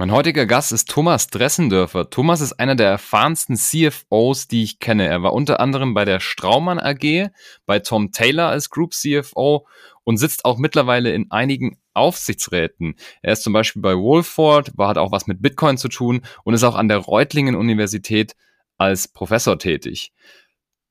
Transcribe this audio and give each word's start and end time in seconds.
Mein 0.00 0.12
heutiger 0.12 0.46
Gast 0.46 0.72
ist 0.72 0.88
Thomas 0.88 1.26
Dressendörfer. 1.26 2.08
Thomas 2.08 2.40
ist 2.40 2.54
einer 2.54 2.74
der 2.74 2.88
erfahrensten 2.88 3.54
CFOs, 3.54 4.48
die 4.48 4.62
ich 4.62 4.78
kenne. 4.78 5.06
Er 5.06 5.22
war 5.22 5.34
unter 5.34 5.60
anderem 5.60 5.92
bei 5.92 6.06
der 6.06 6.20
Straumann 6.20 6.78
AG, 6.78 7.28
bei 7.66 7.80
Tom 7.80 8.10
Taylor 8.10 8.48
als 8.48 8.70
Group 8.70 8.94
CFO 8.94 9.66
und 10.04 10.16
sitzt 10.16 10.46
auch 10.46 10.56
mittlerweile 10.56 11.12
in 11.12 11.30
einigen 11.30 11.76
Aufsichtsräten. 11.92 12.94
Er 13.20 13.34
ist 13.34 13.42
zum 13.42 13.52
Beispiel 13.52 13.82
bei 13.82 13.94
Wolford, 13.94 14.72
hat 14.78 14.96
auch 14.96 15.12
was 15.12 15.26
mit 15.26 15.42
Bitcoin 15.42 15.76
zu 15.76 15.88
tun 15.88 16.22
und 16.44 16.54
ist 16.54 16.64
auch 16.64 16.76
an 16.76 16.88
der 16.88 16.96
Reutlingen 16.96 17.54
Universität 17.54 18.36
als 18.78 19.06
Professor 19.06 19.58
tätig. 19.58 20.14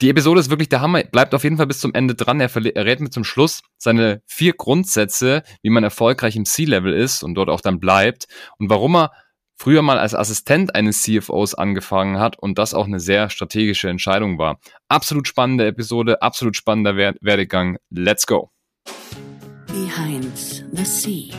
Die 0.02 0.10
Episode 0.10 0.40
ist 0.40 0.50
wirklich 0.50 0.70
der 0.70 0.80
Hammer. 0.80 1.04
Bleibt 1.04 1.36
auf 1.36 1.44
jeden 1.44 1.58
Fall 1.58 1.68
bis 1.68 1.82
zum 1.82 1.94
Ende 1.94 2.16
dran. 2.16 2.40
Er 2.40 2.48
verrät 2.48 3.02
mir 3.02 3.10
zum 3.10 3.26
Schluss 3.26 3.62
seine 3.78 4.22
vier 4.26 4.54
Grundsätze, 4.54 5.44
wie 5.62 5.70
man 5.70 5.84
erfolgreich 5.84 6.38
im 6.38 6.46
C-Level 6.46 6.94
ist 6.94 7.22
und 7.22 7.36
dort 7.36 7.50
auch 7.50 7.60
dann 7.60 7.82
bleibt 7.82 8.28
und 8.60 8.70
warum 8.70 8.96
er 8.96 9.12
früher 9.58 9.82
mal 9.82 10.00
als 10.00 10.16
Assistent 10.16 10.74
eines 10.74 11.02
CFOs 11.02 11.54
angefangen 11.54 12.18
hat 12.18 12.40
und 12.40 12.58
das 12.58 12.74
auch 12.74 12.86
eine 12.86 13.02
sehr 13.02 13.30
strategische 13.30 13.90
Entscheidung 13.90 14.38
war. 14.38 14.62
Absolut 14.88 15.28
spannende 15.28 15.68
Episode, 15.68 16.22
absolut 16.22 16.56
spannender 16.56 16.96
Werdegang. 16.96 17.78
Let's 17.90 18.26
go. 18.26 18.52
Behind 19.68 20.34
the 20.72 20.86
Sea, 20.86 21.34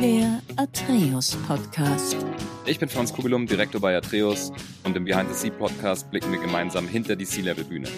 der 0.00 0.40
Atreus 0.56 1.36
Podcast. 1.46 2.16
Ich 2.64 2.78
bin 2.78 2.88
Franz 2.88 3.12
Kugelum, 3.12 3.46
Direktor 3.46 3.82
bei 3.82 3.94
Atreus 3.94 4.50
und 4.82 4.96
im 4.96 5.04
Behind 5.04 5.28
the 5.28 5.34
Sea 5.34 5.50
Podcast 5.50 6.10
blicken 6.10 6.32
wir 6.32 6.40
gemeinsam 6.40 6.88
hinter 6.88 7.16
die 7.16 7.26
Sea-Level-Bühne. 7.26 7.88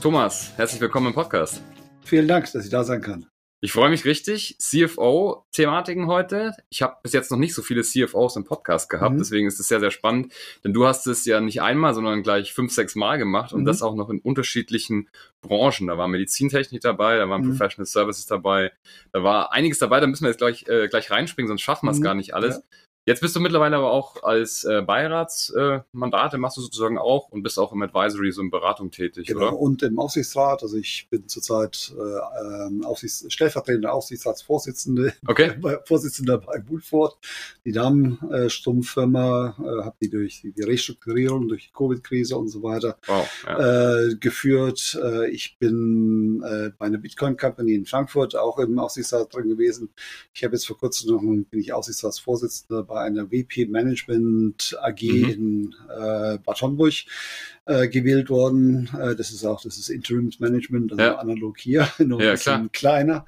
Thomas, 0.00 0.52
herzlich 0.56 0.80
willkommen 0.80 1.08
im 1.08 1.12
Podcast. 1.12 1.60
Vielen 2.02 2.26
Dank, 2.26 2.50
dass 2.50 2.64
ich 2.64 2.70
da 2.70 2.82
sein 2.82 3.02
kann. 3.02 3.26
Ich 3.64 3.72
freue 3.72 3.88
mich 3.88 4.04
richtig. 4.04 4.56
CFO-Thematiken 4.58 6.06
heute. 6.06 6.52
Ich 6.68 6.82
habe 6.82 6.98
bis 7.02 7.14
jetzt 7.14 7.30
noch 7.30 7.38
nicht 7.38 7.54
so 7.54 7.62
viele 7.62 7.80
CFOs 7.80 8.36
im 8.36 8.44
Podcast 8.44 8.90
gehabt, 8.90 9.14
mhm. 9.14 9.18
deswegen 9.20 9.48
ist 9.48 9.58
es 9.58 9.68
sehr, 9.68 9.80
sehr 9.80 9.90
spannend. 9.90 10.34
Denn 10.62 10.74
du 10.74 10.86
hast 10.86 11.06
es 11.06 11.24
ja 11.24 11.40
nicht 11.40 11.62
einmal, 11.62 11.94
sondern 11.94 12.22
gleich 12.22 12.52
fünf, 12.52 12.74
sechs 12.74 12.94
Mal 12.94 13.16
gemacht 13.16 13.54
und 13.54 13.62
mhm. 13.62 13.64
das 13.64 13.80
auch 13.80 13.94
noch 13.94 14.10
in 14.10 14.18
unterschiedlichen 14.18 15.08
Branchen. 15.40 15.86
Da 15.86 15.96
war 15.96 16.08
Medizintechnik 16.08 16.82
dabei, 16.82 17.16
da 17.16 17.26
waren 17.30 17.40
mhm. 17.40 17.56
Professional 17.56 17.86
Services 17.86 18.26
dabei, 18.26 18.70
da 19.14 19.22
war 19.22 19.50
einiges 19.54 19.78
dabei, 19.78 19.98
da 19.98 20.08
müssen 20.08 20.24
wir 20.24 20.28
jetzt 20.28 20.40
gleich, 20.40 20.68
äh, 20.68 20.88
gleich 20.88 21.10
reinspringen, 21.10 21.48
sonst 21.48 21.62
schaffen 21.62 21.86
wir 21.86 21.92
es 21.92 22.00
mhm. 22.00 22.04
gar 22.04 22.14
nicht 22.14 22.34
alles. 22.34 22.56
Ja. 22.56 22.62
Jetzt 23.06 23.20
bist 23.20 23.36
du 23.36 23.40
mittlerweile 23.40 23.76
aber 23.76 23.90
auch 23.90 24.22
als 24.22 24.64
äh, 24.64 24.80
Beiratsmandate, 24.80 26.36
äh, 26.36 26.38
machst 26.38 26.56
du 26.56 26.62
sozusagen 26.62 26.96
auch 26.96 27.28
und 27.28 27.42
bist 27.42 27.58
auch 27.58 27.70
im 27.72 27.82
Advisory, 27.82 28.32
so 28.32 28.40
in 28.40 28.50
Beratung 28.50 28.90
tätig, 28.90 29.26
genau, 29.26 29.40
oder? 29.40 29.58
Und 29.58 29.82
im 29.82 29.98
Aufsichtsrat, 29.98 30.62
also 30.62 30.78
ich 30.78 31.08
bin 31.10 31.28
zurzeit 31.28 31.94
äh, 31.98 32.66
ähm, 32.66 32.82
Aufsichts 32.82 33.26
stellvertretender 33.28 33.92
Aufsichtsratsvorsitzende, 33.92 35.12
okay. 35.26 35.52
Vorsitzender 35.84 36.38
bei 36.38 36.62
Woolford, 36.66 37.18
die 37.66 37.72
Damenstrumpffirma, 37.72 39.56
äh, 39.58 39.84
habe 39.84 39.96
die 40.00 40.08
durch 40.08 40.40
die 40.42 40.62
Restrukturierung, 40.62 41.48
durch 41.48 41.66
die 41.66 41.72
Covid-Krise 41.74 42.38
und 42.38 42.48
so 42.48 42.62
weiter 42.62 42.96
wow, 43.06 43.28
ja. 43.46 43.98
äh, 43.98 44.14
geführt. 44.16 44.98
Äh, 45.02 45.28
ich 45.28 45.58
bin 45.58 46.42
äh, 46.42 46.70
bei 46.78 46.86
einer 46.86 46.98
Bitcoin-Company 46.98 47.74
in 47.74 47.84
Frankfurt 47.84 48.34
auch 48.34 48.58
im 48.58 48.78
Aufsichtsrat 48.78 49.34
drin 49.34 49.50
gewesen. 49.50 49.90
Ich 50.32 50.42
habe 50.42 50.54
jetzt 50.54 50.66
vor 50.66 50.78
kurzem 50.78 51.14
noch 51.14 51.20
bin 51.20 51.60
ich 51.60 51.74
Aufsichtsratsvorsitzender 51.74 52.82
bei 52.82 52.93
bei 52.94 53.00
einer 53.00 53.28
WP 53.28 53.66
Management 53.68 54.78
AG 54.80 55.02
mhm. 55.02 55.28
in 55.28 55.74
äh, 55.90 56.38
Bad 56.38 56.62
Homburg 56.62 56.94
äh, 57.64 57.88
gewählt 57.88 58.30
worden. 58.30 58.88
Äh, 58.96 59.16
das 59.16 59.32
ist 59.32 59.44
auch, 59.44 59.60
das 59.60 59.78
ist 59.78 59.88
Interims 59.88 60.38
Management, 60.38 60.92
also 60.92 61.02
ja. 61.02 61.16
analog 61.16 61.58
hier, 61.58 61.88
nur 61.98 62.20
ein 62.20 62.24
ja, 62.24 62.30
bisschen 62.32 62.70
klar. 62.70 63.02
kleiner. 63.02 63.26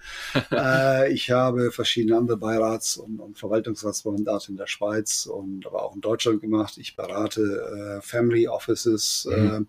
äh, 0.53 1.13
ich 1.13 1.33
habe 1.33 1.73
verschiedene 1.73 2.17
andere 2.17 2.37
Beirats- 2.37 2.97
und, 2.97 3.19
und 3.19 3.39
Verwaltungsratsmandate 3.39 4.53
in 4.53 4.57
der 4.57 4.69
Schweiz 4.69 5.27
und 5.27 5.67
aber 5.67 5.83
auch 5.83 5.97
in 5.97 6.01
Deutschland 6.01 6.41
gemacht. 6.41 6.79
Ich 6.79 6.95
berate 6.95 7.99
äh, 7.99 8.03
Family 8.03 8.47
Offices, 8.47 9.27
mhm. 9.29 9.67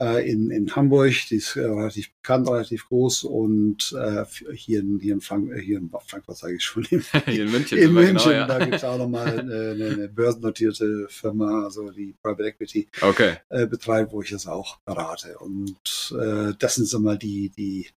Äh, 0.00 0.30
in, 0.30 0.50
in 0.50 0.74
Hamburg, 0.74 1.12
die 1.28 1.36
ist 1.36 1.56
äh, 1.56 1.64
relativ 1.64 2.12
bekannt, 2.14 2.48
relativ 2.48 2.88
groß 2.88 3.24
und 3.24 3.94
äh, 3.98 4.24
hier, 4.54 4.80
in, 4.80 4.98
hier, 4.98 5.14
in 5.14 5.20
Frank 5.20 5.52
äh, 5.52 5.60
hier 5.60 5.78
in 5.78 5.90
Frankfurt 6.06 6.38
sage 6.38 6.54
ich 6.54 6.64
schon, 6.64 6.84
in, 6.90 7.02
hier 7.26 7.44
in 7.44 7.50
München. 7.50 7.78
In 7.78 7.88
genau, 7.88 8.00
München, 8.00 8.16
genau, 8.16 8.30
ja. 8.30 8.46
da 8.46 8.58
gibt 8.58 8.76
es 8.76 8.84
auch 8.84 8.98
nochmal 8.98 9.40
eine, 9.40 9.70
eine 9.72 10.08
börsennotierte 10.08 11.06
Firma, 11.08 11.64
also 11.64 11.90
die 11.90 12.14
Private 12.22 12.48
Equity 12.48 12.88
okay. 13.02 13.36
äh, 13.50 13.66
betreibt, 13.66 14.12
wo 14.12 14.22
ich 14.22 14.32
es 14.32 14.46
auch 14.46 14.78
berate. 14.80 15.38
Und 15.38 16.14
äh, 16.18 16.54
das 16.58 16.76
sind 16.76 16.86
so 16.86 16.98
mal 16.98 17.18
die, 17.18 17.50
die 17.50 17.88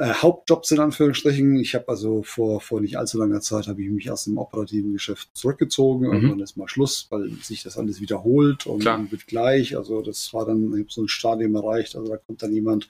äh, 0.00 0.14
Hauptjobs 0.14 0.70
in 0.70 0.80
Anführungsstrichen. 0.80 1.56
Ich 1.56 1.74
habe 1.74 1.88
also 1.88 2.22
vor, 2.22 2.62
vor 2.62 2.80
nicht 2.80 2.96
allzu 2.96 3.18
langer 3.18 3.42
Zeit 3.42 3.66
habe 3.66 3.82
ich 3.82 3.90
mich 3.90 4.10
aus 4.10 4.24
dem 4.24 4.38
operativen 4.38 4.94
Geschäft 4.94 5.28
zurückgezogen. 5.34 6.06
Mhm. 6.06 6.12
Irgendwann 6.14 6.40
ist 6.40 6.56
mal 6.56 6.68
Schluss, 6.68 7.06
weil 7.10 7.30
sich 7.42 7.62
das 7.62 7.76
alles 7.76 8.00
wiederholt 8.00 8.66
und 8.66 8.80
Klar. 8.80 9.04
wird 9.10 9.26
gleich. 9.26 9.76
Also 9.76 10.00
das 10.00 10.32
war 10.32 10.46
dann, 10.46 10.72
ich 10.72 10.80
habe 10.80 10.86
so 10.88 11.02
ein 11.02 11.08
Stadium 11.08 11.54
erreicht. 11.54 11.96
Also 11.96 12.08
da 12.08 12.16
kommt 12.16 12.42
dann 12.42 12.52
jemand 12.52 12.88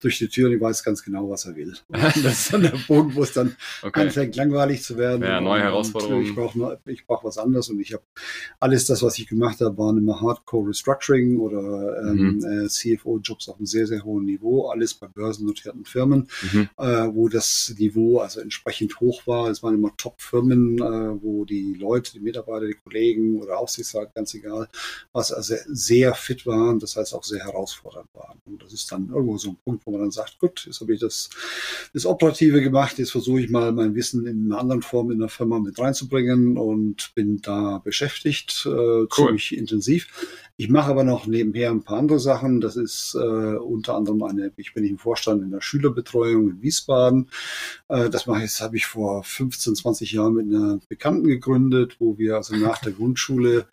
durch 0.00 0.18
die 0.18 0.28
Tür 0.28 0.48
und 0.48 0.54
ich 0.54 0.60
weiß 0.60 0.84
ganz 0.84 1.02
genau, 1.02 1.28
was 1.28 1.46
er 1.46 1.56
will. 1.56 1.74
Und 1.88 2.24
das 2.24 2.40
ist 2.42 2.52
dann 2.52 2.62
der 2.62 2.70
Punkt, 2.70 3.16
wo 3.16 3.22
es 3.22 3.32
dann 3.32 3.56
okay. 3.82 4.02
anfängt 4.02 4.36
langweilig 4.36 4.82
zu 4.82 4.96
werden. 4.96 5.22
Ja, 5.22 5.40
neue 5.40 5.62
Herausforderungen. 5.62 6.24
Ich 6.24 6.34
brauche 6.34 6.78
ich 6.86 7.06
brauch 7.06 7.24
was 7.24 7.38
anderes 7.38 7.70
und 7.70 7.80
ich 7.80 7.92
habe 7.92 8.02
alles 8.60 8.86
das, 8.86 9.02
was 9.02 9.18
ich 9.18 9.26
gemacht 9.26 9.60
habe, 9.60 9.76
waren 9.78 9.98
immer 9.98 10.20
Hardcore 10.20 10.68
Restructuring 10.68 11.38
oder 11.38 12.02
ähm, 12.02 12.36
mhm. 12.36 12.64
äh, 12.64 12.68
CFO-Jobs 12.68 13.48
auf 13.48 13.56
einem 13.56 13.66
sehr, 13.66 13.86
sehr 13.86 14.04
hohen 14.04 14.24
Niveau. 14.24 14.68
Alles 14.68 14.94
bei 14.94 15.06
börsennotierten 15.06 15.84
Firmen 15.84 16.28
mhm. 16.51 16.51
Äh, 16.52 17.08
wo 17.12 17.28
das 17.28 17.74
Niveau 17.78 18.18
also 18.18 18.40
entsprechend 18.40 19.00
hoch 19.00 19.26
war. 19.26 19.50
Es 19.50 19.62
waren 19.62 19.74
immer 19.74 19.96
Top-Firmen, 19.96 20.78
äh, 20.78 21.22
wo 21.22 21.44
die 21.44 21.74
Leute, 21.74 22.12
die 22.12 22.20
Mitarbeiter, 22.20 22.66
die 22.66 22.74
Kollegen 22.74 23.40
oder 23.40 23.58
Aufsichtsrat, 23.58 24.14
ganz 24.14 24.34
egal, 24.34 24.68
was 25.12 25.32
also 25.32 25.54
sehr 25.68 26.14
fit 26.14 26.46
waren, 26.46 26.78
das 26.78 26.96
heißt 26.96 27.14
auch 27.14 27.24
sehr 27.24 27.44
herausfordernd 27.44 28.08
waren. 28.14 28.40
Und 28.44 28.62
das 28.62 28.72
ist 28.72 28.90
dann 28.92 29.08
irgendwo 29.08 29.38
so 29.38 29.50
ein 29.50 29.58
Punkt, 29.64 29.86
wo 29.86 29.92
man 29.92 30.00
dann 30.00 30.10
sagt, 30.10 30.38
gut, 30.38 30.64
jetzt 30.66 30.80
habe 30.80 30.94
ich 30.94 31.00
das, 31.00 31.30
das 31.92 32.06
Operative 32.06 32.60
gemacht, 32.60 32.98
jetzt 32.98 33.12
versuche 33.12 33.40
ich 33.40 33.50
mal 33.50 33.72
mein 33.72 33.94
Wissen 33.94 34.26
in 34.26 34.46
einer 34.46 34.60
anderen 34.60 34.82
Form 34.82 35.10
in 35.10 35.18
der 35.18 35.28
Firma 35.28 35.58
mit 35.58 35.78
reinzubringen 35.78 36.56
und 36.56 37.12
bin 37.14 37.40
da 37.40 37.78
beschäftigt, 37.78 38.64
äh, 38.66 38.68
cool. 38.68 39.08
ziemlich 39.08 39.56
intensiv. 39.56 40.08
Ich 40.56 40.68
mache 40.68 40.90
aber 40.90 41.02
noch 41.02 41.26
nebenher 41.26 41.70
ein 41.70 41.82
paar 41.82 41.98
andere 41.98 42.20
Sachen. 42.20 42.60
Das 42.60 42.76
ist 42.76 43.14
äh, 43.14 43.18
unter 43.18 43.96
anderem 43.96 44.22
eine, 44.22 44.52
ich 44.56 44.74
bin 44.74 44.84
im 44.84 44.98
Vorstand 44.98 45.42
in 45.42 45.50
der 45.50 45.60
Schülerbetreuung 45.60 46.31
in 46.40 46.62
Wiesbaden. 46.62 47.28
Äh, 47.88 48.10
das 48.10 48.26
mache 48.26 48.44
ich, 48.44 48.50
das 48.50 48.60
habe 48.60 48.76
ich 48.76 48.86
vor 48.86 49.22
15, 49.24 49.76
20 49.76 50.12
Jahren 50.12 50.34
mit 50.34 50.46
einer 50.46 50.80
Bekannten 50.88 51.26
gegründet, 51.26 51.96
wo 51.98 52.18
wir 52.18 52.36
also 52.36 52.56
nach 52.56 52.78
der 52.78 52.92
Grundschule 52.92 53.66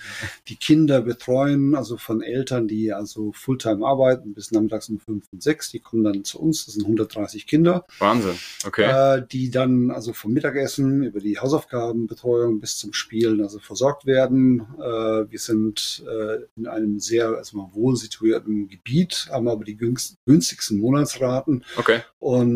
die 0.47 0.55
Kinder 0.55 1.01
betreuen, 1.01 1.75
also 1.75 1.97
von 1.97 2.21
Eltern, 2.21 2.67
die 2.67 2.91
also 2.91 3.31
Fulltime 3.31 3.85
arbeiten 3.85 4.33
bis 4.33 4.51
nachmittags 4.51 4.89
um 4.89 4.99
5 4.99 5.25
und 5.31 5.43
6. 5.43 5.71
Die 5.71 5.79
kommen 5.79 6.03
dann 6.03 6.23
zu 6.23 6.39
uns, 6.39 6.65
das 6.65 6.75
sind 6.75 6.83
130 6.83 7.47
Kinder. 7.47 7.85
Wahnsinn, 7.99 8.37
okay. 8.65 9.17
Äh, 9.17 9.25
die 9.31 9.51
dann 9.51 9.91
also 9.91 10.13
vom 10.13 10.31
Mittagessen 10.33 11.03
über 11.03 11.19
die 11.19 11.39
Hausaufgabenbetreuung 11.39 12.59
bis 12.59 12.77
zum 12.77 12.93
Spielen 12.93 13.41
also 13.41 13.59
versorgt 13.59 14.05
werden. 14.05 14.61
Äh, 14.77 15.31
wir 15.31 15.39
sind 15.39 16.03
äh, 16.07 16.39
in 16.55 16.67
einem 16.67 16.99
sehr 16.99 17.35
erstmal 17.35 17.67
wohl 17.73 17.95
situierten 17.95 18.67
Gebiet, 18.67 19.27
haben 19.31 19.47
aber 19.47 19.63
die 19.63 19.77
günstigsten 19.77 20.79
Monatsraten 20.79 21.63
okay. 21.77 22.01
und 22.19 22.48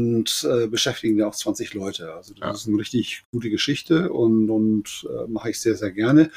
äh, 0.43 0.67
beschäftigen 0.67 1.17
ja 1.17 1.27
auch 1.27 1.35
20 1.35 1.73
Leute. 1.73 2.13
Also 2.13 2.33
das 2.33 2.41
ja. 2.41 2.51
ist 2.51 2.67
eine 2.67 2.77
richtig 2.77 3.23
gute 3.31 3.49
Geschichte 3.49 4.11
und, 4.11 4.49
und 4.49 5.07
äh, 5.09 5.27
mache 5.27 5.49
ich 5.49 5.59
sehr, 5.59 5.75
sehr 5.75 5.91
gerne. 5.91 6.31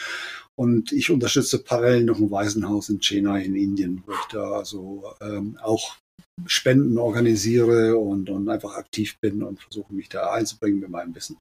Und 0.55 0.93
ich 0.93 1.11
unterstütze 1.11 1.63
parallel 1.63 2.05
noch 2.05 2.19
ein 2.19 2.31
Waisenhaus 2.31 2.89
in 2.89 3.01
Chennai 3.01 3.45
in 3.45 3.55
Indien, 3.55 4.03
wo 4.07 4.13
ich 4.13 4.27
da 4.33 4.53
also 4.53 5.05
ähm, 5.21 5.59
auch 5.63 5.97
Spenden 6.45 6.99
organisiere 6.99 7.97
und, 7.97 8.29
und 8.29 8.49
einfach 8.49 8.75
aktiv 8.77 9.19
bin 9.21 9.43
und 9.43 9.61
versuche 9.61 9.95
mich 9.95 10.09
da 10.11 10.33
einzubringen 10.33 10.81
mit 10.81 10.91
meinem 10.91 11.15
Wissen. 11.15 11.39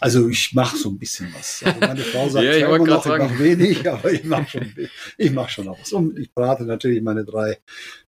Also 0.00 0.28
ich 0.28 0.52
mache 0.52 0.76
so 0.76 0.90
ein 0.90 0.98
bisschen 0.98 1.32
was. 1.34 1.62
Also 1.64 1.80
meine 1.80 2.00
Frau 2.00 2.28
sagt 2.28 2.44
ja, 2.44 2.52
ich 2.52 2.62
immer 2.62 2.78
noch, 2.78 3.06
ich 3.06 3.18
mache 3.18 3.38
wenig, 3.38 3.90
aber 3.90 4.12
ich 4.12 4.24
mache 4.24 4.50
schon, 4.50 4.74
ich 5.16 5.32
mach 5.32 5.48
schon 5.48 5.64
noch 5.64 5.80
was. 5.80 5.92
Und 5.92 6.18
ich 6.18 6.32
berate 6.32 6.64
natürlich 6.64 7.00
meine 7.02 7.24
drei 7.24 7.58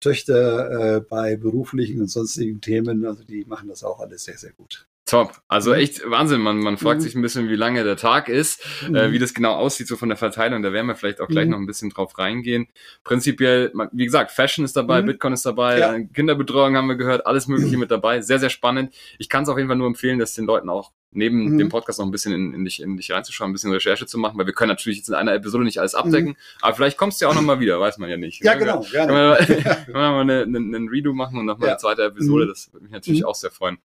Töchter 0.00 0.96
äh, 0.96 1.00
bei 1.00 1.36
beruflichen 1.36 2.00
und 2.00 2.08
sonstigen 2.08 2.60
Themen. 2.60 3.04
Also 3.04 3.22
die 3.22 3.44
machen 3.44 3.68
das 3.68 3.84
auch 3.84 4.00
alles 4.00 4.24
sehr, 4.24 4.38
sehr 4.38 4.52
gut. 4.52 4.86
Top. 5.06 5.34
Also 5.46 5.70
mhm. 5.70 5.78
echt 5.78 6.10
Wahnsinn. 6.10 6.40
Man, 6.40 6.58
man 6.58 6.78
fragt 6.78 6.98
mhm. 6.98 7.04
sich 7.04 7.14
ein 7.14 7.22
bisschen, 7.22 7.48
wie 7.48 7.54
lange 7.54 7.84
der 7.84 7.96
Tag 7.96 8.28
ist, 8.28 8.60
äh, 8.84 8.88
mhm. 8.88 8.96
äh, 8.96 9.12
wie 9.12 9.20
das 9.20 9.34
genau 9.34 9.54
aussieht, 9.54 9.86
so 9.86 9.96
von 9.96 10.08
der 10.08 10.18
Verteilung. 10.18 10.62
Da 10.62 10.72
werden 10.72 10.88
wir 10.88 10.96
vielleicht 10.96 11.20
auch 11.20 11.28
gleich 11.28 11.44
mhm. 11.44 11.52
noch 11.52 11.58
ein 11.58 11.66
bisschen 11.66 11.90
drauf 11.90 12.18
reingehen. 12.18 12.66
Prinzipiell, 13.04 13.72
wie 13.92 14.04
gesagt, 14.04 14.32
Fashion 14.32 14.64
ist 14.64 14.76
dabei, 14.76 15.02
mhm. 15.02 15.06
Bitcoin 15.06 15.32
ist 15.32 15.46
dabei, 15.46 15.78
ja. 15.78 15.98
Kinderbetreuung 16.12 16.76
haben 16.76 16.88
wir 16.88 16.96
gehört, 16.96 17.24
alles 17.24 17.46
Mögliche 17.46 17.76
mit 17.78 17.92
dabei. 17.92 18.20
Sehr, 18.20 18.40
sehr 18.40 18.50
spannend. 18.50 18.92
Ich 19.18 19.28
kann 19.28 19.44
es 19.44 19.48
auf 19.48 19.56
jeden 19.56 19.68
Fall 19.68 19.78
nur 19.78 19.86
empfehlen, 19.86 20.18
dass 20.18 20.34
den 20.34 20.44
Leuten 20.44 20.68
auch 20.68 20.90
neben 21.16 21.52
mhm. 21.52 21.58
dem 21.58 21.68
Podcast 21.68 21.98
noch 21.98 22.06
ein 22.06 22.10
bisschen 22.10 22.32
in, 22.32 22.54
in, 22.54 22.64
dich, 22.64 22.80
in 22.80 22.96
dich 22.96 23.10
reinzuschauen, 23.10 23.50
ein 23.50 23.52
bisschen 23.52 23.72
Recherche 23.72 24.06
zu 24.06 24.18
machen, 24.18 24.38
weil 24.38 24.46
wir 24.46 24.52
können 24.52 24.68
natürlich 24.68 24.98
jetzt 24.98 25.08
in 25.08 25.14
einer 25.14 25.34
Episode 25.34 25.64
nicht 25.64 25.78
alles 25.78 25.94
abdecken, 25.94 26.30
mhm. 26.30 26.36
aber 26.60 26.76
vielleicht 26.76 26.98
kommst 26.98 27.20
du 27.20 27.24
ja 27.24 27.30
auch 27.30 27.34
nochmal 27.34 27.60
wieder, 27.60 27.80
weiß 27.80 27.98
man 27.98 28.10
ja 28.10 28.16
nicht. 28.16 28.44
Ja, 28.44 28.54
genau, 28.54 28.80
gerne. 28.82 29.36
Können 29.36 29.48
wir, 29.48 29.64
können 29.64 29.86
wir 29.86 29.94
mal 29.94 30.20
eine, 30.20 30.42
eine, 30.42 30.58
einen 30.58 30.88
Redo 30.88 31.12
machen 31.12 31.38
und 31.38 31.46
nochmal 31.46 31.68
ja. 31.68 31.74
eine 31.74 31.80
zweite 31.80 32.04
Episode, 32.04 32.46
das 32.46 32.72
würde 32.72 32.84
mich 32.84 32.92
natürlich 32.92 33.24
auch 33.24 33.34
sehr 33.34 33.50
freuen. 33.50 33.78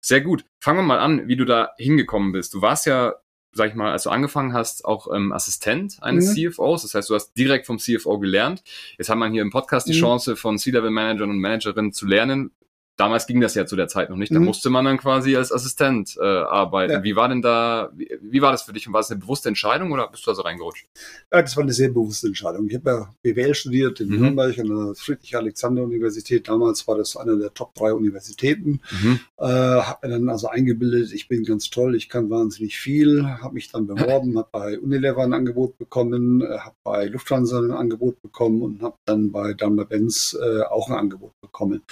Sehr 0.00 0.20
gut. 0.20 0.44
Fangen 0.58 0.78
wir 0.78 0.82
mal 0.82 0.98
an, 0.98 1.28
wie 1.28 1.36
du 1.36 1.44
da 1.44 1.70
hingekommen 1.78 2.32
bist. 2.32 2.54
Du 2.54 2.60
warst 2.60 2.86
ja 2.86 3.14
sag 3.52 3.68
ich 3.68 3.74
mal, 3.74 3.92
als 3.92 4.04
du 4.04 4.10
angefangen 4.10 4.54
hast, 4.54 4.84
auch 4.84 5.12
ähm, 5.14 5.30
Assistent 5.32 5.98
eines 6.02 6.30
mhm. 6.30 6.50
CFOs. 6.50 6.82
Das 6.82 6.94
heißt, 6.94 7.10
du 7.10 7.14
hast 7.14 7.34
direkt 7.34 7.66
vom 7.66 7.78
CFO 7.78 8.18
gelernt. 8.18 8.62
Jetzt 8.96 9.10
haben 9.10 9.18
wir 9.18 9.28
hier 9.28 9.42
im 9.42 9.50
Podcast 9.50 9.86
die 9.88 9.92
mhm. 9.92 10.00
Chance, 10.00 10.36
von 10.36 10.58
C-Level-Managern 10.58 11.28
und 11.28 11.38
Managerinnen 11.38 11.92
zu 11.92 12.06
lernen, 12.06 12.52
damals 12.96 13.26
ging 13.26 13.40
das 13.40 13.54
ja 13.54 13.66
zu 13.66 13.76
der 13.76 13.88
Zeit 13.88 14.10
noch 14.10 14.16
nicht. 14.16 14.32
Da 14.32 14.38
mhm. 14.38 14.46
musste 14.46 14.70
man 14.70 14.84
dann 14.84 14.98
quasi 14.98 15.36
als 15.36 15.52
Assistent 15.52 16.16
äh, 16.20 16.24
arbeiten. 16.24 16.92
Ja. 16.92 17.02
Wie 17.02 17.16
war 17.16 17.28
denn 17.28 17.42
da, 17.42 17.90
wie, 17.94 18.08
wie, 18.20 18.42
war 18.42 18.52
das 18.52 18.62
für 18.62 18.72
dich 18.72 18.86
und 18.86 18.92
war 18.92 19.00
es 19.00 19.10
eine 19.10 19.20
bewusste 19.20 19.48
Entscheidung 19.48 19.92
oder 19.92 20.08
bist 20.08 20.26
du 20.26 20.30
da 20.30 20.34
so 20.34 20.42
reingerutscht? 20.42 20.86
Ja, 21.32 21.42
das 21.42 21.56
war 21.56 21.62
eine 21.62 21.72
sehr 21.72 21.88
bewusste 21.88 22.26
Entscheidung. 22.26 22.68
Ich 22.68 22.74
habe 22.74 22.90
ja 22.90 23.14
BWL 23.22 23.54
studiert 23.54 24.00
in 24.00 24.08
mhm. 24.08 24.20
Nürnberg 24.20 24.58
an 24.58 24.68
der 24.68 24.94
Friedrich-Alexander-Universität. 24.94 26.48
Damals 26.48 26.86
war 26.86 26.96
das 26.96 27.16
eine 27.16 27.38
der 27.38 27.54
Top 27.54 27.74
drei 27.74 27.92
Universitäten. 27.92 28.80
Mhm. 28.90 29.20
Äh, 29.38 29.46
habe 29.46 30.06
mir 30.06 30.14
dann 30.14 30.28
also 30.28 30.48
eingebildet, 30.48 31.12
ich 31.12 31.28
bin 31.28 31.44
ganz 31.44 31.70
toll, 31.70 31.94
ich 31.96 32.08
kann 32.08 32.30
wahnsinnig 32.30 32.78
viel. 32.78 33.24
Habe 33.24 33.54
mich 33.54 33.70
dann 33.70 33.86
beworben, 33.86 34.36
habe 34.38 34.48
bei 34.52 34.78
Unilever 34.78 35.22
ein 35.22 35.32
Angebot 35.32 35.78
bekommen, 35.78 36.42
äh, 36.42 36.58
habe 36.58 36.76
bei 36.84 37.06
Lufthansa 37.06 37.58
ein 37.58 37.70
Angebot 37.70 38.20
bekommen 38.22 38.62
und 38.62 38.82
habe 38.82 38.96
dann 39.06 39.32
bei 39.32 39.54
Daimler-Benz 39.54 40.36
äh, 40.40 40.62
auch 40.62 40.88
ein 40.90 40.96
Angebot 40.96 41.32
bekommen. 41.40 41.82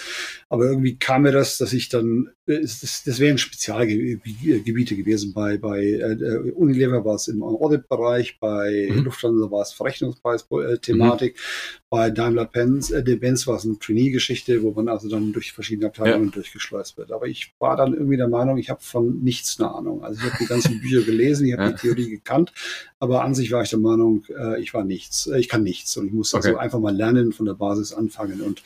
Aber 0.49 0.65
irgendwie 0.65 0.90
kam 0.99 1.23
mir 1.23 1.33
das, 1.33 1.59
dass 1.59 1.73
ich 1.73 1.89
dann, 1.89 2.31
das, 2.47 3.03
das 3.05 3.19
wären 3.21 3.39
Spezialgebiete 3.39 4.97
gewesen. 4.97 5.33
Bei, 5.33 5.57
bei 5.59 5.85
äh, 5.85 6.51
Unilever 6.53 7.05
war 7.05 7.15
es 7.15 7.29
im 7.29 7.43
Audit-Bereich, 7.43 8.39
bei 8.41 8.89
mhm. 8.91 9.05
Lufthansa 9.05 9.51
war 9.51 9.63
es 9.63 9.73
Verrechnungspreis-Thematik, 9.73 11.35
mhm. 11.35 11.81
bei 11.91 12.11
Daimler-Benz 12.11 12.91
äh, 12.91 13.03
Benz 13.17 13.47
war 13.47 13.57
es 13.57 13.65
eine 13.65 13.79
Trainee-Geschichte, 13.79 14.63
wo 14.63 14.73
man 14.73 14.89
also 14.89 15.09
dann 15.09 15.33
durch 15.33 15.53
verschiedene 15.53 15.89
Abteilungen 15.89 16.27
ja. 16.27 16.33
durchgeschleust 16.33 16.97
wird. 16.99 17.13
Aber 17.13 17.27
ich 17.27 17.53
war 17.59 17.77
dann 17.77 17.95
irgendwie 17.95 18.17
der 18.17 18.29
Meinung, 18.29 18.59
ich 18.59 18.71
habe 18.71 18.81
von 18.83 19.23
nichts 19.23 19.61
eine 19.61 19.73
Ahnung. 19.73 20.03
Also 20.03 20.21
ich 20.21 20.27
habe 20.27 20.39
die 20.41 20.47
ganzen 20.47 20.81
Bücher 20.81 21.03
gelesen, 21.03 21.47
ich 21.47 21.53
habe 21.53 21.65
ja. 21.65 21.71
die 21.71 21.77
Theorie 21.77 22.11
gekannt, 22.11 22.53
aber 22.99 23.25
an 23.25 23.35
sich 23.35 23.51
war 23.51 23.63
ich 23.63 23.71
der 23.71 23.79
Meinung, 23.79 24.25
äh, 24.29 24.61
ich 24.61 24.75
war 24.75 24.85
nichts, 24.85 25.27
äh, 25.27 25.39
ich 25.39 25.49
kann 25.49 25.63
nichts 25.63 25.97
und 25.97 26.07
ich 26.07 26.13
muss 26.13 26.35
also 26.35 26.49
okay. 26.49 26.57
also 26.57 26.65
einfach 26.65 26.81
mal 26.81 26.95
lernen, 26.95 27.33
von 27.33 27.47
der 27.47 27.55
Basis 27.55 27.93
anfangen. 27.93 28.41
Und 28.41 28.63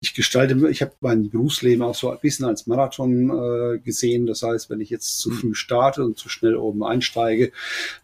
ich 0.00 0.14
gestalte, 0.14 0.68
ich 0.68 0.82
habe 0.82 0.92
mein 1.00 1.30
Berufsleben 1.30 1.65
auch 1.82 1.94
so 1.94 2.10
ein 2.10 2.18
bisschen 2.20 2.46
als 2.46 2.66
Marathon 2.66 3.30
äh, 3.30 3.78
gesehen. 3.78 4.26
Das 4.26 4.42
heißt, 4.42 4.70
wenn 4.70 4.80
ich 4.80 4.90
jetzt 4.90 5.18
zu 5.18 5.30
mhm. 5.30 5.34
früh 5.34 5.54
starte 5.54 6.04
und 6.04 6.18
zu 6.18 6.28
schnell 6.28 6.56
oben 6.56 6.84
einsteige, 6.84 7.52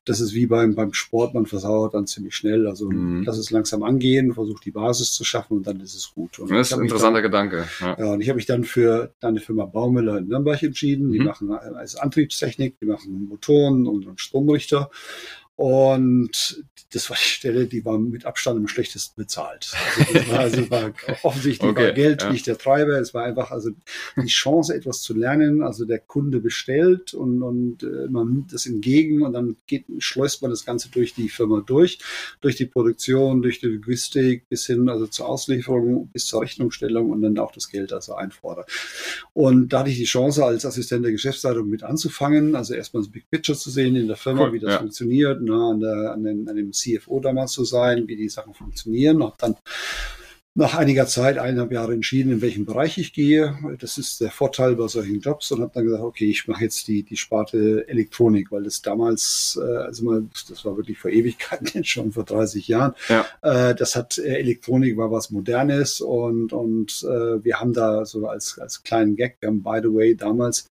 das 0.05 0.21
ist 0.21 0.35
wie 0.35 0.47
beim, 0.47 0.75
beim 0.75 0.93
Sport, 0.93 1.35
man 1.35 1.47
versauert 1.47 1.95
dann 1.95 2.07
ziemlich 2.07 2.35
schnell. 2.35 2.67
Also 2.67 2.91
mhm. 2.91 3.23
lass 3.25 3.39
es 3.39 3.51
langsam 3.51 3.83
angehen, 3.83 4.35
versuche 4.35 4.63
die 4.65 4.71
Basis 4.71 5.13
zu 5.13 5.25
schaffen 5.25 5.59
und 5.59 5.67
dann 5.67 5.81
ist 5.81 5.95
es 5.95 6.13
gut. 6.15 6.39
Und 6.39 6.51
das 6.51 6.69
ist 6.69 6.73
ein 6.75 6.83
interessanter 6.83 7.23
dann, 7.23 7.49
Gedanke. 7.49 7.69
Ja. 7.81 7.97
ja, 7.99 8.13
und 8.13 8.21
ich 8.21 8.29
habe 8.29 8.37
mich 8.37 8.47
dann 8.47 8.65
für 8.65 9.13
eine 9.21 9.41
Firma 9.41 9.67
Baumüller 9.67 10.19
in 10.19 10.29
Nürnberg 10.29 10.63
entschieden. 10.63 11.13
Die 11.13 11.21
mhm. 11.21 11.27
machen 11.27 11.53
als 11.53 11.97
Antriebstechnik, 11.97 12.79
die 12.81 12.87
machen 12.87 13.29
Motoren 13.29 13.87
und, 13.87 14.07
und 14.07 14.21
Stromrichter. 14.21 14.91
Und 15.57 16.65
das 16.93 17.09
war 17.11 17.17
die 17.17 17.29
Stelle, 17.29 17.67
die 17.67 17.85
war 17.85 17.99
mit 17.99 18.27
Abstand 18.27 18.59
am 18.59 18.69
schlechtesten 18.69 19.21
bezahlt. 19.21 19.73
Also, 19.99 20.13
das 20.15 20.31
war, 20.31 20.39
also 20.39 20.71
war 20.71 20.93
offensichtlich 21.23 21.71
okay, 21.71 21.85
war 21.85 21.93
Geld 21.93 22.23
ja. 22.23 22.33
nicht 22.33 22.47
der 22.47 22.59
Treiber. 22.59 22.99
Es 22.99 23.15
war 23.15 23.25
einfach 23.25 23.51
also 23.51 23.71
die 24.17 24.29
Chance, 24.29 24.75
etwas 24.75 25.03
zu 25.03 25.15
lernen. 25.15 25.63
Also 25.63 25.85
der 25.85 25.99
Kunde 25.99 26.41
bestellt 26.41 27.15
und, 27.15 27.43
und 27.43 27.83
äh, 27.83 28.09
man 28.11 28.29
nimmt 28.29 28.53
das 28.53 28.67
entgegen 28.67 29.23
und 29.23 29.33
dann 29.35 29.57
geht, 29.67 29.85
schleust 29.99 30.43
man 30.43 30.51
das 30.51 30.65
Ganze 30.65 30.91
durch 30.91 31.15
die 31.15 31.29
Firma 31.29 31.63
durch, 31.65 31.99
durch 32.41 32.57
die 32.57 32.67
Produktion, 32.67 33.43
durch 33.43 33.61
die 33.61 33.67
Logistik 33.67 34.49
bis 34.49 34.67
hin 34.67 34.89
also 34.89 35.07
zur 35.07 35.29
Auslieferung, 35.29 36.09
bis 36.13 36.27
zur 36.27 36.43
Rechnungsstellung 36.43 37.11
und 37.11 37.23
dann 37.23 37.39
auch 37.39 37.53
das 37.53 37.69
Geld 37.69 37.93
also 37.93 38.15
einfordert. 38.15 38.71
Und 39.33 39.73
da 39.73 39.81
hatte 39.81 39.91
ich 39.91 39.99
die 39.99 40.05
Chance, 40.05 40.45
als 40.45 40.65
Assistent 40.67 41.05
der 41.05 41.13
Geschäftsleitung 41.13 41.69
mit 41.69 41.83
anzufangen, 41.83 42.55
also 42.55 42.75
erstmal 42.75 43.03
das 43.03 43.13
Big 43.13 43.31
Picture 43.31 43.57
zu 43.57 43.71
sehen 43.71 43.97
in 43.97 44.07
der 44.07 44.17
Firma, 44.17 44.47
cool, 44.47 44.55
wie 44.55 44.59
das 44.59 44.73
ja. 44.73 44.79
funktioniert 44.79 45.42
nah 45.45 45.71
an, 45.71 45.81
der, 45.81 46.13
an, 46.13 46.25
den, 46.25 46.49
an 46.49 46.57
dem 46.57 46.73
CFO 46.73 47.21
damals 47.21 47.53
zu 47.53 47.65
sein, 47.65 48.09
wie 48.09 48.17
die 48.17 48.29
Sachen 48.29 48.55
funktionieren. 48.55 49.23
Habe 49.23 49.35
dann 49.39 49.57
nach 50.55 50.75
einiger 50.75 51.07
Zeit, 51.07 51.39
eineinhalb 51.39 51.73
Jahre 51.73 51.95
entschieden, 51.95 52.31
in 52.31 52.43
welchem 52.43 52.67
Bereich 52.67 52.99
ich 52.99 53.15
gehe. 53.15 53.57
Das 53.79 53.97
ist 53.97 54.21
der 54.21 54.31
Vorteil 54.31 54.77
bei 54.77 54.87
solchen 54.87 55.21
Jobs 55.21 55.51
und 55.51 55.63
habe 55.63 55.73
dann 55.75 55.85
gesagt, 55.85 56.03
okay, 56.03 56.29
ich 56.29 56.47
mache 56.47 56.65
jetzt 56.65 56.89
die, 56.89 57.03
die 57.05 57.17
Sparte 57.17 57.89
Elektronik, 57.89 58.53
weil 58.53 58.65
das 58.65 58.83
damals, 58.83 59.59
äh, 59.61 59.77
also 59.77 60.05
mal, 60.05 60.25
das 60.49 60.65
war 60.67 60.77
wirklich 60.77 60.99
vor 60.99 61.11
Ewigkeiten, 61.11 61.85
schon 61.85 62.13
vor 62.13 62.25
30 62.25 62.69
Jahren. 62.69 62.93
Ja. 63.09 63.25
Äh, 63.41 63.75
das 63.75 63.97
hat 63.97 64.19
äh, 64.19 64.41
Elektronik 64.41 64.97
war 64.99 65.11
was 65.11 65.31
Modernes 65.31 66.03
und 66.03 66.53
und 66.53 67.03
äh, 67.03 67.43
wir 67.43 67.59
haben 67.59 67.73
da 67.73 68.05
so 68.05 68.27
als 68.27 68.59
als 68.59 68.83
kleinen 68.83 69.17
Gag, 69.17 69.37
wir 69.41 69.49
haben 69.49 69.63
by 69.63 69.81
the 69.83 69.93
way 69.93 70.15
damals 70.15 70.69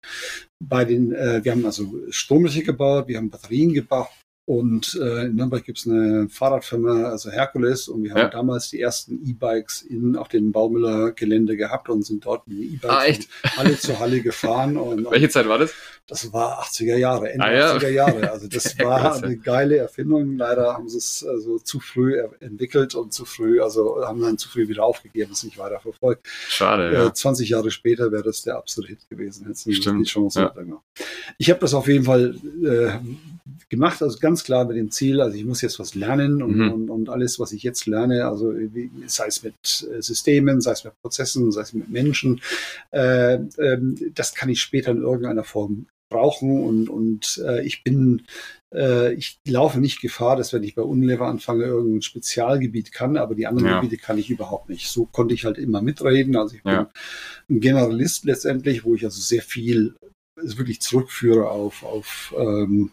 bei 0.68 0.84
den, 0.84 1.12
äh, 1.12 1.44
wir 1.44 1.52
haben 1.52 1.66
also 1.66 1.92
Stromlöcher 2.10 2.62
gebaut, 2.62 3.08
wir 3.08 3.16
haben 3.16 3.30
Batterien 3.30 3.72
gebaut, 3.72 4.08
und 4.52 5.00
äh, 5.00 5.24
in 5.24 5.36
Nürnberg 5.36 5.64
gibt 5.64 5.78
es 5.78 5.86
eine 5.86 6.28
Fahrradfirma, 6.28 7.04
also 7.04 7.30
Herkules, 7.30 7.88
und 7.88 8.04
wir 8.04 8.10
haben 8.10 8.18
ja. 8.18 8.28
damals 8.28 8.68
die 8.68 8.82
ersten 8.82 9.26
E-Bikes 9.26 9.86
auf 10.16 10.28
dem 10.28 10.52
Baumüller-Gelände 10.52 11.56
gehabt 11.56 11.88
und 11.88 12.02
sind 12.02 12.26
dort 12.26 12.46
mit 12.46 12.58
E-Bikes 12.58 13.28
ah, 13.44 13.48
alle 13.56 13.78
zur 13.78 13.98
Halle 13.98 14.20
gefahren. 14.20 14.76
Und, 14.76 15.10
Welche 15.10 15.30
Zeit 15.30 15.48
war 15.48 15.56
das? 15.56 15.72
Das 16.06 16.34
war 16.34 16.62
80er 16.64 16.98
Jahre, 16.98 17.30
Ende 17.30 17.46
ah, 17.46 17.52
ja. 17.54 17.76
80er 17.76 17.88
Jahre. 17.88 18.30
Also 18.30 18.46
das 18.46 18.78
war 18.80 19.22
eine 19.22 19.38
geile 19.38 19.78
Erfindung. 19.78 20.36
Leider 20.36 20.74
haben 20.74 20.86
sie 20.86 20.98
es 20.98 21.24
also 21.26 21.58
zu 21.58 21.80
früh 21.80 22.20
entwickelt 22.40 22.94
und 22.94 23.14
zu 23.14 23.24
früh, 23.24 23.62
also 23.62 24.04
haben 24.04 24.20
dann 24.20 24.36
zu 24.36 24.50
früh 24.50 24.68
wieder 24.68 24.84
aufgegeben, 24.84 25.32
es 25.32 25.44
nicht 25.44 25.56
weiter 25.56 25.80
verfolgt. 25.80 26.28
Schade. 26.28 26.90
Äh, 26.90 26.94
ja. 26.94 27.14
20 27.14 27.48
Jahre 27.48 27.70
später 27.70 28.12
wäre 28.12 28.24
das 28.24 28.42
der 28.42 28.56
absolute 28.56 28.92
Hit 28.92 29.08
gewesen. 29.08 29.46
Hätten 29.46 29.72
Stimmt. 29.72 30.06
die 30.06 30.10
Chance 30.10 30.40
ja. 30.40 30.82
Ich 31.38 31.48
habe 31.48 31.60
das 31.60 31.72
auf 31.72 31.88
jeden 31.88 32.04
Fall 32.04 32.36
äh, 32.62 32.98
gemacht, 33.72 34.02
also 34.02 34.18
ganz 34.18 34.44
klar 34.44 34.66
mit 34.66 34.76
dem 34.76 34.90
Ziel, 34.90 35.22
also 35.22 35.34
ich 35.34 35.46
muss 35.46 35.62
jetzt 35.62 35.78
was 35.78 35.94
lernen 35.94 36.42
und, 36.42 36.56
mhm. 36.56 36.72
und, 36.72 36.90
und, 36.90 37.08
alles, 37.08 37.40
was 37.40 37.52
ich 37.52 37.62
jetzt 37.62 37.86
lerne, 37.86 38.26
also 38.26 38.52
sei 39.06 39.26
es 39.28 39.42
mit 39.42 39.54
äh, 39.90 40.02
Systemen, 40.02 40.60
sei 40.60 40.72
es 40.72 40.84
mit 40.84 40.92
Prozessen, 41.00 41.50
sei 41.50 41.62
es 41.62 41.72
mit 41.72 41.88
Menschen, 41.88 42.42
äh, 42.92 43.36
äh, 43.36 43.78
das 44.14 44.34
kann 44.34 44.50
ich 44.50 44.60
später 44.60 44.90
in 44.90 45.00
irgendeiner 45.00 45.42
Form 45.42 45.86
brauchen 46.10 46.62
und, 46.62 46.90
und 46.90 47.42
äh, 47.46 47.64
ich 47.64 47.82
bin, 47.82 48.26
äh, 48.74 49.14
ich 49.14 49.38
laufe 49.48 49.80
nicht 49.80 50.02
Gefahr, 50.02 50.36
dass 50.36 50.52
wenn 50.52 50.64
ich 50.64 50.74
bei 50.74 50.82
Unilever 50.82 51.26
anfange, 51.26 51.64
irgendein 51.64 52.02
Spezialgebiet 52.02 52.92
kann, 52.92 53.16
aber 53.16 53.34
die 53.34 53.46
anderen 53.46 53.70
ja. 53.70 53.80
Gebiete 53.80 53.96
kann 53.96 54.18
ich 54.18 54.28
überhaupt 54.28 54.68
nicht. 54.68 54.90
So 54.90 55.06
konnte 55.06 55.32
ich 55.32 55.46
halt 55.46 55.56
immer 55.56 55.80
mitreden. 55.80 56.36
Also 56.36 56.56
ich 56.56 56.62
bin 56.62 56.74
ja. 56.74 56.90
ein 57.48 57.60
Generalist 57.60 58.26
letztendlich, 58.26 58.84
wo 58.84 58.94
ich 58.94 59.04
also 59.04 59.18
sehr 59.18 59.42
viel 59.42 59.94
wirklich 60.36 60.82
zurückführe 60.82 61.48
auf, 61.48 61.82
auf, 61.84 62.34
ähm, 62.36 62.90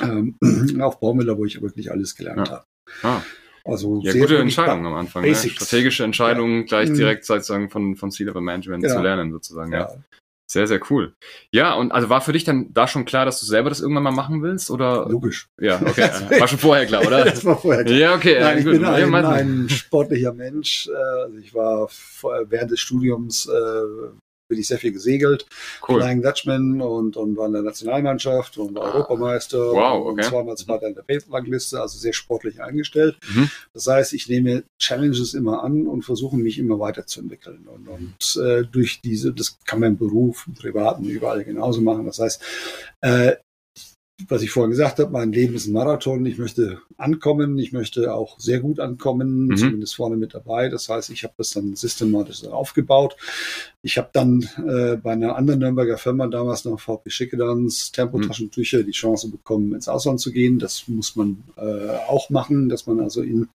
ähm, 0.00 0.36
auf 0.80 1.00
Baumüller, 1.00 1.36
wo 1.36 1.44
ich 1.44 1.60
wirklich 1.60 1.90
alles 1.90 2.14
gelernt 2.14 2.48
ja. 2.48 2.54
habe. 2.54 2.64
Ah. 3.02 3.22
Also 3.64 4.00
ja, 4.02 4.12
gute 4.12 4.38
Entscheidung 4.38 4.86
am 4.86 4.94
Anfang. 4.94 5.22
Ne? 5.22 5.34
Strategische 5.34 6.02
Entscheidungen 6.02 6.66
gleich 6.66 6.88
mhm. 6.88 6.94
direkt 6.94 7.24
sozusagen 7.24 7.70
von, 7.70 7.94
von 7.96 8.10
C-Level 8.10 8.42
Management 8.42 8.88
zu 8.88 9.00
lernen 9.00 9.30
sozusagen. 9.30 9.72
Ja. 9.72 9.88
Sehr, 10.52 10.66
sehr 10.66 10.80
cool. 10.90 11.14
Ja, 11.50 11.72
und 11.72 11.92
also 11.92 12.10
war 12.10 12.20
für 12.20 12.34
dich 12.34 12.44
dann 12.44 12.74
da 12.74 12.86
schon 12.86 13.06
klar, 13.06 13.24
dass 13.24 13.40
du 13.40 13.46
selber 13.46 13.70
das 13.70 13.80
irgendwann 13.80 14.02
mal 14.02 14.10
machen 14.10 14.42
willst? 14.42 14.70
Oder? 14.70 15.08
Logisch. 15.08 15.48
Ja, 15.58 15.80
okay. 15.86 16.10
war 16.38 16.46
schon 16.46 16.58
vorher 16.58 16.84
klar, 16.84 17.06
oder? 17.06 17.24
das 17.24 17.42
war 17.44 17.56
vorher 17.56 17.84
klar. 17.84 17.96
Ja, 17.96 18.14
okay. 18.14 18.38
Nein, 18.38 18.58
ich 18.58 18.64
gut. 18.64 18.74
bin 18.74 18.84
ein, 18.84 19.14
ein 19.14 19.68
sportlicher 19.70 20.34
Mensch. 20.34 20.88
Äh, 20.88 21.22
also 21.22 21.38
ich 21.38 21.54
war 21.54 21.88
während 22.50 22.70
des 22.70 22.80
Studiums 22.80 23.46
äh, 23.46 24.12
bin 24.52 24.60
ich 24.60 24.66
sehr 24.66 24.76
viel 24.76 24.92
gesegelt. 24.92 25.46
Cool. 25.88 26.02
Flying 26.02 26.20
Dutchman 26.20 26.82
und, 26.82 27.16
und 27.16 27.38
war 27.38 27.46
in 27.46 27.54
der 27.54 27.62
Nationalmannschaft 27.62 28.58
und 28.58 28.74
war 28.74 28.82
ah. 28.82 28.92
Europameister. 28.92 29.58
Wow, 29.58 30.06
okay. 30.06 30.10
Und 30.10 30.24
zweimal 30.24 30.56
Zweiter 30.58 30.88
in 30.88 30.94
der 30.94 31.08
Weltrangliste, 31.08 31.80
also 31.80 31.98
sehr 31.98 32.12
sportlich 32.12 32.60
eingestellt. 32.60 33.16
Mhm. 33.34 33.50
Das 33.72 33.86
heißt, 33.86 34.12
ich 34.12 34.28
nehme 34.28 34.64
Challenges 34.78 35.32
immer 35.32 35.64
an 35.64 35.86
und 35.86 36.02
versuche 36.02 36.36
mich 36.36 36.58
immer 36.58 36.78
weiterzuentwickeln. 36.78 37.66
Und, 37.66 37.88
und 37.88 38.42
äh, 38.44 38.64
durch 38.70 39.00
diese, 39.00 39.32
das 39.32 39.58
kann 39.64 39.80
man 39.80 39.92
im 39.92 39.96
Beruf, 39.96 40.44
im 40.46 40.52
Privaten, 40.52 41.06
überall 41.06 41.44
genauso 41.44 41.80
machen. 41.80 42.04
Das 42.04 42.18
heißt, 42.18 42.42
äh, 43.00 43.36
was 44.28 44.42
ich 44.42 44.50
vorhin 44.50 44.70
gesagt 44.70 44.98
habe, 44.98 45.10
mein 45.10 45.32
Leben 45.32 45.54
ist 45.54 45.66
ein 45.66 45.72
Marathon. 45.72 46.24
Ich 46.26 46.38
möchte 46.38 46.80
ankommen. 46.96 47.58
Ich 47.58 47.72
möchte 47.72 48.14
auch 48.14 48.38
sehr 48.38 48.60
gut 48.60 48.80
ankommen, 48.80 49.46
mhm. 49.46 49.56
zumindest 49.56 49.96
vorne 49.96 50.16
mit 50.16 50.34
dabei. 50.34 50.68
Das 50.68 50.88
heißt, 50.88 51.10
ich 51.10 51.24
habe 51.24 51.34
das 51.36 51.50
dann 51.50 51.74
systematisch 51.74 52.44
aufgebaut. 52.44 53.16
Ich 53.84 53.98
habe 53.98 54.10
dann 54.12 54.48
äh, 54.64 54.96
bei 54.96 55.12
einer 55.12 55.34
anderen 55.34 55.58
Nürnberger 55.58 55.98
Firma, 55.98 56.28
damals 56.28 56.64
noch 56.64 56.78
VP 56.78 57.10
Schickedans, 57.10 57.90
Tempotaschentücher, 57.90 58.78
mhm. 58.78 58.86
die 58.86 58.92
Chance 58.92 59.28
bekommen, 59.28 59.74
ins 59.74 59.88
Ausland 59.88 60.20
zu 60.20 60.30
gehen. 60.30 60.60
Das 60.60 60.86
muss 60.86 61.16
man 61.16 61.42
äh, 61.56 61.88
auch 62.08 62.30
machen, 62.30 62.68
dass 62.68 62.86
man 62.86 63.00
also 63.00 63.22
in 63.22 63.48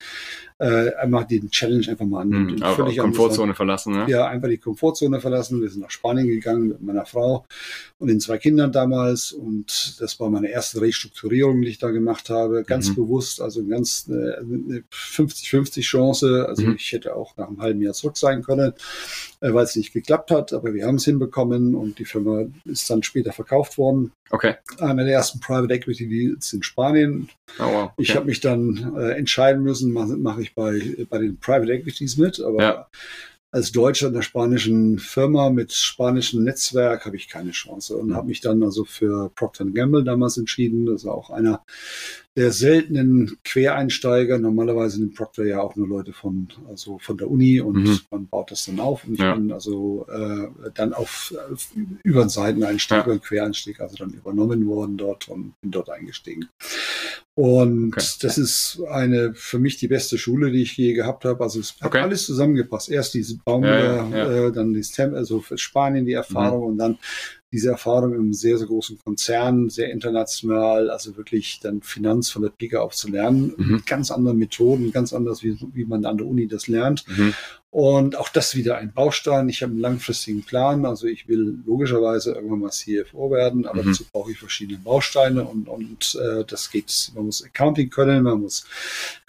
äh, 0.60 0.94
einfach 0.96 1.26
den 1.26 1.52
Challenge 1.52 1.88
einfach 1.88 2.06
mal 2.06 2.22
annimmt. 2.22 2.58
Mhm, 2.58 2.64
aber 2.64 2.94
Komfortzone 2.96 3.54
verlassen, 3.54 3.94
ne? 3.94 4.06
Ja, 4.10 4.28
einfach 4.28 4.48
die 4.50 4.58
Komfortzone 4.58 5.22
verlassen. 5.22 5.62
Wir 5.62 5.70
sind 5.70 5.82
nach 5.82 5.92
Spanien 5.92 6.28
gegangen 6.28 6.70
mit 6.70 6.82
meiner 6.82 7.06
Frau 7.06 7.46
und 8.00 8.08
den 8.08 8.20
zwei 8.20 8.38
Kindern 8.38 8.72
damals 8.72 9.32
und 9.32 9.98
das 10.00 10.20
war 10.20 10.30
meine 10.30 10.50
erste 10.50 10.82
Restrukturierung, 10.82 11.62
die 11.62 11.70
ich 11.70 11.78
da 11.78 11.92
gemacht 11.92 12.30
habe. 12.30 12.64
Ganz 12.64 12.90
mhm. 12.90 12.96
bewusst, 12.96 13.40
also 13.40 13.64
ganz 13.66 14.08
äh, 14.10 14.14
eine 14.14 14.84
50-50 14.92 15.82
Chance. 15.82 16.46
Also 16.48 16.64
mhm. 16.64 16.76
ich 16.76 16.92
hätte 16.92 17.16
auch 17.16 17.38
nach 17.38 17.48
einem 17.48 17.62
halben 17.62 17.82
Jahr 17.82 17.94
zurück 17.94 18.18
sein 18.18 18.42
können, 18.42 18.74
äh, 19.42 19.54
weil 19.54 19.64
es 19.64 19.76
nicht 19.76 19.94
geklappt 19.94 20.17
geklappt 20.18 20.32
hat, 20.32 20.54
aber 20.54 20.74
wir 20.74 20.86
haben 20.86 20.96
es 20.96 21.06
hinbekommen 21.06 21.76
und 21.76 22.00
die 22.00 22.06
Firma 22.06 22.46
ist 22.66 22.90
dann 22.90 23.04
später 23.04 23.32
verkauft 23.32 23.78
worden. 23.78 24.12
Okay. 24.30 24.56
Einer 24.80 25.04
der 25.04 25.14
ersten 25.14 25.40
Private 25.40 25.74
Equity 25.74 26.08
Deals 26.08 26.54
in 26.54 26.64
Spanien. 26.64 27.30
Oh, 27.60 27.64
wow. 27.64 27.84
Okay. 27.84 27.94
Ich 27.98 28.16
habe 28.16 28.26
mich 28.26 28.40
dann 28.40 28.96
äh, 28.98 29.12
entscheiden 29.12 29.64
müssen, 29.64 29.92
mache 29.94 30.18
mach 30.18 30.38
ich 30.38 30.54
bei, 30.56 31.06
bei 31.10 31.20
den 31.20 31.40
Private 31.40 31.72
Equities 31.72 32.18
mit, 32.18 32.40
aber 32.40 32.62
ja 32.62 32.88
als 33.52 33.72
Deutscher 33.72 34.08
in 34.08 34.14
der 34.14 34.22
spanischen 34.22 35.00
Firma 35.00 35.50
mit 35.50 35.72
spanischem 35.72 36.44
Netzwerk 36.44 37.06
habe 37.06 37.16
ich 37.16 37.30
keine 37.30 37.52
Chance 37.52 37.96
und 37.96 38.14
habe 38.14 38.28
mich 38.28 38.42
dann 38.42 38.62
also 38.62 38.84
für 38.84 39.30
Procter 39.30 39.66
Gamble 39.66 40.04
damals 40.04 40.38
entschieden. 40.38 40.86
Das 40.86 41.06
war 41.06 41.16
auch 41.16 41.30
einer 41.30 41.64
der 42.38 42.51
seltenen 42.51 43.38
Quereinsteiger. 43.44 44.38
Normalerweise 44.38 45.01
nimmt 45.01 45.15
Procter 45.15 45.44
ja 45.44 45.60
auch 45.60 45.75
nur 45.75 45.88
Leute 45.88 46.13
von, 46.13 46.48
also 46.70 47.00
von 47.00 47.17
der 47.17 47.29
Uni 47.29 47.60
und 47.60 47.84
mhm. 47.84 48.00
man 48.12 48.27
baut 48.27 48.51
das 48.51 48.65
dann 48.65 48.79
auf. 48.79 49.03
Und 49.06 49.15
ich 49.15 49.20
ja. 49.20 49.34
bin 49.34 49.51
also 49.51 50.06
äh, 50.08 50.70
dann 50.75 50.94
auf, 50.94 51.34
auf 51.51 51.70
über 52.03 52.22
den 52.22 52.29
Seiteneinstieg, 52.29 53.08
ja. 53.08 53.17
Quereinstieg, 53.17 53.82
also 53.82 53.98
dann 53.98 54.12
übernommen 54.12 54.67
worden 54.67 54.98
dort 54.98 55.27
und 55.29 55.60
bin 55.62 55.72
dort 55.72 55.89
eingestiegen. 55.89 56.48
Und 57.38 57.94
okay. 57.94 58.03
das 58.22 58.39
ist 58.39 58.82
eine 58.89 59.32
für 59.36 59.60
mich 59.60 59.77
die 59.77 59.88
beste 59.88 60.17
Schule, 60.17 60.50
die 60.50 60.63
ich 60.63 60.75
je 60.75 60.94
gehabt 60.94 61.24
habe. 61.24 61.44
Also 61.44 61.60
es 61.60 61.75
hat 61.79 61.89
okay. 61.89 62.00
alles 62.00 62.25
zusammengepasst. 62.25 62.89
Erst 62.89 63.13
diese 63.13 63.38
Baum, 63.46 63.63
ja, 63.63 64.10
ja, 64.10 64.48
äh, 64.48 64.51
dann 64.51 64.74
das 64.74 64.89
Temp, 64.89 65.13
also 65.13 65.39
für 65.41 65.56
Spanien 65.56 66.08
die 66.08 66.13
Erfahrung 66.13 66.62
mhm. 66.62 66.67
und 66.70 66.77
dann 66.79 66.98
diese 67.51 67.70
Erfahrung 67.70 68.15
im 68.15 68.34
sehr, 68.34 68.58
sehr 68.58 68.65
großen 68.65 68.98
Konzern, 68.98 69.70
sehr 69.70 69.91
international, 69.91 70.89
also 70.89 71.15
wirklich 71.15 71.60
dann 71.62 71.84
Finanz 71.84 72.32
von 72.32 72.41
der 72.41 72.50
Pike 72.50 72.82
auf 72.82 72.96
zu 72.96 73.08
lernen, 73.08 73.53
mhm. 73.56 73.72
mit 73.74 73.86
ganz 73.86 74.10
anderen 74.10 74.39
Methoden, 74.39 74.91
ganz 74.91 75.13
anders, 75.13 75.44
wie, 75.44 75.60
wie 75.74 75.86
man 75.86 76.06
an 76.06 76.17
der 76.17 76.25
Uni 76.25 76.48
das 76.48 76.67
lernt. 76.67 77.06
Mhm. 77.08 77.36
Und 77.70 78.18
auch 78.18 78.30
das 78.30 78.56
wieder 78.56 78.78
ein 78.78 78.94
Baustein. 78.94 79.50
Ich 79.50 79.62
habe 79.62 79.74
einen 79.74 79.82
langfristigen 79.82 80.42
Plan. 80.42 80.86
Also 80.86 81.06
ich 81.06 81.28
will 81.28 81.60
logischerweise 81.66 82.32
irgendwann 82.32 82.60
mal 82.60 82.72
CFO 82.72 83.30
werden, 83.30 83.66
aber 83.66 83.84
mhm. 83.84 83.88
dazu 83.88 84.06
brauche 84.10 84.32
ich 84.32 84.40
verschiedene 84.40 84.80
Bausteine 84.80 85.44
und, 85.44 85.68
und 85.68 86.16
äh, 86.16 86.46
das 86.46 86.72
geht. 86.72 87.12
Man 87.14 87.26
muss 87.26 87.44
Accounting 87.44 87.90
können, 87.90 88.24
man 88.24 88.40
muss 88.40 88.66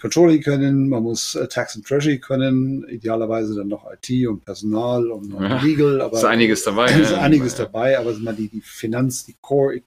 Controlling 0.01 0.41
können, 0.41 0.87
man 0.87 1.03
muss 1.03 1.35
äh, 1.35 1.49
Tax 1.49 1.75
and 1.75 1.85
Treasury 1.85 2.19
können, 2.19 2.87
idealerweise 2.87 3.55
dann 3.55 3.67
noch 3.67 3.85
IT 3.91 4.27
und 4.27 4.45
Personal 4.45 5.11
und, 5.11 5.33
und 5.33 5.43
ja, 5.43 5.61
Legal. 5.61 5.99
Aber 5.99 6.17
ist 6.17 6.23
einiges 6.23 6.63
dabei. 6.63 6.91
Ist 6.93 7.13
einiges 7.13 7.57
ja. 7.57 7.65
dabei, 7.65 7.99
aber 7.99 8.17
mal 8.19 8.33
die, 8.33 8.47
die 8.47 8.61
Finanz, 8.61 9.25
die 9.25 9.35
Core 9.41 9.81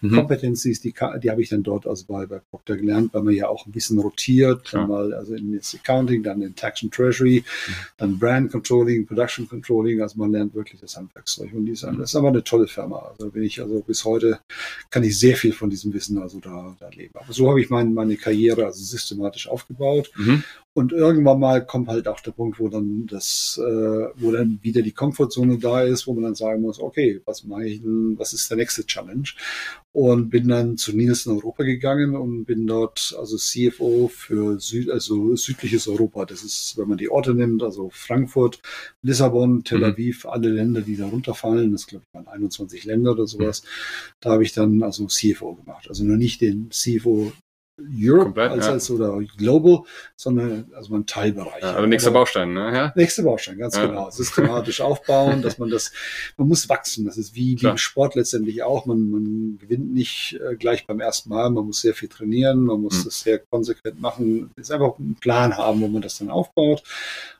mhm. 0.00 0.14
Competencies, 0.14 0.80
die, 0.80 0.94
die 1.22 1.30
habe 1.30 1.42
ich 1.42 1.48
dann 1.48 1.64
dort 1.64 1.88
also 1.88 2.04
bei, 2.06 2.24
bei 2.26 2.38
Procter 2.38 2.76
gelernt, 2.76 3.12
weil 3.12 3.22
man 3.22 3.34
ja 3.34 3.48
auch 3.48 3.66
ein 3.66 3.72
bisschen 3.72 3.98
rotiert, 3.98 4.70
ja. 4.70 4.86
mal 4.86 5.12
also 5.12 5.34
in 5.34 5.56
das 5.56 5.74
Accounting, 5.74 6.22
dann 6.22 6.40
in 6.40 6.54
Tax 6.54 6.84
and 6.84 6.94
Treasury. 6.94 7.42
Mhm 7.66 7.95
dann 7.98 8.18
Brand 8.18 8.52
Controlling, 8.52 9.06
Production 9.06 9.48
Controlling, 9.48 10.02
also 10.02 10.18
man 10.18 10.32
lernt 10.32 10.54
wirklich 10.54 10.80
das 10.80 10.96
Handwerkszeug 10.96 11.52
und 11.54 11.66
dies 11.66 11.80
Das 11.80 12.10
ist 12.10 12.16
aber 12.16 12.28
eine 12.28 12.44
tolle 12.44 12.66
Firma. 12.66 12.98
Also 12.98 13.30
bin 13.30 13.42
ich 13.42 13.60
also 13.60 13.80
bis 13.80 14.04
heute 14.04 14.40
kann 14.90 15.02
ich 15.02 15.18
sehr 15.18 15.36
viel 15.36 15.52
von 15.52 15.70
diesem 15.70 15.92
Wissen 15.94 16.18
also 16.18 16.38
da, 16.40 16.76
da 16.78 16.88
leben. 16.90 17.14
Aber 17.14 17.32
so 17.32 17.48
habe 17.48 17.60
ich 17.60 17.70
mein, 17.70 17.94
meine 17.94 18.16
Karriere 18.16 18.66
also 18.66 18.84
systematisch 18.84 19.48
aufgebaut 19.48 20.10
mhm. 20.16 20.44
Und 20.76 20.92
irgendwann 20.92 21.40
mal 21.40 21.64
kommt 21.64 21.88
halt 21.88 22.06
auch 22.06 22.20
der 22.20 22.32
Punkt, 22.32 22.60
wo 22.60 22.68
dann 22.68 23.06
das, 23.06 23.58
äh, 23.58 24.08
wo 24.16 24.30
dann 24.30 24.58
wieder 24.60 24.82
die 24.82 24.92
Komfortzone 24.92 25.56
da 25.56 25.80
ist, 25.80 26.06
wo 26.06 26.12
man 26.12 26.24
dann 26.24 26.34
sagen 26.34 26.60
muss, 26.60 26.80
okay, 26.80 27.22
was 27.24 27.44
mache 27.44 27.66
ich 27.66 27.80
denn, 27.80 28.18
was 28.18 28.34
ist 28.34 28.50
der 28.50 28.58
nächste 28.58 28.84
Challenge? 28.84 29.26
Und 29.92 30.28
bin 30.28 30.48
dann 30.48 30.76
zu 30.76 30.94
Nielsen 30.94 31.32
Europa 31.32 31.62
gegangen 31.62 32.14
und 32.14 32.44
bin 32.44 32.66
dort 32.66 33.16
also 33.18 33.38
CFO 33.38 34.10
für 34.12 34.60
Süd, 34.60 34.90
also 34.90 35.34
südliches 35.34 35.88
Europa. 35.88 36.26
Das 36.26 36.44
ist, 36.44 36.76
wenn 36.76 36.88
man 36.88 36.98
die 36.98 37.08
Orte 37.08 37.32
nimmt, 37.32 37.62
also 37.62 37.88
Frankfurt, 37.90 38.60
Lissabon, 39.00 39.64
Tel 39.64 39.78
mhm. 39.78 39.84
Aviv, 39.84 40.24
mhm. 40.24 40.30
alle 40.30 40.48
Länder, 40.50 40.82
die 40.82 40.98
da 40.98 41.06
runterfallen, 41.06 41.72
das 41.72 41.86
glaube 41.86 42.04
ich 42.06 42.12
waren 42.12 42.28
21 42.28 42.84
Länder 42.84 43.12
oder 43.12 43.26
sowas. 43.26 43.62
Mhm. 43.62 43.68
Da 44.20 44.30
habe 44.32 44.42
ich 44.42 44.52
dann 44.52 44.82
also 44.82 45.06
CFO 45.06 45.54
gemacht. 45.54 45.86
Also 45.88 46.04
noch 46.04 46.18
nicht 46.18 46.42
den 46.42 46.70
CFO 46.70 47.32
Europe 47.78 48.24
Komplett, 48.24 48.50
als, 48.52 48.66
ja. 48.66 48.72
als 48.72 48.90
oder 48.90 49.18
Global, 49.36 49.82
sondern 50.16 50.70
also 50.74 50.94
ein 50.94 51.04
Teilbereich. 51.04 51.62
Ja, 51.62 51.74
also 51.74 51.86
nächster 51.86 52.10
Baustein, 52.10 52.54
ne? 52.54 52.72
Ja. 52.74 52.92
Nächster 52.96 53.22
Baustein, 53.22 53.58
ganz 53.58 53.76
ja. 53.76 53.86
genau. 53.86 54.10
Systematisch 54.16 54.80
aufbauen, 54.80 55.42
dass 55.42 55.58
man 55.58 55.68
das, 55.68 55.92
man 56.36 56.48
muss 56.48 56.68
wachsen. 56.68 57.04
Das 57.04 57.18
ist 57.18 57.34
wie, 57.34 57.60
wie 57.60 57.66
im 57.66 57.76
Sport 57.76 58.14
letztendlich 58.14 58.62
auch. 58.62 58.86
Man, 58.86 59.10
man 59.10 59.58
gewinnt 59.60 59.92
nicht 59.92 60.38
äh, 60.40 60.56
gleich 60.56 60.86
beim 60.86 61.00
ersten 61.00 61.28
Mal. 61.28 61.50
Man 61.50 61.66
muss 61.66 61.82
sehr 61.82 61.94
viel 61.94 62.08
trainieren. 62.08 62.60
Man 62.60 62.80
muss 62.80 63.00
mhm. 63.00 63.04
das 63.04 63.20
sehr 63.20 63.38
konsequent 63.38 64.00
machen. 64.00 64.50
Es 64.56 64.64
ist 64.64 64.72
einfach 64.72 64.98
einen 64.98 65.16
Plan 65.16 65.56
haben, 65.56 65.80
wo 65.82 65.88
man 65.88 66.02
das 66.02 66.18
dann 66.18 66.30
aufbaut. 66.30 66.82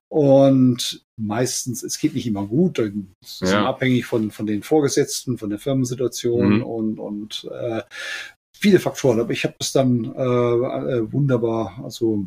Und 0.09 1.05
meistens, 1.17 1.83
es 1.83 1.99
geht 1.99 2.15
nicht 2.15 2.27
immer 2.27 2.47
gut, 2.47 2.79
das 2.79 3.43
ist 3.43 3.53
ja. 3.53 3.67
abhängig 3.67 4.07
von, 4.07 4.31
von 4.31 4.47
den 4.47 4.63
Vorgesetzten, 4.63 5.37
von 5.37 5.51
der 5.51 5.59
Firmensituation 5.59 6.59
mhm. 6.59 6.63
und, 6.63 6.99
und 7.01 7.49
äh, 7.53 7.83
viele 8.59 8.81
Faktoren. 8.81 9.21
Aber 9.21 9.31
ich 9.31 9.45
habe 9.45 9.55
das 9.59 9.73
dann 9.73 10.05
äh, 10.05 10.21
äh, 10.21 11.13
wunderbar 11.13 11.81
also 11.85 12.27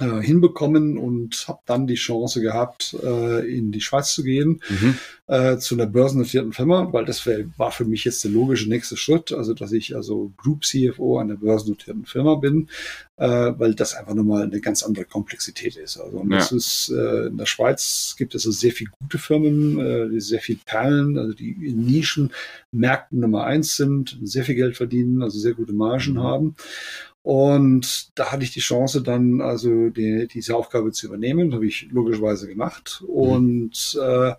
äh, 0.00 0.20
hinbekommen 0.22 0.98
und 0.98 1.46
habe 1.48 1.60
dann 1.66 1.86
die 1.86 1.94
Chance 1.94 2.40
gehabt, 2.40 2.96
äh, 3.02 3.56
in 3.56 3.72
die 3.72 3.80
Schweiz 3.80 4.12
zu 4.12 4.22
gehen, 4.22 4.60
mhm. 4.68 4.98
äh, 5.26 5.56
zu 5.58 5.74
einer 5.74 5.86
börsennotierten 5.86 6.52
Firma, 6.52 6.92
weil 6.92 7.04
das 7.04 7.24
wär, 7.26 7.46
war 7.56 7.70
für 7.70 7.84
mich 7.84 8.04
jetzt 8.04 8.24
der 8.24 8.30
logische 8.30 8.68
nächste 8.68 8.96
Schritt, 8.96 9.32
also 9.32 9.54
dass 9.54 9.72
ich 9.72 9.96
also 9.96 10.32
Group 10.36 10.64
CFO 10.64 11.18
einer 11.18 11.36
börsennotierten 11.36 12.06
Firma 12.06 12.34
bin, 12.34 12.68
äh, 13.16 13.52
weil 13.56 13.74
das 13.74 13.94
einfach 13.94 14.14
nochmal 14.14 14.42
eine 14.42 14.60
ganz 14.60 14.82
andere 14.82 15.04
Komplexität 15.04 15.76
ist. 15.76 15.98
Also 15.98 16.18
und 16.18 16.30
ja. 16.30 16.38
das 16.38 16.52
ist 16.52 16.90
äh, 16.90 17.26
in 17.26 17.38
der 17.38 17.46
Schweiz 17.46 18.14
gibt 18.18 18.34
es 18.34 18.46
also 18.46 18.50
sehr 18.50 18.72
viele 18.72 18.90
gute 19.00 19.18
Firmen, 19.18 19.78
äh, 19.78 20.08
die 20.10 20.20
sehr 20.20 20.40
viel 20.40 20.58
Perlen, 20.64 21.18
also 21.18 21.32
die 21.32 21.52
in 21.52 21.86
Nischenmärkten 21.86 23.20
Nummer 23.20 23.44
eins 23.44 23.76
sind, 23.76 24.18
sehr 24.22 24.44
viel 24.44 24.54
Geld 24.54 24.76
verdienen, 24.76 25.22
also 25.22 25.38
sehr 25.38 25.54
gute 25.54 25.72
Margen 25.72 26.14
mhm. 26.14 26.22
haben. 26.22 26.56
Und 27.26 28.16
da 28.16 28.30
hatte 28.30 28.44
ich 28.44 28.52
die 28.52 28.60
Chance, 28.60 29.02
dann 29.02 29.40
also 29.40 29.88
die, 29.88 30.28
diese 30.28 30.54
Aufgabe 30.54 30.92
zu 30.92 31.08
übernehmen. 31.08 31.50
Das 31.50 31.56
habe 31.56 31.66
ich 31.66 31.88
logischerweise 31.90 32.46
gemacht. 32.46 33.02
Mhm. 33.02 33.08
Und 33.08 33.98
äh, 34.00 34.32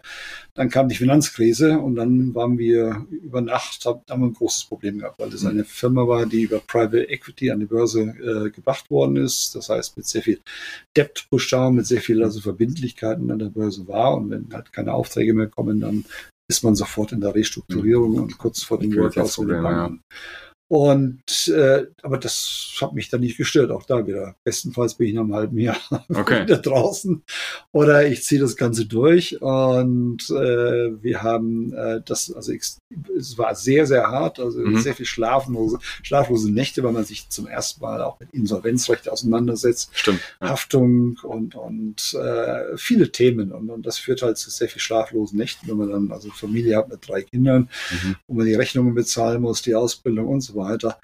dann 0.53 0.69
kam 0.69 0.87
die 0.87 0.95
Finanzkrise 0.95 1.79
und 1.79 1.95
dann 1.95 2.33
waren 2.33 2.57
wir 2.57 3.05
über 3.09 3.41
Nacht, 3.41 3.85
haben 3.85 4.03
wir 4.07 4.27
ein 4.27 4.33
großes 4.33 4.63
Problem 4.69 4.99
gehabt, 4.99 5.19
weil 5.19 5.29
das 5.29 5.41
mhm. 5.41 5.49
eine 5.49 5.63
Firma 5.65 6.07
war, 6.07 6.25
die 6.27 6.43
über 6.43 6.59
Private 6.59 7.09
Equity 7.09 7.51
an 7.51 7.59
die 7.59 7.65
Börse 7.65 8.03
äh, 8.03 8.51
gebracht 8.51 8.89
worden 8.89 9.17
ist. 9.17 9.53
Das 9.53 9.67
heißt, 9.67 9.97
mit 9.97 10.07
sehr 10.07 10.21
viel 10.21 10.39
Debt-Push-Down, 10.95 11.75
mit 11.75 11.87
sehr 11.87 11.99
viel 11.99 12.23
also 12.23 12.39
Verbindlichkeiten 12.39 13.29
an 13.29 13.39
der 13.39 13.47
Börse 13.47 13.85
war. 13.89 14.15
Und 14.15 14.29
wenn 14.29 14.47
halt 14.53 14.71
keine 14.71 14.93
Aufträge 14.93 15.33
mehr 15.33 15.47
kommen, 15.47 15.81
dann 15.81 16.05
ist 16.49 16.63
man 16.63 16.73
sofort 16.73 17.11
in 17.11 17.19
der 17.19 17.35
Restrukturierung 17.35 18.11
mhm. 18.11 18.21
und 18.21 18.37
kurz 18.37 18.63
vor 18.63 18.79
dem 18.79 18.95
Workout 18.95 19.37
mit 19.39 19.49
den 19.49 19.61
Banken. 19.61 20.01
Ja. 20.09 20.15
Und 20.69 21.47
äh, 21.47 21.85
aber 22.01 22.17
das 22.17 22.77
hat 22.81 22.93
mich 22.93 23.09
dann 23.09 23.21
nicht 23.21 23.37
gestört, 23.37 23.71
auch 23.71 23.83
da 23.83 24.05
wieder. 24.05 24.35
Bestenfalls 24.43 24.95
bin 24.95 25.07
ich 25.07 25.13
nach 25.13 25.21
einem 25.21 25.33
halben 25.33 25.57
Jahr 25.57 25.77
okay. 26.09 26.43
wieder 26.43 26.57
draußen 26.57 27.23
oder 27.71 28.05
ich 28.05 28.23
ziehe 28.25 28.41
das 28.41 28.57
Ganze 28.57 28.85
durch. 28.85 29.41
Und 29.41 30.29
äh, 30.29 31.01
wir 31.01 31.23
haben 31.23 31.71
äh, 31.71 32.01
das, 32.03 32.33
also 32.33 32.51
ich, 32.51 32.63
es 33.17 33.37
war 33.37 33.55
sehr, 33.55 33.87
sehr 33.87 34.07
hart, 34.07 34.41
also 34.41 34.59
mhm. 34.59 34.77
sehr 34.79 34.93
viel 34.93 35.05
schlaflose, 35.05 35.79
schlaflose 36.03 36.51
Nächte, 36.51 36.83
weil 36.83 36.91
man 36.91 37.05
sich 37.05 37.29
zum 37.29 37.47
ersten 37.47 37.81
Mal 37.81 38.01
auch 38.01 38.19
mit 38.19 38.33
Insolvenzrecht 38.33 39.07
auseinandersetzt. 39.07 39.91
Stimmt. 39.93 40.19
Ja. 40.41 40.49
Haftung 40.49 41.17
und, 41.23 41.55
und 41.55 42.13
äh, 42.13 42.75
viele 42.75 43.13
Themen. 43.13 43.53
Und, 43.53 43.69
und 43.69 43.85
das 43.85 43.99
führt 43.99 44.21
halt 44.21 44.37
zu 44.37 44.49
sehr 44.49 44.67
viel 44.67 44.81
schlaflosen 44.81 45.37
Nächten, 45.37 45.69
wenn 45.69 45.77
man 45.77 45.89
dann 45.89 46.11
also 46.11 46.29
Familie 46.31 46.75
hat 46.75 46.89
mit 46.89 47.07
drei 47.07 47.21
Kindern, 47.21 47.69
mhm. 47.89 48.15
wo 48.27 48.33
man 48.33 48.45
die 48.45 48.55
Rechnungen 48.55 48.93
bezahlen 48.95 49.41
muss, 49.41 49.61
die 49.61 49.73
Ausbildung 49.73 50.27
und 50.27 50.41
so 50.41 50.56
weiter. 50.57 50.99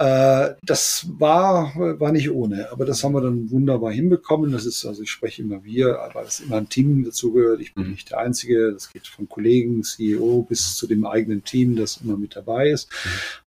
Äh, 0.00 0.54
das 0.62 1.06
war, 1.18 1.74
war 1.76 2.10
nicht 2.10 2.30
ohne, 2.30 2.72
aber 2.72 2.86
das 2.86 3.04
haben 3.04 3.12
wir 3.12 3.20
dann 3.20 3.50
wunderbar 3.50 3.92
hinbekommen. 3.92 4.50
Das 4.50 4.64
ist, 4.64 4.86
also 4.86 5.02
ich 5.02 5.10
spreche 5.10 5.42
immer 5.42 5.62
wir, 5.62 6.00
aber 6.00 6.22
es 6.22 6.40
ist 6.40 6.46
immer 6.46 6.56
ein 6.56 6.70
Team 6.70 7.04
dazugehört. 7.04 7.60
Ich 7.60 7.74
bin 7.74 7.84
mhm. 7.84 7.90
nicht 7.90 8.10
der 8.10 8.20
Einzige. 8.20 8.72
Das 8.72 8.90
geht 8.90 9.06
von 9.06 9.28
Kollegen, 9.28 9.82
CEO 9.82 10.46
bis 10.48 10.74
zu 10.74 10.86
dem 10.86 11.04
eigenen 11.04 11.44
Team, 11.44 11.76
das 11.76 11.98
immer 12.02 12.16
mit 12.16 12.34
dabei 12.34 12.70
ist, 12.70 12.88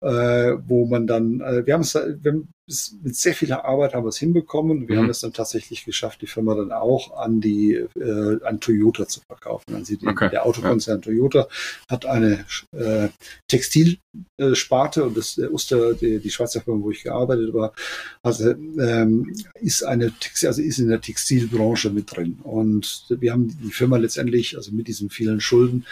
mhm. 0.02 0.08
äh, 0.08 0.68
wo 0.68 0.86
man 0.86 1.06
dann, 1.06 1.40
äh, 1.40 1.64
wir 1.64 1.74
haben 1.74 1.82
es, 1.82 1.94
wir 1.94 2.32
haben 2.32 2.48
mit 3.02 3.16
sehr 3.16 3.34
viel 3.34 3.52
Arbeit 3.52 3.94
haben 3.94 4.04
wir 4.04 4.10
es 4.10 4.18
hinbekommen. 4.18 4.88
Wir 4.88 4.96
mhm. 4.96 5.00
haben 5.00 5.10
es 5.10 5.20
dann 5.20 5.32
tatsächlich 5.32 5.84
geschafft, 5.84 6.22
die 6.22 6.26
Firma 6.26 6.54
dann 6.54 6.72
auch 6.72 7.16
an 7.16 7.40
die 7.40 7.74
äh, 7.74 8.44
an 8.44 8.60
Toyota 8.60 9.08
zu 9.08 9.20
verkaufen. 9.20 9.74
Also 9.74 9.96
die, 9.96 10.06
okay. 10.06 10.30
Der 10.30 10.46
Autokonzern 10.46 10.98
ja. 10.98 11.04
Toyota 11.04 11.48
hat 11.88 12.06
eine 12.06 12.44
äh, 12.72 13.08
Textilsparte 13.48 15.04
und 15.04 15.16
das 15.16 15.34
der 15.34 15.52
Uster, 15.52 15.94
die, 15.94 16.18
die 16.18 16.30
Schweizer 16.30 16.60
Firma, 16.60 16.82
wo 16.82 16.90
ich 16.90 17.02
gearbeitet 17.02 17.52
war, 17.52 17.72
also, 18.22 18.50
ähm, 18.50 19.34
ist 19.60 19.82
eine 19.82 20.12
Textil, 20.12 20.48
also 20.48 20.62
ist 20.62 20.78
in 20.78 20.88
der 20.88 21.00
Textilbranche 21.00 21.90
mit 21.90 22.14
drin. 22.14 22.38
Und 22.42 23.06
wir 23.08 23.32
haben 23.32 23.48
die 23.62 23.72
Firma 23.72 23.96
letztendlich, 23.96 24.56
also 24.56 24.72
mit 24.72 24.88
diesen 24.88 25.10
vielen 25.10 25.40
Schulden, 25.40 25.86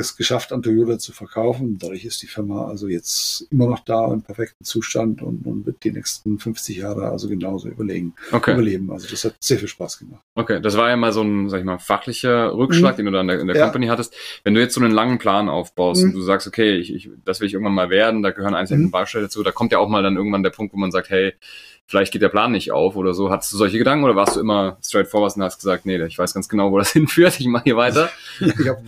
es 0.00 0.16
geschafft, 0.16 0.52
an 0.52 0.62
Toyota 0.62 0.98
zu 0.98 1.12
verkaufen. 1.12 1.78
Dadurch 1.78 2.04
ist 2.04 2.22
die 2.22 2.26
Firma 2.26 2.66
also 2.68 2.88
jetzt 2.88 3.46
immer 3.50 3.66
noch 3.66 3.80
da 3.80 4.12
im 4.12 4.22
perfekten 4.22 4.64
Zustand 4.64 5.22
und, 5.22 5.46
und 5.46 5.66
wird 5.66 5.82
die 5.84 5.92
nächsten 5.92 6.38
50 6.38 6.76
Jahre 6.78 7.08
also 7.08 7.28
genauso 7.28 7.68
überlegen, 7.68 8.14
Okay. 8.32 8.52
überleben. 8.52 8.90
Also 8.92 9.08
das 9.08 9.24
hat 9.24 9.34
sehr 9.40 9.58
viel 9.58 9.68
Spaß 9.68 9.98
gemacht. 9.98 10.22
Okay, 10.34 10.60
das 10.60 10.76
war 10.76 10.88
ja 10.88 10.96
mal 10.96 11.12
so 11.12 11.22
ein, 11.22 11.48
sag 11.48 11.58
ich 11.60 11.64
mal, 11.64 11.78
fachlicher 11.78 12.52
Rückschlag, 12.54 12.94
Mhm. 12.94 12.96
den 12.96 13.06
du 13.06 13.12
da 13.12 13.20
in 13.22 13.28
der, 13.28 13.40
in 13.40 13.46
der 13.46 13.56
Ja. 13.56 13.64
Company 13.64 13.86
hattest. 13.88 14.14
Wenn 14.44 14.54
du 14.54 14.60
jetzt 14.60 14.74
so 14.74 14.80
einen 14.80 14.92
langen 14.92 15.18
Plan 15.18 15.48
aufbaust 15.48 16.02
Mhm. 16.02 16.10
und 16.10 16.14
du 16.16 16.22
sagst, 16.22 16.46
okay, 16.46 16.76
ich, 16.76 16.92
ich, 16.94 17.10
das 17.24 17.40
will 17.40 17.46
ich 17.46 17.54
irgendwann 17.54 17.74
mal 17.74 17.90
werden, 17.90 18.22
da 18.22 18.30
gehören 18.30 18.54
einzelne 18.54 18.84
Mhm. 18.84 18.90
Bausteine 18.90 19.24
dazu, 19.24 19.42
da 19.42 19.50
kommt 19.52 19.72
ja 19.72 19.78
auch 19.78 19.88
mal 19.88 20.02
dann 20.02 20.16
irgendwann 20.16 20.42
der 20.42 20.50
Punkt, 20.50 20.72
wo 20.74 20.78
man 20.78 20.90
sagt, 20.92 21.10
hey, 21.10 21.32
vielleicht 21.90 22.12
geht 22.12 22.20
der 22.20 22.28
Plan 22.28 22.52
nicht 22.52 22.70
auf 22.70 22.96
oder 22.96 23.14
so. 23.14 23.30
Hattest 23.30 23.50
du 23.52 23.56
solche 23.56 23.78
Gedanken 23.78 24.04
oder 24.04 24.14
warst 24.14 24.36
du 24.36 24.40
immer 24.40 24.76
straightforward 24.84 25.36
und 25.36 25.42
hast 25.42 25.56
gesagt, 25.58 25.86
nee, 25.86 25.96
ich 26.04 26.18
weiß 26.18 26.34
ganz 26.34 26.46
genau, 26.48 26.70
wo 26.70 26.78
das 26.78 26.92
hinführt, 26.92 27.40
ich 27.40 27.46
mache 27.46 27.64
hier 27.64 27.76
weiter? 27.76 28.10
Ich 28.40 28.68
habe 28.68 28.82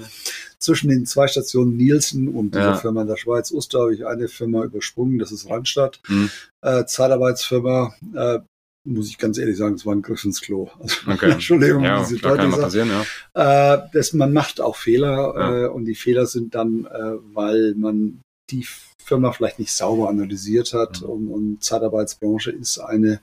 zwischen 0.61 0.89
den 0.91 1.07
zwei 1.07 1.27
Stationen 1.27 1.77
Nielsen 1.77 2.29
und 2.29 2.55
dieser 2.55 2.65
Ja. 2.71 2.75
Firma 2.77 3.03
in 3.03 3.09
der 3.09 3.17
Schweiz, 3.17 3.51
Uster, 3.51 3.81
habe 3.81 3.95
ich 3.95 4.07
eine 4.07 4.29
Firma 4.29 4.63
übersprungen, 4.63 5.19
das 5.19 5.33
ist 5.33 5.49
Randstadt. 5.49 6.01
Mhm. 6.09 6.31
Äh, 6.63 6.85
Zeitarbeitsfirma, 6.85 7.95
äh, 8.15 8.39
muss 8.85 9.09
ich 9.09 9.19
ganz 9.19 9.39
ehrlich 9.39 9.57
sagen, 9.57 9.75
es 9.75 9.85
war 9.87 9.95
ein 9.95 10.03
Griff 10.03 10.25
ins 10.25 10.41
Klo. 10.41 10.69
Also, 10.79 10.97
Okay. 11.11 11.31
Entschuldigung, 11.33 11.83
Ja, 11.83 12.01
diese 12.01 12.19
klar, 12.19 12.37
kann 12.37 12.51
passieren, 12.53 12.91
ja. 13.35 13.75
Äh, 13.75 13.83
das, 13.93 14.13
man 14.13 14.33
macht 14.33 14.61
auch 14.61 14.77
Fehler 14.77 15.35
Ja. 15.37 15.65
äh, 15.65 15.69
und 15.69 15.87
die 15.87 15.95
Fehler 15.95 16.27
sind 16.27 16.55
dann, 16.55 16.85
äh, 16.87 17.13
weil 17.35 17.75
man 17.77 18.21
die 18.51 18.67
Firma 19.03 19.33
vielleicht 19.33 19.59
nicht 19.59 19.73
sauber 19.73 20.09
analysiert 20.09 20.73
hat 20.75 21.01
Mhm. 21.01 21.09
und, 21.09 21.29
und 21.29 21.65
Zeitarbeitsbranche 21.65 22.51
ist 22.51 22.79
eine 22.79 23.21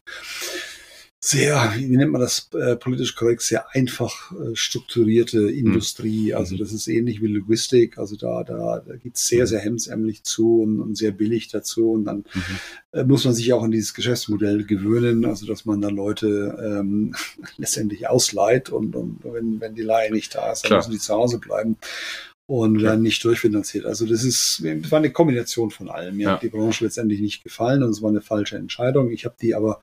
sehr, 1.19 1.73
wie 1.75 1.97
nennt 1.97 2.11
man 2.11 2.21
das 2.21 2.49
äh, 2.53 2.75
politisch 2.75 3.15
korrekt, 3.15 3.41
sehr 3.41 3.73
einfach 3.75 4.31
äh, 4.33 4.55
strukturierte 4.55 5.49
Industrie. 5.49 6.33
Also 6.35 6.53
Mhm. 6.55 6.59
das 6.59 6.71
ist 6.73 6.87
ähnlich 6.87 7.21
wie 7.21 7.27
Logistik. 7.27 7.97
Also 7.97 8.15
da, 8.15 8.43
da, 8.43 8.83
da 8.85 8.95
geht 8.97 9.15
es 9.15 9.27
sehr, 9.27 9.43
Mhm. 9.43 9.47
sehr 9.47 9.59
hemsärmlich 9.59 10.23
zu 10.23 10.61
und, 10.61 10.79
und 10.79 10.95
sehr 10.95 11.11
billig 11.11 11.47
dazu. 11.47 11.91
Und 11.91 12.05
dann 12.05 12.17
Mhm. 12.33 12.41
äh, 12.91 13.03
muss 13.03 13.25
man 13.25 13.33
sich 13.33 13.51
auch 13.51 13.63
an 13.63 13.71
dieses 13.71 13.93
Geschäftsmodell 13.95 14.63
gewöhnen, 14.65 15.25
also 15.25 15.47
dass 15.47 15.65
man 15.65 15.81
da 15.81 15.89
Leute 15.89 16.55
ähm, 16.63 17.15
letztendlich 17.57 18.07
ausleiht 18.07 18.69
und, 18.69 18.95
und 18.95 19.19
wenn, 19.23 19.59
wenn 19.59 19.73
die 19.75 19.81
Leihe 19.81 20.11
nicht 20.11 20.35
da 20.35 20.51
ist, 20.51 20.63
dann 20.63 20.69
Klar. 20.69 20.79
müssen 20.79 20.91
die 20.91 20.99
zu 20.99 21.13
Hause 21.15 21.39
bleiben 21.39 21.77
und 22.47 22.81
werden 22.81 23.01
nicht 23.01 23.23
durchfinanziert. 23.25 23.85
Also 23.85 24.05
das 24.05 24.23
ist 24.23 24.63
das 24.63 24.91
war 24.91 24.99
eine 24.99 25.11
Kombination 25.11 25.69
von 25.69 25.89
allem. 25.89 26.15
Mir 26.15 26.23
Ja. 26.23 26.31
hat 26.33 26.41
die 26.43 26.47
Branche 26.49 26.85
letztendlich 26.85 27.19
nicht 27.19 27.43
gefallen 27.43 27.83
und 27.83 27.89
es 27.89 28.01
war 28.01 28.09
eine 28.09 28.21
falsche 28.21 28.55
Entscheidung. 28.55 29.11
Ich 29.11 29.25
habe 29.25 29.35
die 29.41 29.53
aber 29.53 29.81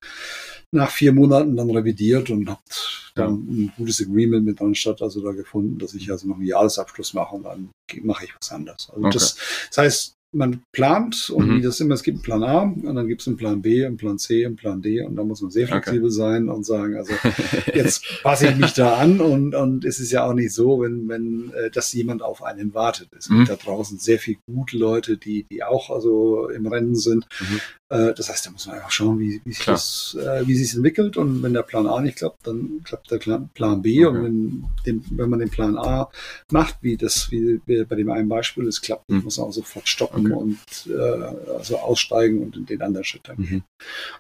nach 0.72 0.90
vier 0.90 1.12
Monaten 1.12 1.56
dann 1.56 1.70
revidiert 1.70 2.30
und 2.30 2.48
habe 2.48 2.60
dann 3.14 3.34
ein 3.34 3.72
gutes 3.76 4.00
Agreement 4.00 4.46
mit 4.46 4.60
Randstadt 4.60 5.02
also 5.02 5.22
da 5.22 5.32
gefunden, 5.32 5.78
dass 5.78 5.92
ich 5.94 6.10
also 6.10 6.26
noch 6.26 6.36
einen 6.36 6.46
Jahresabschluss 6.46 7.12
mache 7.12 7.36
und 7.36 7.42
dann 7.44 7.68
mache 8.02 8.24
ich 8.24 8.32
was 8.40 8.50
anderes. 8.50 8.88
Also 8.90 9.00
Okay. 9.06 9.12
das, 9.12 9.36
das 9.68 9.78
heißt, 9.78 10.13
man 10.34 10.62
plant 10.72 11.30
und 11.30 11.48
Mhm. 11.48 11.56
wie 11.58 11.62
das 11.62 11.80
immer, 11.80 11.94
es 11.94 12.02
gibt 12.02 12.16
einen 12.16 12.22
Plan 12.22 12.42
A 12.42 12.62
und 12.62 12.94
dann 12.94 13.06
gibt 13.08 13.20
es 13.20 13.26
einen 13.28 13.36
Plan 13.36 13.62
B, 13.62 13.84
einen 13.86 13.96
Plan 13.96 14.18
C, 14.18 14.44
einen 14.44 14.56
Plan 14.56 14.82
D 14.82 15.02
und 15.02 15.16
da 15.16 15.24
muss 15.24 15.40
man 15.42 15.50
sehr 15.50 15.64
Okay. 15.64 15.72
flexibel 15.82 16.10
sein 16.10 16.48
und 16.48 16.64
sagen, 16.66 16.96
also 16.96 17.12
jetzt 17.74 18.04
passe 18.22 18.48
ich 18.48 18.56
mich 18.56 18.72
da 18.74 18.94
an 18.96 19.20
und, 19.20 19.54
und 19.54 19.84
es 19.84 20.00
ist 20.00 20.10
ja 20.12 20.24
auch 20.26 20.34
nicht 20.34 20.52
so, 20.52 20.80
wenn, 20.80 21.08
wenn 21.08 21.52
äh, 21.54 21.70
dass 21.70 21.92
jemand 21.92 22.22
auf 22.22 22.42
einen 22.42 22.74
wartet. 22.74 23.08
Es 23.16 23.28
gibt 23.28 23.40
Mhm. 23.40 23.44
da 23.46 23.56
draußen 23.56 23.98
sehr 23.98 24.18
viele 24.18 24.38
gute 24.46 24.76
Leute, 24.76 25.16
die, 25.16 25.46
die 25.50 25.62
auch 25.62 25.90
also 25.90 26.48
im 26.48 26.66
Rennen 26.66 26.94
sind. 26.96 27.26
Mhm. 27.40 27.60
Äh, 27.90 28.14
das 28.14 28.30
heißt, 28.30 28.46
da 28.46 28.50
muss 28.50 28.66
man 28.66 28.76
einfach 28.76 28.90
schauen, 28.90 29.18
wie, 29.18 29.42
wie 29.44 29.52
sich 29.52 29.62
Klar. 29.62 29.74
das, 29.76 30.16
äh, 30.18 30.46
wie 30.46 30.54
sich 30.54 30.74
entwickelt 30.74 31.18
und 31.18 31.42
wenn 31.42 31.52
der 31.52 31.62
Plan 31.62 31.86
A 31.86 32.00
nicht 32.00 32.16
klappt, 32.16 32.46
dann 32.46 32.80
klappt 32.82 33.10
der 33.10 33.18
Plan 33.18 33.82
B 33.82 34.06
Okay. 34.06 34.16
und 34.16 34.24
wenn, 34.24 34.64
den, 34.86 35.04
wenn 35.10 35.28
man 35.28 35.38
den 35.38 35.50
Plan 35.50 35.76
A 35.76 36.08
macht, 36.50 36.76
wie 36.80 36.96
das 36.96 37.30
wie 37.30 37.60
bei 37.66 37.94
dem 37.94 38.10
einen 38.10 38.28
Beispiel 38.28 38.66
es 38.68 38.80
klappt, 38.80 39.08
Mhm. 39.10 39.22
muss 39.24 39.36
man 39.36 39.48
auch 39.48 39.52
sofort 39.52 39.86
stoppen 39.86 40.32
Okay. 40.32 40.34
und 40.34 40.58
äh, 40.88 41.52
also 41.58 41.76
aussteigen 41.78 42.42
und 42.42 42.56
in 42.56 42.64
den 42.66 42.80
anderen 42.80 43.04
Schritt 43.04 43.28
dann 43.28 43.36
gehen. 43.36 43.64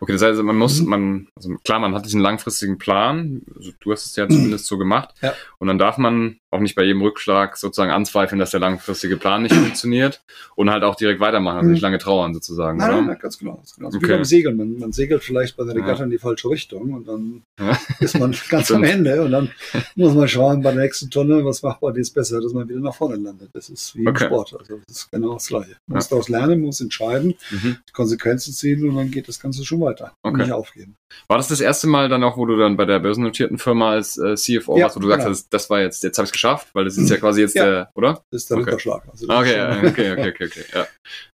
Okay, 0.00 0.12
das 0.12 0.20
heißt, 0.22 0.42
man 0.42 0.56
muss, 0.56 0.80
Mhm. 0.82 0.88
man, 0.88 1.28
also 1.34 1.54
klar, 1.64 1.78
man 1.80 1.94
hat 1.94 2.04
diesen 2.04 2.20
langfristigen 2.20 2.76
Plan, 2.76 3.40
also 3.56 3.72
du 3.80 3.92
hast 3.92 4.04
es 4.04 4.14
ja 4.16 4.28
zumindest 4.28 4.66
so 4.66 4.76
gemacht, 4.76 5.14
Ja. 5.22 5.32
und 5.58 5.68
dann 5.68 5.78
darf 5.78 5.96
man 5.96 6.36
auch 6.50 6.60
nicht 6.60 6.74
bei 6.74 6.82
jedem 6.84 7.00
Rückschlag 7.02 7.56
sozusagen 7.56 7.90
anzweifeln, 7.90 8.38
dass 8.38 8.50
der 8.50 8.60
langfristige 8.60 9.16
Plan 9.16 9.42
nicht 9.42 9.54
funktioniert 9.54 10.22
und 10.54 10.70
halt 10.70 10.84
auch 10.84 10.94
direkt 10.96 11.20
weitermachen, 11.20 11.56
also 11.56 11.66
Mhm. 11.68 11.72
nicht 11.72 11.82
lange 11.82 11.98
trauern 11.98 12.34
sozusagen, 12.34 12.78
nein, 12.78 13.06
nein, 13.06 13.18
ganz 13.18 13.38
genau. 13.38 13.53
Also 13.60 13.98
Okay. 13.98 14.06
Wie 14.06 14.10
beim 14.12 14.24
Segeln. 14.24 14.56
Man, 14.56 14.78
man 14.78 14.92
segelt 14.92 15.22
vielleicht 15.22 15.56
bei 15.56 15.64
der 15.64 15.74
Ja. 15.76 15.82
Regatta 15.82 16.04
in 16.04 16.10
die 16.10 16.18
falsche 16.18 16.48
Richtung 16.50 16.92
und 16.94 17.08
dann 17.08 17.42
Ja. 17.58 17.78
ist 18.00 18.18
man 18.18 18.34
ganz 18.50 18.70
am. 18.70 18.84
Ende 18.84 19.22
und 19.22 19.30
dann 19.32 19.50
muss 19.96 20.14
man 20.14 20.28
schauen 20.28 20.62
bei 20.62 20.72
der 20.72 20.82
nächsten 20.82 21.10
Tonne, 21.10 21.44
was 21.44 21.62
macht 21.62 21.80
man 21.82 21.94
jetzt 21.96 22.14
besser, 22.14 22.40
dass 22.40 22.52
man 22.52 22.68
wieder 22.68 22.80
nach 22.80 22.94
vorne 22.94 23.16
landet. 23.16 23.50
Das 23.52 23.68
ist 23.68 23.94
wie 23.96 24.06
Okay. 24.06 24.24
im 24.24 24.28
Sport. 24.28 24.56
Also 24.58 24.78
das 24.86 24.96
ist 24.96 25.10
genau 25.10 25.34
das 25.34 25.46
Gleiche. 25.46 25.76
Man 25.86 25.94
Ja. 25.94 25.94
muss 25.96 26.08
daraus 26.08 26.28
lernen, 26.28 26.60
muss 26.60 26.80
entscheiden, 26.80 27.34
Mhm. 27.50 27.76
Konsequenzen 27.92 28.52
ziehen 28.52 28.88
und 28.88 28.96
dann 28.96 29.10
geht 29.10 29.28
das 29.28 29.40
Ganze 29.40 29.64
schon 29.64 29.80
weiter. 29.80 30.12
Und 30.22 30.32
Okay. 30.34 30.42
nicht 30.42 30.52
aufgeben. 30.52 30.96
War 31.28 31.38
das 31.38 31.48
das 31.48 31.60
erste 31.60 31.86
Mal 31.86 32.08
dann 32.08 32.22
auch, 32.22 32.36
wo 32.36 32.44
du 32.46 32.56
dann 32.56 32.76
bei 32.76 32.84
der 32.84 32.98
börsennotierten 33.00 33.58
Firma 33.58 33.90
als 33.92 34.18
äh, 34.18 34.34
CFO 34.36 34.76
Ja, 34.76 34.84
warst, 34.84 34.96
wo 34.96 35.00
du 35.00 35.08
sagst, 35.08 35.20
genau. 35.24 35.30
das, 35.30 35.48
das 35.48 35.70
war 35.70 35.80
jetzt, 35.80 36.02
jetzt 36.04 36.18
habe 36.18 36.24
ich 36.24 36.28
es 36.28 36.32
geschafft, 36.32 36.68
weil 36.74 36.84
das 36.84 36.96
ist 36.96 37.08
ja 37.10 37.16
quasi 37.16 37.40
jetzt 37.40 37.54
Ja. 37.54 37.64
der, 37.64 37.90
oder? 37.94 38.22
Das 38.30 38.42
ist 38.42 38.50
der 38.50 38.56
Okay. 38.58 38.64
Ritterschlag. 38.66 39.02
Also 39.10 39.26
das 39.26 39.36
Okay, 39.38 39.54
schon- 39.58 39.88
okay, 39.90 40.12
okay, 40.12 40.28
okay, 40.30 40.44
okay, 40.46 40.64
ja. 40.74 40.86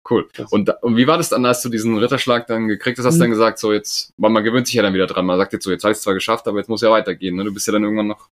Cool. 0.09 0.27
Und, 0.49 0.71
und 0.81 0.95
wie 0.97 1.05
war 1.07 1.17
das 1.17 1.29
dann, 1.29 1.45
als 1.45 1.61
du 1.61 1.69
diesen 1.69 1.97
Ritterschlag 1.97 2.47
dann 2.47 2.67
gekriegt 2.67 2.97
hast, 2.97 3.05
hast 3.05 3.15
du 3.15 3.17
Mhm. 3.19 3.21
dann 3.23 3.29
gesagt, 3.31 3.59
so 3.59 3.71
jetzt, 3.73 4.11
weil 4.17 4.31
man 4.31 4.43
gewöhnt 4.43 4.65
sich 4.67 4.75
ja 4.75 4.81
dann 4.81 4.93
wieder 4.93 5.05
dran, 5.07 5.25
man 5.25 5.37
sagt 5.37 5.53
jetzt 5.53 5.63
so, 5.63 5.71
jetzt 5.71 5.83
habe 5.83 5.91
ich 5.91 5.97
es 5.97 6.03
zwar 6.03 6.13
geschafft, 6.15 6.47
aber 6.47 6.57
jetzt 6.57 6.67
muss 6.67 6.81
ja 6.81 6.89
weitergehen, 6.89 7.35
ne? 7.35 7.43
Du 7.43 7.53
bist 7.53 7.67
ja 7.67 7.73
dann 7.73 7.83
irgendwann 7.83 8.07
noch. 8.07 8.27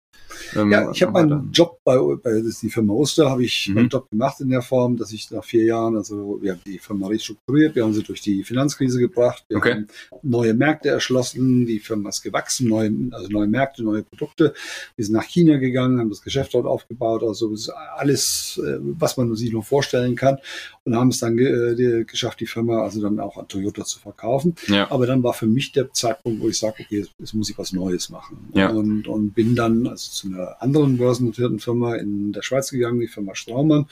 Ähm, 0.55 0.71
Ja, 0.71 0.89
ich 0.91 1.01
habe 1.03 1.11
meinen 1.13 1.51
Job 1.51 1.79
bei, 1.83 1.97
bei 1.97 2.31
das 2.31 2.43
ist 2.43 2.61
die 2.63 2.69
Firma 2.69 2.93
Oster, 2.93 3.29
habe 3.29 3.43
ich 3.43 3.67
Mhm. 3.67 3.73
meinen 3.75 3.89
Job 3.89 4.09
gemacht 4.09 4.39
in 4.39 4.49
der 4.49 4.61
Form, 4.61 4.97
dass 4.97 5.11
ich 5.11 5.29
nach 5.29 5.43
vier 5.43 5.65
Jahren, 5.65 5.95
also 5.95 6.39
wir 6.41 6.53
haben 6.53 6.61
die 6.65 6.79
Firma 6.79 7.07
restrukturiert, 7.07 7.75
wir 7.75 7.83
haben 7.83 7.93
sie 7.93 8.03
durch 8.03 8.21
die 8.21 8.43
Finanzkrise 8.43 8.99
gebracht, 8.99 9.43
wir 9.49 9.57
Okay. 9.57 9.71
haben 9.73 9.87
neue 10.23 10.53
Märkte 10.55 10.89
erschlossen, 10.89 11.36
die 11.37 11.79
Firma 11.79 12.09
ist 12.09 12.21
gewachsen, 12.21 12.67
neue, 12.67 12.91
also 13.11 13.29
neue 13.29 13.47
Märkte, 13.47 13.83
neue 13.83 14.03
Produkte. 14.03 14.53
Wir 14.95 15.05
sind 15.05 15.15
nach 15.15 15.25
China 15.25 15.57
gegangen, 15.57 15.99
haben 15.99 16.09
das 16.09 16.21
Geschäft 16.21 16.53
dort 16.53 16.65
aufgebaut, 16.65 17.23
also 17.23 17.55
alles, 17.95 18.59
äh, 18.63 18.77
was 18.81 19.17
man 19.17 19.35
sich 19.35 19.51
nur 19.51 19.63
vorstellen 19.63 20.15
kann 20.15 20.37
und 20.83 20.95
haben 20.95 21.09
es 21.09 21.19
dann 21.19 21.37
äh, 21.37 22.03
geschafft, 22.05 22.39
die 22.39 22.47
Firma 22.47 22.83
also 22.83 23.01
dann 23.01 23.19
auch 23.19 23.37
an 23.37 23.47
Toyota 23.47 23.83
zu 23.85 23.99
verkaufen. 23.99 24.55
Ja. 24.67 24.89
Aber 24.91 25.05
dann 25.05 25.23
war 25.23 25.33
für 25.33 25.47
mich 25.47 25.71
der 25.71 25.91
Zeitpunkt, 25.93 26.41
wo 26.41 26.49
ich 26.49 26.57
sage, 26.57 26.83
okay, 26.83 26.99
jetzt, 26.99 27.11
jetzt 27.19 27.33
muss 27.33 27.49
ich 27.49 27.57
was 27.57 27.73
Neues 27.73 28.09
machen. 28.09 28.49
Ja. 28.53 28.69
Und, 28.69 29.07
und 29.07 29.33
bin 29.33 29.55
dann 29.55 29.87
also 29.87 30.11
zu 30.11 30.27
einer 30.27 30.61
anderen 30.61 30.97
börsennotierten 30.97 31.59
Firma 31.59 31.95
in 31.95 32.31
der 32.31 32.41
Schweiz 32.41 32.71
gegangen, 32.71 32.99
die 32.99 33.07
Firma 33.07 33.35
Straumann. 33.35 33.87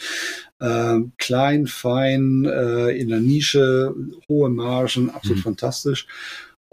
Ähm, 0.62 1.12
klein, 1.18 1.68
fein, 1.68 2.46
äh, 2.46 2.92
in 2.92 3.10
der 3.10 3.20
Nische, 3.20 3.94
hohe 4.28 4.50
Margen, 4.50 5.10
absolut 5.10 5.40
Mhm. 5.40 5.44
fantastisch. 5.44 6.08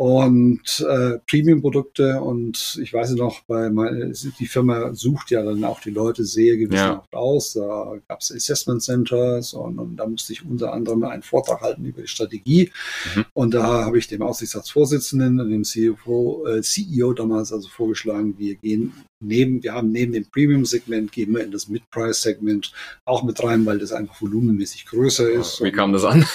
Und 0.02 0.80
äh, 0.80 1.20
Premium-Produkte 1.30 2.20
und 2.20 2.76
ich 2.82 2.92
weiß 2.92 3.12
noch, 3.12 3.42
bei 3.42 3.70
meine, 3.70 4.12
die 4.36 4.46
Firma 4.46 4.92
sucht 4.94 5.30
ja 5.30 5.44
dann 5.44 5.62
auch 5.62 5.80
die 5.80 5.90
Leute 5.92 6.24
sehr 6.24 6.56
gewissenhaft 6.56 7.14
aus. 7.14 7.52
Da 7.52 7.94
gab 8.08 8.20
es 8.20 8.32
Assessment 8.32 8.82
Centers 8.82 9.54
und, 9.54 9.78
und 9.78 9.94
da 9.94 10.08
musste 10.08 10.32
ich 10.32 10.44
unter 10.44 10.72
anderem 10.72 11.04
einen 11.04 11.22
Vortrag 11.22 11.60
halten 11.60 11.84
über 11.84 12.02
die 12.02 12.08
Strategie. 12.08 12.72
Mhm. 13.14 13.26
Und 13.32 13.54
da 13.54 13.84
habe 13.84 13.96
ich 13.96 14.08
dem 14.08 14.22
Aufsichtsratsvorsitzenden 14.22 15.38
und 15.38 15.50
dem 15.50 15.62
CFO, 15.62 16.48
äh, 16.48 16.62
CEO 16.62 17.12
damals 17.12 17.52
also 17.52 17.68
vorgeschlagen, 17.68 18.34
wir 18.38 18.56
gehen 18.56 18.92
neben, 19.22 19.62
wir 19.62 19.72
haben 19.72 19.90
neben 19.90 20.12
dem 20.12 20.26
Premium-Segment, 20.26 21.12
gehen 21.12 21.32
wir 21.32 21.44
in 21.44 21.50
das 21.50 21.68
Mid-Price-Segment 21.68 22.72
auch 23.04 23.22
mit 23.22 23.42
rein, 23.42 23.64
weil 23.64 23.78
das 23.78 23.92
einfach 23.92 24.20
volumenmäßig 24.20 24.86
größer 24.86 25.30
ist. 25.30 25.60
Wie 25.60 25.66
Und, 25.66 25.72
kam 25.74 25.92
das 25.92 26.04
an? 26.04 26.26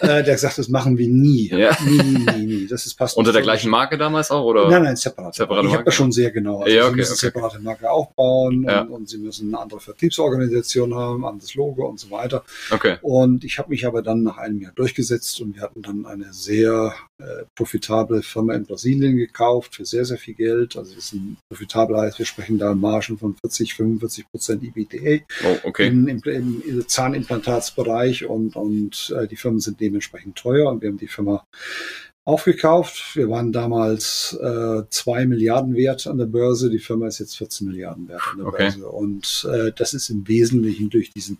äh, 0.00 0.06
der 0.06 0.18
hat 0.18 0.26
gesagt, 0.26 0.58
das 0.58 0.68
machen 0.68 0.96
wir 0.98 1.08
nie. 1.08 1.48
Ja. 1.48 1.76
Nie, 1.84 2.02
nie, 2.02 2.24
nie, 2.24 2.46
nie. 2.46 2.66
Das 2.66 2.86
ist 2.86 2.94
passt 3.08 3.16
Unter 3.16 3.32
der 3.32 3.42
gleichen 3.42 3.70
Marke 3.70 3.96
damals 3.98 4.30
auch, 4.30 4.44
oder? 4.44 4.68
Nein, 4.68 4.82
nein, 4.82 4.96
separat. 4.96 5.34
Separate 5.34 5.66
ich 5.66 5.72
habe 5.74 5.84
das 5.84 5.94
schon 5.94 6.12
sehr 6.12 6.30
genau. 6.30 6.60
Also 6.60 6.74
Ja, 6.74 6.82
Sie 6.82 6.88
okay, 6.88 6.96
müssen 6.96 7.12
okay. 7.12 7.20
separate 7.26 7.58
Marke 7.60 7.90
aufbauen 7.90 8.64
Ja. 8.64 8.82
und, 8.82 8.90
und 8.90 9.08
Sie 9.08 9.18
müssen 9.18 9.48
eine 9.48 9.62
andere 9.62 9.80
Vertriebsorganisation 9.80 10.94
haben, 10.94 11.24
anderes 11.24 11.54
Logo 11.54 11.86
und 11.88 11.98
so 11.98 12.10
weiter. 12.10 12.44
Okay. 12.70 12.96
Und 13.02 13.44
ich 13.44 13.58
habe 13.58 13.70
mich 13.70 13.86
aber 13.86 14.02
dann 14.02 14.22
nach 14.22 14.38
einem 14.38 14.60
Jahr 14.60 14.72
durchgesetzt 14.74 15.40
und 15.40 15.54
wir 15.56 15.62
hatten 15.62 15.82
dann 15.82 16.06
eine 16.06 16.32
sehr 16.32 16.94
äh, 17.18 17.24
profitable 17.54 18.22
Firma 18.22 18.54
in 18.54 18.64
Brasilien 18.64 19.16
gekauft 19.16 19.76
für 19.76 19.84
sehr, 19.84 20.04
sehr 20.04 20.18
viel 20.18 20.34
Geld. 20.34 20.76
Also 20.76 20.94
das 20.94 21.04
ist 21.06 21.12
ein 21.14 21.36
profitabel 21.48 21.96
heißt, 21.98 22.18
wir 22.18 22.26
sprechen 22.26 22.58
da 22.58 22.74
Margen 22.74 23.18
von 23.18 23.34
40, 23.40 23.74
45 23.74 24.30
Prozent 24.30 24.62
EBITDA 24.62 25.24
Oh, 25.44 25.56
okay. 25.68 25.88
im, 25.88 26.08
im, 26.08 26.20
im, 26.24 26.62
im 26.66 26.88
Zahnimplantatsbereich 26.88 28.26
und, 28.26 28.56
und 28.56 29.14
äh, 29.18 29.26
die 29.26 29.36
Firmen 29.36 29.60
sind 29.60 29.80
dementsprechend 29.80 30.36
teuer 30.36 30.70
und 30.70 30.82
wir 30.82 30.88
haben 30.90 30.98
die 30.98 31.08
Firma 31.08 31.44
aufgekauft. 32.28 33.16
Wir 33.16 33.30
waren 33.30 33.52
damals 33.52 34.38
äh, 34.40 34.82
zwei 34.90 35.24
Milliarden 35.26 35.74
wert 35.74 36.06
an 36.06 36.18
der 36.18 36.26
Börse. 36.26 36.68
Die 36.68 36.78
Firma 36.78 37.06
ist 37.06 37.20
jetzt 37.20 37.38
14 37.38 37.66
Milliarden 37.66 38.06
wert 38.06 38.20
an 38.30 38.36
der 38.38 38.46
Okay. 38.46 38.62
Börse. 38.64 38.86
Und 38.88 39.48
äh, 39.50 39.72
das 39.74 39.94
ist 39.94 40.10
im 40.10 40.28
Wesentlichen 40.28 40.90
durch 40.90 41.10
diesen 41.10 41.38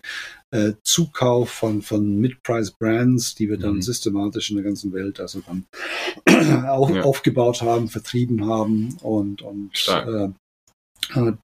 äh, 0.50 0.72
Zukauf 0.82 1.50
von, 1.50 1.82
von 1.82 2.18
Mid-Price-Brands, 2.18 3.34
die 3.34 3.50
wir 3.50 3.58
dann 3.58 3.76
Mhm. 3.76 3.82
systematisch 3.82 4.48
in 4.48 4.56
der 4.56 4.64
ganzen 4.64 4.92
Welt 4.94 5.20
also 5.20 5.42
dann 5.46 5.66
auf, 6.66 6.90
Ja. 6.90 7.02
aufgebaut 7.02 7.60
haben, 7.60 7.88
vertrieben 7.88 8.46
haben 8.46 8.96
und, 9.02 9.42
und 9.42 9.72
äh, 9.88 10.28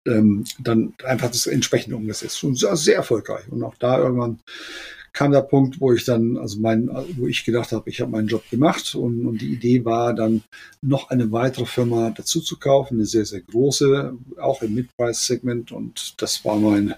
ähm, 0.07 0.45
dann 0.59 0.95
einfach 1.05 1.31
das 1.31 1.47
entsprechend 1.47 1.93
umgesetzt. 1.93 2.43
Und 2.45 2.57
sehr 2.59 2.97
erfolgreich. 2.97 3.45
Und 3.51 3.63
auch 3.63 3.75
da 3.79 3.99
irgendwann 3.99 4.41
kam 5.15 5.31
der 5.31 5.43
Punkt, 5.43 5.81
wo 5.81 5.93
ich 5.93 6.05
dann, 6.05 6.37
also 6.37 6.59
mein, 6.59 6.91
wo 7.17 7.29
ich 7.29 7.45
gedacht 7.45 7.71
habe, 7.71 7.89
ich 7.89 8.01
habe 8.01 8.11
meinen 8.11 8.27
Job 8.27 8.43
gemacht 8.51 8.97
und, 8.97 9.27
und 9.27 9.41
die 9.41 9.53
Idee 9.53 9.85
war 9.85 10.13
dann 10.13 10.43
noch 10.83 11.09
eine 11.09 11.31
weitere 11.31 11.67
Firma 11.67 12.11
dazu 12.11 12.41
zu 12.41 12.59
kaufen, 12.59 12.95
eine 12.95 13.07
sehr, 13.07 13.25
sehr 13.25 13.41
große, 13.41 14.13
auch 14.41 14.63
im 14.63 14.75
Mid-Price-Segment 14.75 15.71
und 15.71 16.21
das 16.21 16.45
war 16.45 16.57
mein, 16.57 16.95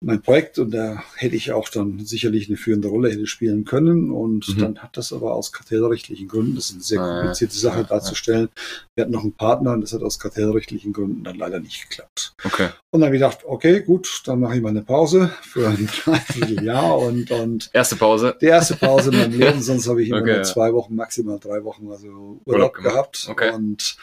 mein 0.00 0.20
Projekt 0.20 0.58
und 0.58 0.70
da 0.72 1.02
hätte 1.16 1.34
ich 1.34 1.52
auch 1.52 1.70
dann 1.70 2.04
sicherlich 2.04 2.48
eine 2.48 2.58
führende 2.58 2.88
Rolle 2.88 3.10
hätte 3.10 3.26
spielen 3.26 3.64
können 3.64 4.10
und 4.10 4.46
mhm. 4.48 4.58
dann 4.58 4.78
hat 4.78 4.98
das 4.98 5.12
aber 5.12 5.34
aus 5.34 5.50
kartellrechtlichen 5.50 6.28
Gründen, 6.28 6.56
das 6.56 6.66
ist 6.66 6.74
eine 6.74 6.82
sehr 6.82 7.00
ah, 7.00 7.20
komplizierte 7.20 7.56
Sache 7.56 7.84
darzustellen, 7.84 8.50
wir 8.94 9.04
hatten 9.04 9.12
noch 9.12 9.22
einen 9.22 9.32
Partner 9.32 9.72
und 9.72 9.80
das 9.80 9.94
hat 9.94 10.02
aus 10.02 10.18
kartellrechtlichen 10.18 10.92
Gründen 10.92 11.24
dann 11.24 11.36
leider 11.36 11.58
nicht 11.58 11.88
geklappt. 11.88 12.34
Okay. 12.44 12.68
Und 12.90 13.00
dann 13.00 13.06
habe 13.06 13.16
ich 13.16 13.22
gedacht, 13.22 13.38
okay, 13.44 13.80
gut, 13.80 14.22
dann 14.26 14.40
mache 14.40 14.56
ich 14.56 14.62
mal 14.62 14.70
eine 14.70 14.82
Pause 14.82 15.30
für 15.42 15.68
ein 15.68 15.88
Dreivierteljahr 16.04 16.98
und, 16.98 17.29
und 17.30 17.70
erste 17.72 17.96
Pause. 17.96 18.36
Die 18.40 18.46
erste 18.46 18.76
Pause 18.76 19.10
in 19.10 19.18
meinem 19.18 19.38
Leben, 19.38 19.62
sonst 19.62 19.88
habe 19.88 20.02
ich 20.02 20.08
immer 20.08 20.20
okay, 20.20 20.36
nur 20.36 20.42
zwei 20.42 20.72
Wochen, 20.72 20.94
maximal 20.94 21.38
drei 21.38 21.64
Wochen 21.64 21.90
also 21.90 22.06
Urlaub, 22.06 22.46
Urlaub 22.46 22.74
gehabt 22.74 23.28
okay. 23.30 23.52
und 23.52 23.96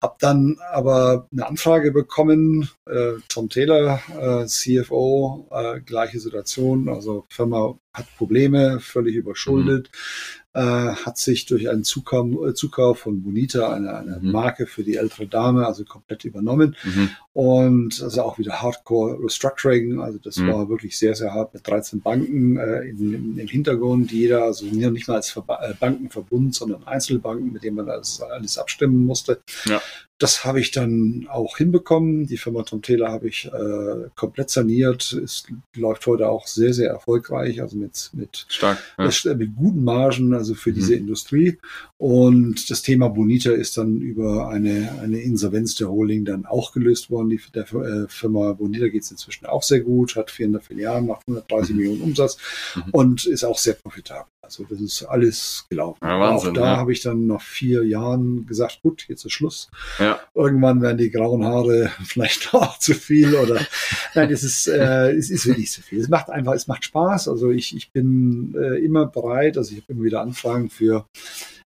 habe 0.00 0.16
dann 0.20 0.58
aber 0.72 1.26
eine 1.32 1.46
Anfrage 1.46 1.90
bekommen, 1.90 2.70
äh, 2.86 3.14
Tom 3.28 3.48
Taylor, 3.48 4.00
äh, 4.16 4.46
CFO, 4.46 5.48
äh, 5.50 5.80
gleiche 5.80 6.20
Situation, 6.20 6.88
also 6.88 7.26
Firma 7.28 7.74
hat 7.92 8.06
Probleme, 8.16 8.78
völlig 8.80 9.16
überschuldet, 9.16 9.90
mhm. 9.92 10.37
Äh, 10.54 10.60
hat 10.60 11.18
sich 11.18 11.46
durch 11.46 11.68
einen 11.68 11.84
Zukauf, 11.84 12.26
äh, 12.48 12.54
Zukauf 12.54 13.00
von 13.00 13.22
Bonita, 13.22 13.72
eine, 13.72 13.94
eine 13.94 14.18
mhm. 14.20 14.32
Marke 14.32 14.66
für 14.66 14.82
die 14.82 14.96
ältere 14.96 15.26
Dame, 15.26 15.66
also 15.66 15.84
komplett 15.84 16.24
übernommen. 16.24 16.74
Mhm. 16.84 17.10
Und 17.32 18.02
also 18.02 18.22
auch 18.22 18.38
wieder 18.38 18.60
Hardcore 18.62 19.22
Restructuring, 19.22 20.00
also 20.00 20.18
das 20.18 20.38
mhm. 20.38 20.48
war 20.48 20.68
wirklich 20.68 20.98
sehr, 20.98 21.14
sehr 21.14 21.32
hart 21.32 21.54
mit 21.54 21.66
13 21.66 22.00
Banken 22.00 22.56
äh, 22.56 22.80
in, 22.80 23.38
im 23.38 23.46
Hintergrund, 23.46 24.10
jeder, 24.10 24.44
also 24.44 24.64
nicht 24.66 25.08
mal 25.08 25.16
als 25.16 25.30
Verba 25.30 25.62
äh, 25.64 25.74
Bankenverbund, 25.74 26.54
sondern 26.54 26.84
Einzelbanken, 26.84 27.52
mit 27.52 27.62
denen 27.62 27.76
man 27.76 27.86
das 27.86 28.20
alles 28.20 28.58
abstimmen 28.58 29.04
musste. 29.04 29.40
Ja. 29.66 29.80
Das 30.18 30.44
habe 30.44 30.60
ich 30.60 30.72
dann 30.72 31.28
auch 31.30 31.58
hinbekommen. 31.58 32.26
Die 32.26 32.38
Firma 32.38 32.64
Tom 32.64 32.82
Taylor 32.82 33.12
habe 33.12 33.28
ich 33.28 33.46
äh, 33.46 34.08
komplett 34.16 34.50
saniert. 34.50 35.12
Es 35.12 35.44
läuft 35.76 36.06
heute 36.06 36.28
auch 36.28 36.48
sehr, 36.48 36.74
sehr 36.74 36.90
erfolgreich, 36.90 37.62
also 37.62 37.76
mit, 37.76 38.10
mit, 38.14 38.46
Stark, 38.48 38.78
ja. 38.98 39.04
mit, 39.04 39.38
mit 39.38 39.54
guten 39.54 39.84
Margen, 39.84 40.34
also 40.34 40.54
für 40.54 40.70
mhm. 40.70 40.74
diese 40.74 40.96
Industrie. 40.96 41.58
Und 41.98 42.68
das 42.68 42.82
Thema 42.82 43.08
Bonita 43.08 43.52
ist 43.52 43.76
dann 43.76 44.00
über 44.00 44.48
eine, 44.48 44.98
eine 45.00 45.20
Insolvenz 45.20 45.76
der 45.76 45.88
Holding 45.88 46.24
dann 46.24 46.46
auch 46.46 46.72
gelöst 46.72 47.10
worden. 47.10 47.30
Die, 47.30 47.40
der 47.54 47.72
äh, 47.72 48.08
Firma 48.08 48.52
Bonita 48.54 48.88
geht 48.88 49.02
es 49.02 49.10
inzwischen 49.12 49.46
auch 49.46 49.62
sehr 49.62 49.80
gut, 49.80 50.16
hat 50.16 50.32
400 50.32 50.64
Filialen, 50.64 51.06
macht 51.06 51.28
130 51.28 51.70
mhm. 51.70 51.76
Millionen 51.76 52.02
Umsatz 52.02 52.38
mhm. 52.74 52.82
und 52.90 53.26
ist 53.26 53.44
auch 53.44 53.58
sehr 53.58 53.74
profitabel. 53.74 54.26
Also 54.48 54.64
das 54.64 54.80
ist 54.80 55.02
alles 55.02 55.66
gelaufen. 55.68 55.98
Ja, 56.02 56.18
Wahnsinn, 56.18 56.50
auch 56.50 56.54
da 56.54 56.72
ja. 56.72 56.76
habe 56.78 56.92
ich 56.92 57.02
dann 57.02 57.26
nach 57.26 57.42
vier 57.42 57.84
Jahren 57.84 58.46
gesagt, 58.46 58.80
gut, 58.82 59.04
jetzt 59.08 59.26
ist 59.26 59.32
Schluss. 59.32 59.70
Ja. 59.98 60.18
Irgendwann 60.34 60.80
werden 60.80 60.96
die 60.96 61.10
grauen 61.10 61.44
Haare 61.44 61.90
vielleicht 62.04 62.54
auch 62.54 62.78
zu 62.78 62.94
viel 62.94 63.34
oder 63.34 63.60
nein, 64.14 64.30
es 64.30 64.42
ist, 64.42 64.68
äh, 64.68 65.12
es 65.12 65.28
ist 65.28 65.46
wirklich 65.46 65.70
zu 65.70 65.82
viel. 65.82 66.00
Es 66.00 66.08
macht 66.08 66.30
einfach, 66.30 66.54
es 66.54 66.66
macht 66.66 66.84
Spaß. 66.84 67.28
Also 67.28 67.50
ich, 67.50 67.76
ich 67.76 67.92
bin 67.92 68.54
äh, 68.58 68.82
immer 68.82 69.04
bereit, 69.04 69.58
also 69.58 69.72
ich 69.72 69.82
habe 69.82 69.92
immer 69.92 70.04
wieder 70.04 70.22
Anfragen 70.22 70.70
für 70.70 71.04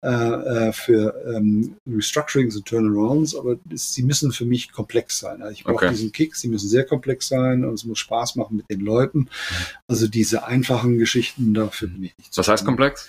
äh, 0.05 0.09
äh, 0.09 0.73
für 0.73 1.15
ähm, 1.33 1.77
Restructurings 1.87 2.57
und 2.57 2.67
Turnarounds, 2.67 3.37
aber 3.37 3.57
das, 3.65 3.95
sie 3.95 4.03
müssen 4.03 4.33
für 4.33 4.45
mich 4.45 4.73
komplex 4.73 5.21
sein. 5.21 5.43
Also 5.43 5.53
ich 5.53 5.63
brauche 5.63 5.75
okay. 5.75 5.91
diesen 5.91 6.11
Kick, 6.11 6.35
sie 6.35 6.49
müssen 6.49 6.69
sehr 6.69 6.85
komplex 6.85 7.29
sein 7.29 7.65
und 7.65 7.75
es 7.75 7.85
muss 7.85 8.01
Spaß 8.01 8.35
machen 8.35 8.57
mit 8.57 8.69
den 8.69 8.81
Leuten. 8.81 9.29
Also 9.87 10.09
diese 10.09 10.45
einfachen 10.45 10.99
Geschichten, 10.99 11.55
dafür 11.55 11.87
bin 11.87 12.03
ich 12.03 12.19
nicht 12.19 12.37
Was 12.37 12.49
heißt 12.49 12.65
komplex? 12.65 13.09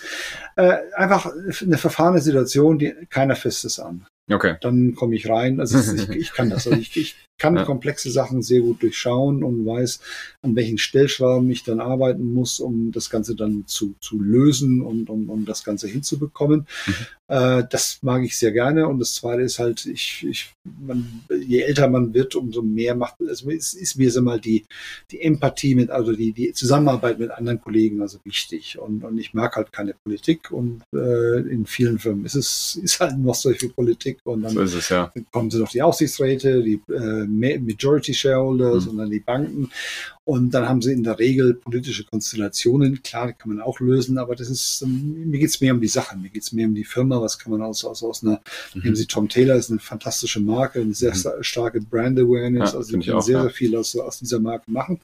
Äh, 0.54 0.76
einfach 0.94 1.32
eine 1.62 1.78
verfahrene 1.78 2.20
Situation, 2.20 2.78
die 2.78 2.94
keiner 3.10 3.34
festes 3.34 3.80
an. 3.80 4.06
Okay. 4.30 4.56
Dann 4.60 4.94
komme 4.94 5.16
ich 5.16 5.28
rein. 5.28 5.60
Also 5.60 5.78
ich, 5.94 6.08
ich 6.10 6.32
kann 6.32 6.50
das. 6.50 6.66
Also 6.66 6.78
ich, 6.78 6.96
ich 6.96 7.16
kann 7.36 7.56
ja. 7.56 7.64
komplexe 7.64 8.10
Sachen 8.10 8.42
sehr 8.42 8.60
gut 8.60 8.82
durchschauen 8.82 9.42
und 9.42 9.66
weiß, 9.66 10.00
an 10.42 10.54
welchen 10.54 10.78
Stellschrauben 10.78 11.50
ich 11.50 11.64
dann 11.64 11.80
arbeiten 11.80 12.32
muss, 12.32 12.60
um 12.60 12.92
das 12.92 13.10
Ganze 13.10 13.34
dann 13.34 13.64
zu, 13.66 13.94
zu 14.00 14.20
lösen 14.20 14.82
und 14.82 15.10
um, 15.10 15.28
um 15.28 15.44
das 15.44 15.64
Ganze 15.64 15.88
hinzubekommen. 15.88 16.66
Mhm. 16.86 16.94
Äh, 17.26 17.64
das 17.68 17.98
mag 18.02 18.22
ich 18.22 18.38
sehr 18.38 18.52
gerne. 18.52 18.86
Und 18.86 18.98
das 18.98 19.14
Zweite 19.14 19.42
ist 19.42 19.58
halt, 19.58 19.84
ich, 19.84 20.24
ich, 20.28 20.54
man, 20.64 21.24
je 21.36 21.60
älter 21.60 21.88
man 21.88 22.14
wird, 22.14 22.34
umso 22.36 22.62
mehr 22.62 22.94
macht, 22.94 23.16
also 23.26 23.50
es 23.50 23.74
ist 23.74 23.96
mir 23.96 24.10
so 24.10 24.22
mal 24.22 24.40
die, 24.40 24.64
die 25.10 25.20
Empathie 25.20 25.74
mit, 25.74 25.90
also 25.90 26.12
die, 26.12 26.32
die 26.32 26.52
Zusammenarbeit 26.52 27.18
mit 27.18 27.30
anderen 27.30 27.60
Kollegen 27.60 28.00
also 28.00 28.18
wichtig. 28.24 28.78
Und, 28.78 29.04
und 29.04 29.18
ich 29.18 29.34
mag 29.34 29.56
halt 29.56 29.72
keine 29.72 29.94
Politik 30.04 30.50
und 30.50 30.82
äh, 30.94 31.40
in 31.40 31.66
vielen 31.66 31.98
Firmen 31.98 32.24
ist 32.24 32.36
es 32.36 32.78
ist 32.82 33.00
halt 33.00 33.18
noch 33.18 33.34
so 33.34 33.50
viel 33.50 33.70
Politik 34.14 34.26
und 34.26 34.42
dann 34.42 34.66
so 34.66 34.78
es, 34.78 34.88
ja. 34.88 35.12
kommen 35.30 35.50
sie 35.50 35.58
noch 35.58 35.70
die 35.70 35.82
Aufsichtsräte, 35.82 36.62
die 36.62 36.80
äh, 36.92 37.26
Majority 37.26 38.14
Shareholders 38.14 38.84
mhm. 38.84 38.90
und 38.90 38.98
dann 38.98 39.10
die 39.10 39.20
Banken. 39.20 39.70
Und 40.26 40.54
dann 40.54 40.66
haben 40.66 40.80
sie 40.80 40.92
in 40.92 41.02
der 41.02 41.18
Regel 41.18 41.52
politische 41.52 42.04
Konstellationen. 42.04 43.02
Klar, 43.02 43.26
die 43.26 43.34
kann 43.34 43.50
man 43.50 43.60
auch 43.60 43.78
lösen, 43.80 44.16
aber 44.16 44.34
das 44.34 44.48
ist, 44.48 44.80
ähm, 44.80 45.28
mir 45.28 45.38
geht's 45.38 45.60
mehr 45.60 45.74
um 45.74 45.82
die 45.82 45.88
Sache, 45.88 46.16
mir 46.16 46.30
geht's 46.30 46.50
mehr 46.52 46.66
um 46.66 46.74
die 46.74 46.84
Firma. 46.84 47.20
Was 47.20 47.38
kann 47.38 47.52
man 47.52 47.60
aus, 47.60 47.84
aus, 47.84 48.02
aus 48.02 48.22
einer, 48.22 48.40
mhm. 48.74 48.82
nehmen 48.82 48.96
Sie 48.96 49.04
Tom 49.04 49.28
Taylor, 49.28 49.56
ist 49.56 49.70
eine 49.70 49.80
fantastische 49.80 50.40
Marke, 50.40 50.80
eine 50.80 50.94
sehr 50.94 51.14
mhm. 51.14 51.42
starke 51.42 51.82
Brand 51.82 52.18
Awareness. 52.18 52.72
Ja, 52.72 52.78
also 52.78 52.82
sie 52.82 52.92
können 52.92 53.20
sehr, 53.20 53.36
ja. 53.36 53.42
sehr 53.42 53.50
viel 53.50 53.76
aus, 53.76 53.94
aus 53.96 54.18
dieser 54.18 54.40
Marke 54.40 54.70
machen. 54.70 55.00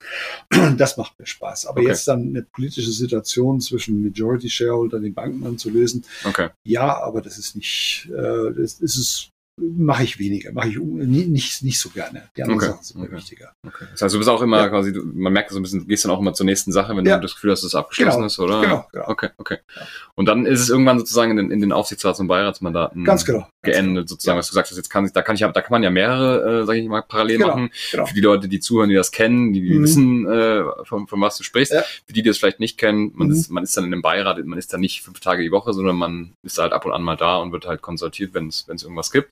Das 0.76 0.96
macht 0.96 1.18
mir 1.18 1.26
Spaß. 1.26 1.66
Aber 1.66 1.80
okay. 1.80 1.88
jetzt 1.88 2.06
dann 2.08 2.28
eine 2.28 2.42
politische 2.42 2.92
Situation 2.92 3.60
zwischen 3.60 4.02
Majority 4.02 4.48
Shareholder, 4.48 4.96
und 4.96 5.02
den 5.02 5.14
Banken 5.14 5.44
anzulösen. 5.44 6.04
Okay. 6.24 6.48
Ja, 6.64 7.02
aber 7.02 7.20
das 7.20 7.38
ist 7.38 7.56
nicht, 7.56 8.08
äh, 8.10 8.52
das, 8.56 8.78
das 8.78 8.96
ist 9.00 9.30
mache 9.60 10.04
ich 10.04 10.18
weniger, 10.18 10.52
mache 10.52 10.68
ich 10.68 10.78
nicht, 10.78 11.62
nicht 11.62 11.78
so 11.78 11.90
gerne. 11.90 12.30
Die 12.36 12.42
anderen 12.42 12.60
okay. 12.60 12.70
Sachen 12.70 12.84
sind 12.84 13.00
mir 13.00 13.06
okay. 13.06 13.16
wichtiger. 13.16 13.52
Okay. 13.66 13.84
Das 13.92 14.02
heißt, 14.02 14.14
du 14.14 14.18
bist 14.18 14.30
auch 14.30 14.42
immer 14.42 14.58
ja. 14.58 14.68
quasi, 14.68 14.92
du, 14.92 15.02
man 15.04 15.32
merkt 15.32 15.50
so 15.50 15.58
ein 15.58 15.62
bisschen, 15.62 15.80
du 15.80 15.86
gehst 15.86 16.04
dann 16.04 16.12
auch 16.12 16.20
immer 16.20 16.32
zur 16.32 16.46
nächsten 16.46 16.72
Sache, 16.72 16.96
wenn 16.96 17.04
ja. 17.04 17.16
du 17.16 17.22
das 17.22 17.34
Gefühl 17.34 17.50
hast, 17.52 17.60
dass 17.60 17.68
es 17.68 17.74
abgeschlossen 17.74 18.18
genau. 18.18 18.26
ist, 18.26 18.38
oder? 18.38 18.60
Genau, 18.60 18.86
genau. 18.92 19.08
Okay, 19.08 19.28
okay. 19.36 19.58
Ja. 19.76 19.82
Und 20.14 20.26
dann 20.26 20.46
ist 20.46 20.60
es 20.60 20.70
irgendwann 20.70 20.98
sozusagen 20.98 21.32
in 21.32 21.36
den, 21.36 21.50
in 21.50 21.60
den 21.60 21.72
Aufsichtsrats- 21.72 22.20
und 22.20 22.28
Beiratsmandaten 22.28 23.04
Ganz 23.04 23.24
genau. 23.24 23.46
geendet, 23.62 23.94
genau. 23.94 24.06
sozusagen, 24.06 24.38
was 24.38 24.48
du 24.48 24.54
sagst, 24.54 24.76
jetzt 24.76 24.90
kann, 24.90 25.10
da 25.12 25.22
kann 25.22 25.34
ich, 25.34 25.40
da 25.40 25.52
kann 25.52 25.70
man 25.70 25.82
ja 25.82 25.90
mehrere, 25.90 26.62
äh, 26.62 26.66
sage 26.66 26.78
ich 26.78 26.88
mal, 26.88 27.02
parallel 27.02 27.38
genau. 27.38 27.48
machen. 27.48 27.70
Genau. 27.90 28.06
Für 28.06 28.14
die 28.14 28.20
Leute, 28.20 28.48
die 28.48 28.60
zuhören, 28.60 28.88
die 28.88 28.96
das 28.96 29.12
kennen, 29.12 29.52
die, 29.52 29.60
die 29.60 29.78
mhm. 29.78 29.82
wissen, 29.82 30.26
äh, 30.26 30.62
von, 30.84 31.06
von 31.06 31.20
was 31.20 31.36
du 31.36 31.44
sprichst. 31.44 31.72
Für 31.72 32.12
die, 32.12 32.22
die 32.22 32.28
das 32.28 32.38
vielleicht 32.38 32.60
nicht 32.60 32.78
kennen, 32.78 33.12
man, 33.14 33.28
mhm. 33.28 33.34
ist, 33.34 33.50
man 33.50 33.64
ist 33.64 33.76
dann 33.76 33.84
in 33.84 33.92
einem 33.92 34.02
Beirat, 34.02 34.44
man 34.44 34.58
ist 34.58 34.72
dann 34.72 34.80
nicht 34.80 35.02
fünf 35.02 35.20
Tage 35.20 35.42
die 35.42 35.50
Woche, 35.50 35.72
sondern 35.72 35.96
man 35.96 36.32
ist 36.42 36.58
halt 36.58 36.72
ab 36.72 36.84
und 36.86 36.92
an 36.92 37.02
mal 37.02 37.16
da 37.16 37.36
und 37.36 37.52
wird 37.52 37.66
halt 37.66 37.82
konsultiert, 37.82 38.34
wenn 38.34 38.48
es 38.48 38.66
irgendwas 38.68 39.10
gibt. 39.10 39.30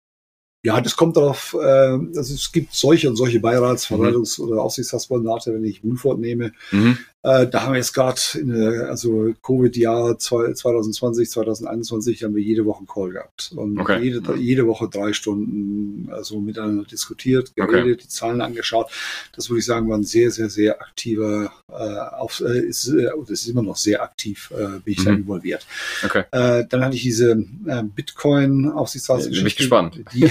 Ja, 0.64 0.80
das 0.80 0.96
kommt 0.96 1.16
darauf, 1.16 1.54
äh, 1.54 1.66
also 1.66 2.34
es 2.34 2.50
gibt 2.50 2.74
solche 2.74 3.08
und 3.08 3.16
solche 3.16 3.38
Beirats-, 3.38 3.86
Verwaltungs- 3.86 4.40
mhm. 4.40 4.48
oder 4.48 4.62
Aufsichtsratsmandate, 4.62 5.54
wenn 5.54 5.64
ich 5.64 5.84
Wohlfahrt 5.84 6.18
nehme. 6.18 6.52
Mhm. 6.72 6.98
Äh, 7.28 7.46
da 7.48 7.62
haben 7.62 7.72
wir 7.72 7.78
jetzt 7.78 7.92
gerade, 7.92 8.86
also 8.88 9.34
Covid-Jahr 9.42 10.18
2020, 10.18 11.28
2021, 11.28 12.24
haben 12.24 12.34
wir 12.34 12.42
jede 12.42 12.64
Woche 12.64 12.78
einen 12.78 12.86
Call 12.86 13.10
gehabt. 13.10 13.52
Und 13.54 13.78
okay. 13.78 14.02
jede, 14.02 14.36
jede 14.36 14.66
Woche 14.66 14.88
drei 14.88 15.12
Stunden 15.12 16.08
also 16.10 16.40
miteinander 16.40 16.84
diskutiert, 16.84 17.54
geredet, 17.54 17.98
okay. 17.98 18.02
die 18.02 18.08
Zahlen 18.08 18.40
angeschaut. 18.40 18.90
Das 19.36 19.50
würde 19.50 19.60
ich 19.60 19.66
sagen, 19.66 19.88
war 19.90 19.98
ein 19.98 20.04
sehr, 20.04 20.30
sehr, 20.30 20.48
sehr 20.48 20.80
aktiver, 20.80 21.52
äh, 21.68 21.72
auf, 21.72 22.40
äh, 22.40 22.60
ist, 22.60 22.88
äh, 22.88 23.10
das 23.20 23.40
ist 23.42 23.48
immer 23.48 23.62
noch 23.62 23.76
sehr 23.76 24.02
aktiv, 24.02 24.50
äh, 24.56 24.78
bin 24.80 24.94
ich 24.94 25.00
mhm. 25.00 25.04
da 25.04 25.10
involviert. 25.12 25.66
Okay. 26.04 26.24
Äh, 26.30 26.64
dann 26.68 26.84
hatte 26.84 26.96
ich 26.96 27.02
diese 27.02 27.32
äh, 27.66 27.82
Bitcoin-Aufsichtsratsgeschichte. 27.82 29.42
Bin 29.42 29.46
ich 29.48 29.56
gespannt. 29.56 30.00
Die, 30.14 30.24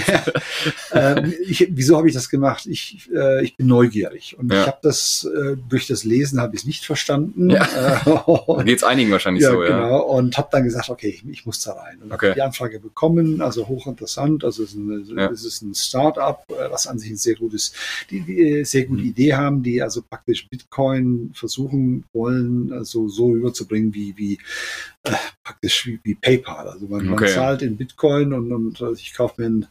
äh, 0.92 1.28
ich, 1.42 1.68
wieso 1.70 1.96
habe 1.96 2.08
ich 2.08 2.14
das 2.14 2.28
gemacht? 2.28 2.66
Ich, 2.66 3.08
äh, 3.14 3.44
ich 3.44 3.56
bin 3.56 3.68
neugierig 3.68 4.36
und 4.36 4.52
ja. 4.52 4.62
ich 4.62 4.66
habe 4.66 4.78
das 4.82 5.28
äh, 5.32 5.56
durch 5.68 5.86
das 5.86 6.02
Lesen 6.02 6.40
habe 6.40 6.56
ich 6.56 6.62
es 6.62 6.66
nicht 6.66 6.87
verstanden. 6.88 7.50
Ja. 7.50 7.68
Äh, 8.48 8.64
Geht 8.64 8.78
es 8.78 8.84
einigen 8.84 9.10
wahrscheinlich 9.10 9.42
ja, 9.42 9.50
so, 9.50 9.62
ja. 9.62 9.68
Genau, 9.68 10.02
und 10.02 10.36
habe 10.38 10.48
dann 10.50 10.64
gesagt, 10.64 10.88
okay, 10.88 11.08
ich, 11.08 11.28
ich 11.28 11.46
muss 11.46 11.62
da 11.62 11.72
rein. 11.72 11.98
Und 12.02 12.12
okay. 12.12 12.32
die 12.34 12.42
Anfrage 12.42 12.80
bekommen, 12.80 13.40
also 13.40 13.68
hochinteressant. 13.68 14.44
Also 14.44 14.62
es 14.62 14.70
ist 14.70 14.76
ein, 14.76 15.18
ja. 15.18 15.30
es 15.30 15.44
ist 15.44 15.62
ein 15.62 15.74
Start-up, 15.74 16.44
äh, 16.50 16.70
was 16.70 16.86
an 16.86 16.98
sich 16.98 17.10
ein 17.10 17.16
sehr 17.16 17.34
gutes, 17.34 17.72
die, 18.10 18.20
die 18.22 18.64
sehr 18.64 18.86
gute 18.86 19.02
mhm. 19.02 19.08
Idee 19.08 19.34
haben, 19.34 19.62
die 19.62 19.82
also 19.82 20.02
praktisch 20.02 20.48
Bitcoin 20.48 21.30
versuchen 21.34 22.04
wollen, 22.12 22.72
also 22.72 23.08
so 23.08 23.26
rüberzubringen, 23.26 23.94
wie, 23.94 24.16
wie 24.16 24.38
äh, 25.04 25.12
praktisch 25.48 25.86
wie, 25.86 25.98
wie 26.02 26.14
PayPal. 26.14 26.68
Also 26.68 26.86
man, 26.88 27.10
okay. 27.10 27.24
man, 27.24 27.32
zahlt 27.32 27.62
in 27.62 27.78
Bitcoin 27.78 28.34
und, 28.34 28.52
und 28.52 28.82
also 28.82 29.00
ich 29.00 29.14
kaufe 29.14 29.40
mir 29.40 29.46
einen, 29.46 29.66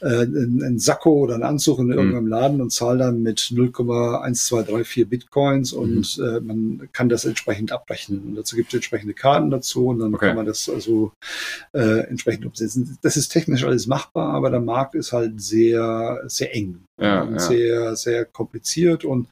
äh, 0.00 0.22
einen, 0.22 0.62
einen 0.62 0.78
Sakko 0.80 1.12
oder 1.12 1.34
einen 1.34 1.44
Anzug 1.44 1.78
in 1.78 1.86
mhm. 1.86 1.92
irgendeinem 1.92 2.26
Laden 2.26 2.60
und 2.60 2.70
zahle 2.70 2.98
dann 2.98 3.22
mit 3.22 3.38
0,1234 3.38 5.06
Bitcoins 5.06 5.72
und 5.72 6.18
mhm. 6.18 6.24
äh, 6.24 6.40
man 6.40 6.88
kann 6.92 7.08
das 7.08 7.24
entsprechend 7.24 7.70
abrechnen. 7.70 8.22
Und 8.24 8.34
dazu 8.34 8.56
gibt 8.56 8.70
es 8.70 8.74
entsprechende 8.74 9.14
Karten 9.14 9.50
dazu 9.50 9.86
und 9.86 10.00
dann 10.00 10.14
okay. 10.14 10.28
kann 10.28 10.36
man 10.36 10.46
das 10.46 10.68
also 10.68 11.12
äh, 11.72 12.00
entsprechend 12.08 12.46
umsetzen. 12.46 12.98
Das 13.02 13.16
ist 13.16 13.28
technisch 13.28 13.62
alles 13.62 13.86
machbar, 13.86 14.34
aber 14.34 14.50
der 14.50 14.60
Markt 14.60 14.96
ist 14.96 15.12
halt 15.12 15.40
sehr, 15.40 16.22
sehr 16.26 16.52
eng 16.56 16.80
ja, 16.98 17.22
und 17.22 17.34
ja. 17.34 17.38
sehr, 17.38 17.96
sehr 17.96 18.24
kompliziert 18.24 19.04
und 19.04 19.28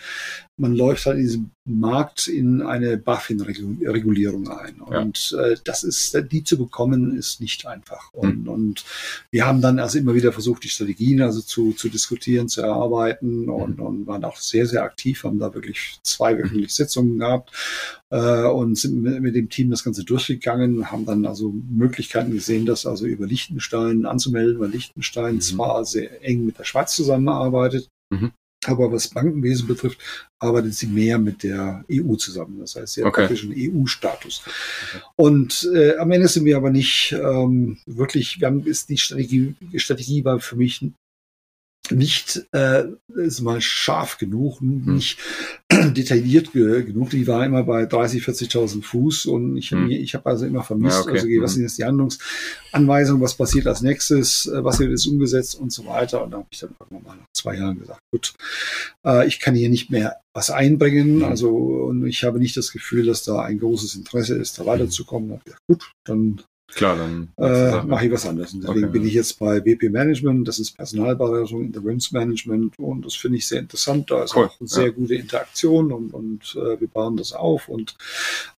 man 0.63 0.75
läuft 0.75 1.07
halt 1.07 1.19
in 1.19 1.25
diesem 1.25 1.51
Markt 1.65 2.29
in 2.29 2.63
eine 2.63 2.97
BaFin-Regulierung 2.97 4.49
ein. 4.49 4.81
Und 4.81 5.33
ja. 5.33 5.47
äh, 5.47 5.57
das 5.65 5.83
ist, 5.83 6.17
die 6.31 6.45
zu 6.45 6.57
bekommen, 6.57 7.17
ist 7.17 7.41
nicht 7.41 7.67
einfach. 7.67 8.13
Und, 8.13 8.45
mhm. 8.45 8.49
und 8.49 8.85
wir 9.31 9.45
haben 9.45 9.61
dann 9.61 9.81
also 9.81 9.99
immer 9.99 10.15
wieder 10.15 10.33
versucht, 10.33 10.63
die 10.63 10.69
Strategien 10.69 11.21
also 11.21 11.41
zu, 11.41 11.73
zu 11.73 11.89
diskutieren, 11.89 12.49
zu 12.49 12.63
erarbeiten 12.63 13.49
und, 13.49 13.79
mhm. 13.79 13.85
und 13.85 14.07
waren 14.07 14.25
auch 14.25 14.37
sehr, 14.37 14.67
sehr 14.67 14.85
aktiv, 14.85 15.25
haben 15.25 15.41
da 15.41 15.53
wirklich 15.53 15.99
zwei 16.05 16.39
wöchentlich 16.39 16.73
Sitzungen 16.73 17.19
gehabt 17.19 17.53
äh, 18.11 18.45
und 18.45 18.77
sind 18.77 19.03
mit, 19.03 19.21
mit, 19.21 19.35
dem 19.35 19.49
Team 19.49 19.71
das 19.71 19.83
Ganze 19.83 20.05
durchgegangen, 20.05 20.93
haben 20.93 21.07
dann 21.07 21.27
also 21.27 21.53
Möglichkeiten 21.71 22.31
gesehen, 22.31 22.67
das 22.67 22.87
also 22.87 23.07
über 23.07 23.27
Liechtenstein 23.27 24.07
anzumelden, 24.07 24.61
weil 24.61 24.71
Liechtenstein 24.71 25.41
zwar 25.41 25.85
sehr 25.85 26.25
eng 26.25 26.47
mit 26.47 26.59
der 26.59 26.65
Schweiz 26.65 26.95
zusammenarbeitet, 26.95 27.89
mhm. 28.11 28.31
Aber 28.67 28.93
was 28.93 29.09
Bankenwesen 29.09 29.67
betrifft, 29.67 29.99
arbeitet 30.39 30.75
sie 30.75 30.87
mehr 30.87 31.19
mit 31.19 31.43
der 31.43 31.85
EU 31.91 32.15
zusammen. 32.15 32.61
Das 32.61 32.77
heißt, 32.77 32.95
sie 32.95 33.01
hat 33.01 33.09
okay. 33.09 33.27
praktisch 33.27 33.45
einen 33.45 33.55
EU-Status. 33.57 34.43
Okay. 34.45 35.05
Und 35.17 35.69
äh, 35.75 35.97
am 35.97 36.11
Ende 36.13 36.29
sind 36.29 36.45
wir 36.45 36.57
aber 36.57 36.71
nicht 36.71 37.13
ähm, 37.13 37.79
wirklich, 37.87 38.41
wir 38.41 38.47
haben, 38.47 38.65
ist 38.65 38.89
die 38.89 38.99
Strategie, 38.99 39.57
die 39.61 39.81
Strategie 39.81 40.25
war 40.25 40.39
für 40.39 40.57
mich 40.57 40.81
nicht 41.91 42.47
äh, 42.53 42.85
ist 43.17 43.41
mal 43.41 43.61
scharf 43.61 44.19
genug, 44.19 44.61
hm. 44.61 44.95
nicht 44.95 45.19
detailliert 45.73 46.53
ge 46.53 46.85
genug. 46.85 47.11
Die 47.11 47.27
war 47.27 47.45
immer 47.45 47.65
bei 47.65 47.87
30, 47.87 48.23
40.000 48.23 48.83
Fuß 48.83 49.27
und 49.27 49.57
ich, 49.57 49.73
hm. 49.73 49.91
ich 49.91 50.15
habe 50.15 50.31
also 50.31 50.47
immer 50.47 50.63
vermisst, 50.63 50.99
ja, 50.99 51.03
okay. 51.03 51.13
also 51.13 51.27
was 51.27 51.51
hm. 51.51 51.55
sind 51.55 51.63
jetzt 51.63 51.79
die 51.79 51.85
Handlungsanweisungen, 51.85 53.21
was 53.21 53.35
passiert 53.35 53.67
als 53.67 53.83
nächstes, 53.83 54.47
äh, 54.47 54.63
was 54.63 54.79
wird 54.79 54.91
jetzt 54.91 55.07
umgesetzt 55.07 55.57
und 55.57 55.73
so 55.73 55.85
weiter. 55.87 56.23
Und 56.23 56.31
da 56.31 56.39
habe 56.39 56.49
ich 56.51 56.61
dann 56.61 56.71
irgendwann 56.79 57.03
mal 57.03 57.17
nach 57.17 57.29
zwei 57.35 57.57
Jahren 57.57 57.81
gesagt, 57.81 58.01
gut, 58.13 58.33
äh, 59.05 59.27
ich 59.27 59.41
kann 59.41 59.55
hier 59.55 59.69
nicht 59.69 59.91
mehr 59.91 60.17
was 60.35 60.51
einbringen. 60.51 61.23
Hm. 61.23 61.25
Also 61.25 61.51
und 61.51 62.07
ich 62.07 62.23
habe 62.23 62.39
nicht 62.39 62.57
das 62.57 62.71
Gefühl, 62.73 63.07
dass 63.07 63.25
da 63.25 63.43
ein 63.43 63.59
großes 63.59 63.97
Interesse 63.97 64.37
ist, 64.37 64.59
da 64.59 64.67
weiterzukommen. 64.67 65.31
Hm. 65.31 65.41
Ja, 65.49 65.57
gut, 65.67 65.91
dann 66.05 66.43
Klar, 66.75 66.97
dann 66.97 67.29
äh, 67.37 67.83
mache 67.83 68.07
ich 68.07 68.13
was 68.13 68.27
anderes. 68.27 68.55
Und 68.55 68.63
deswegen 68.63 68.85
okay. 68.85 68.93
bin 68.99 69.07
ich 69.07 69.15
jetzt 69.15 69.39
bei 69.39 69.61
BP 69.61 69.91
Management, 69.91 70.49
das 70.49 70.59
ist 70.59 70.77
Personalberatung, 70.77 71.65
Interimsmanagement 71.65 72.79
und 72.79 73.05
das 73.05 73.15
finde 73.15 73.39
ich 73.39 73.47
sehr 73.47 73.61
interessant. 73.61 74.11
Da 74.11 74.25
ist 74.25 74.35
cool. 74.37 74.47
auch 74.47 74.61
eine 74.61 74.69
sehr 74.69 74.87
ja. 74.87 74.91
gute 74.91 75.15
Interaktion 75.15 75.93
und, 75.93 76.15
und 76.15 76.57
äh, 76.57 76.81
wir 76.81 76.89
bauen 76.89 77.17
das 77.17 77.33
auf 77.33 77.69
und 77.69 77.97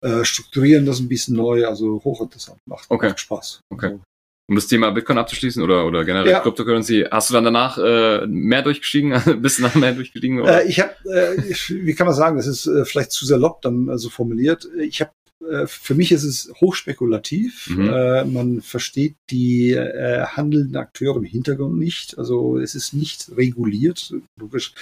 äh, 0.00 0.24
strukturieren 0.24 0.86
das 0.86 1.00
ein 1.00 1.08
bisschen 1.08 1.36
neu, 1.36 1.66
also 1.66 2.02
hochinteressant, 2.04 2.58
macht, 2.66 2.90
okay. 2.90 3.08
macht 3.08 3.20
Spaß. 3.20 3.60
Okay. 3.70 3.86
Also, 3.86 4.00
um 4.46 4.56
das 4.56 4.66
Thema 4.66 4.90
Bitcoin 4.90 5.16
abzuschließen 5.16 5.62
oder, 5.62 5.86
oder 5.86 6.04
generell 6.04 6.30
ja. 6.30 6.40
Cryptocurrency, 6.40 7.06
hast 7.10 7.30
du 7.30 7.34
dann 7.34 7.44
danach 7.44 7.78
äh, 7.78 8.26
mehr 8.26 8.62
durchgestiegen, 8.62 9.18
bist 9.40 9.60
nach 9.60 9.74
mehr 9.74 9.92
durchgestiegen? 9.92 10.40
Oder? 10.40 10.62
Äh, 10.62 10.68
ich 10.68 10.80
habe, 10.80 10.92
äh, 11.10 11.54
wie 11.68 11.94
kann 11.94 12.06
man 12.06 12.14
sagen, 12.14 12.36
das 12.36 12.46
ist 12.46 12.66
äh, 12.66 12.84
vielleicht 12.84 13.12
zu 13.12 13.24
salopp 13.24 13.62
dann 13.62 13.88
also 13.88 14.10
formuliert. 14.10 14.68
Ich 14.78 15.00
habe 15.00 15.10
äh, 15.10 15.23
für 15.66 15.94
mich 15.94 16.12
ist 16.12 16.24
es 16.24 16.52
hochspekulativ. 16.60 17.68
Mhm. 17.68 17.88
Äh, 17.88 18.24
man 18.24 18.62
versteht 18.62 19.16
die 19.30 19.72
äh, 19.72 20.24
handelnden 20.24 20.76
Akteure 20.76 21.16
im 21.16 21.24
Hintergrund 21.24 21.78
nicht. 21.78 22.18
Also 22.18 22.58
es 22.58 22.74
ist 22.74 22.94
nicht 22.94 23.30
reguliert, 23.36 24.14
logisch, 24.36 24.72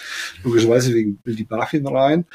logischerweise 0.45 0.95
wegen 0.95 1.19
will 1.25 1.37
die 1.37 1.45
BaFin 1.45 1.87
rein. 1.87 2.27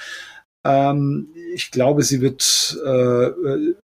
Ähm, 0.67 1.29
ich 1.53 1.71
glaube, 1.71 2.03
sie 2.03 2.21
wird 2.21 2.77
äh, 2.85 3.29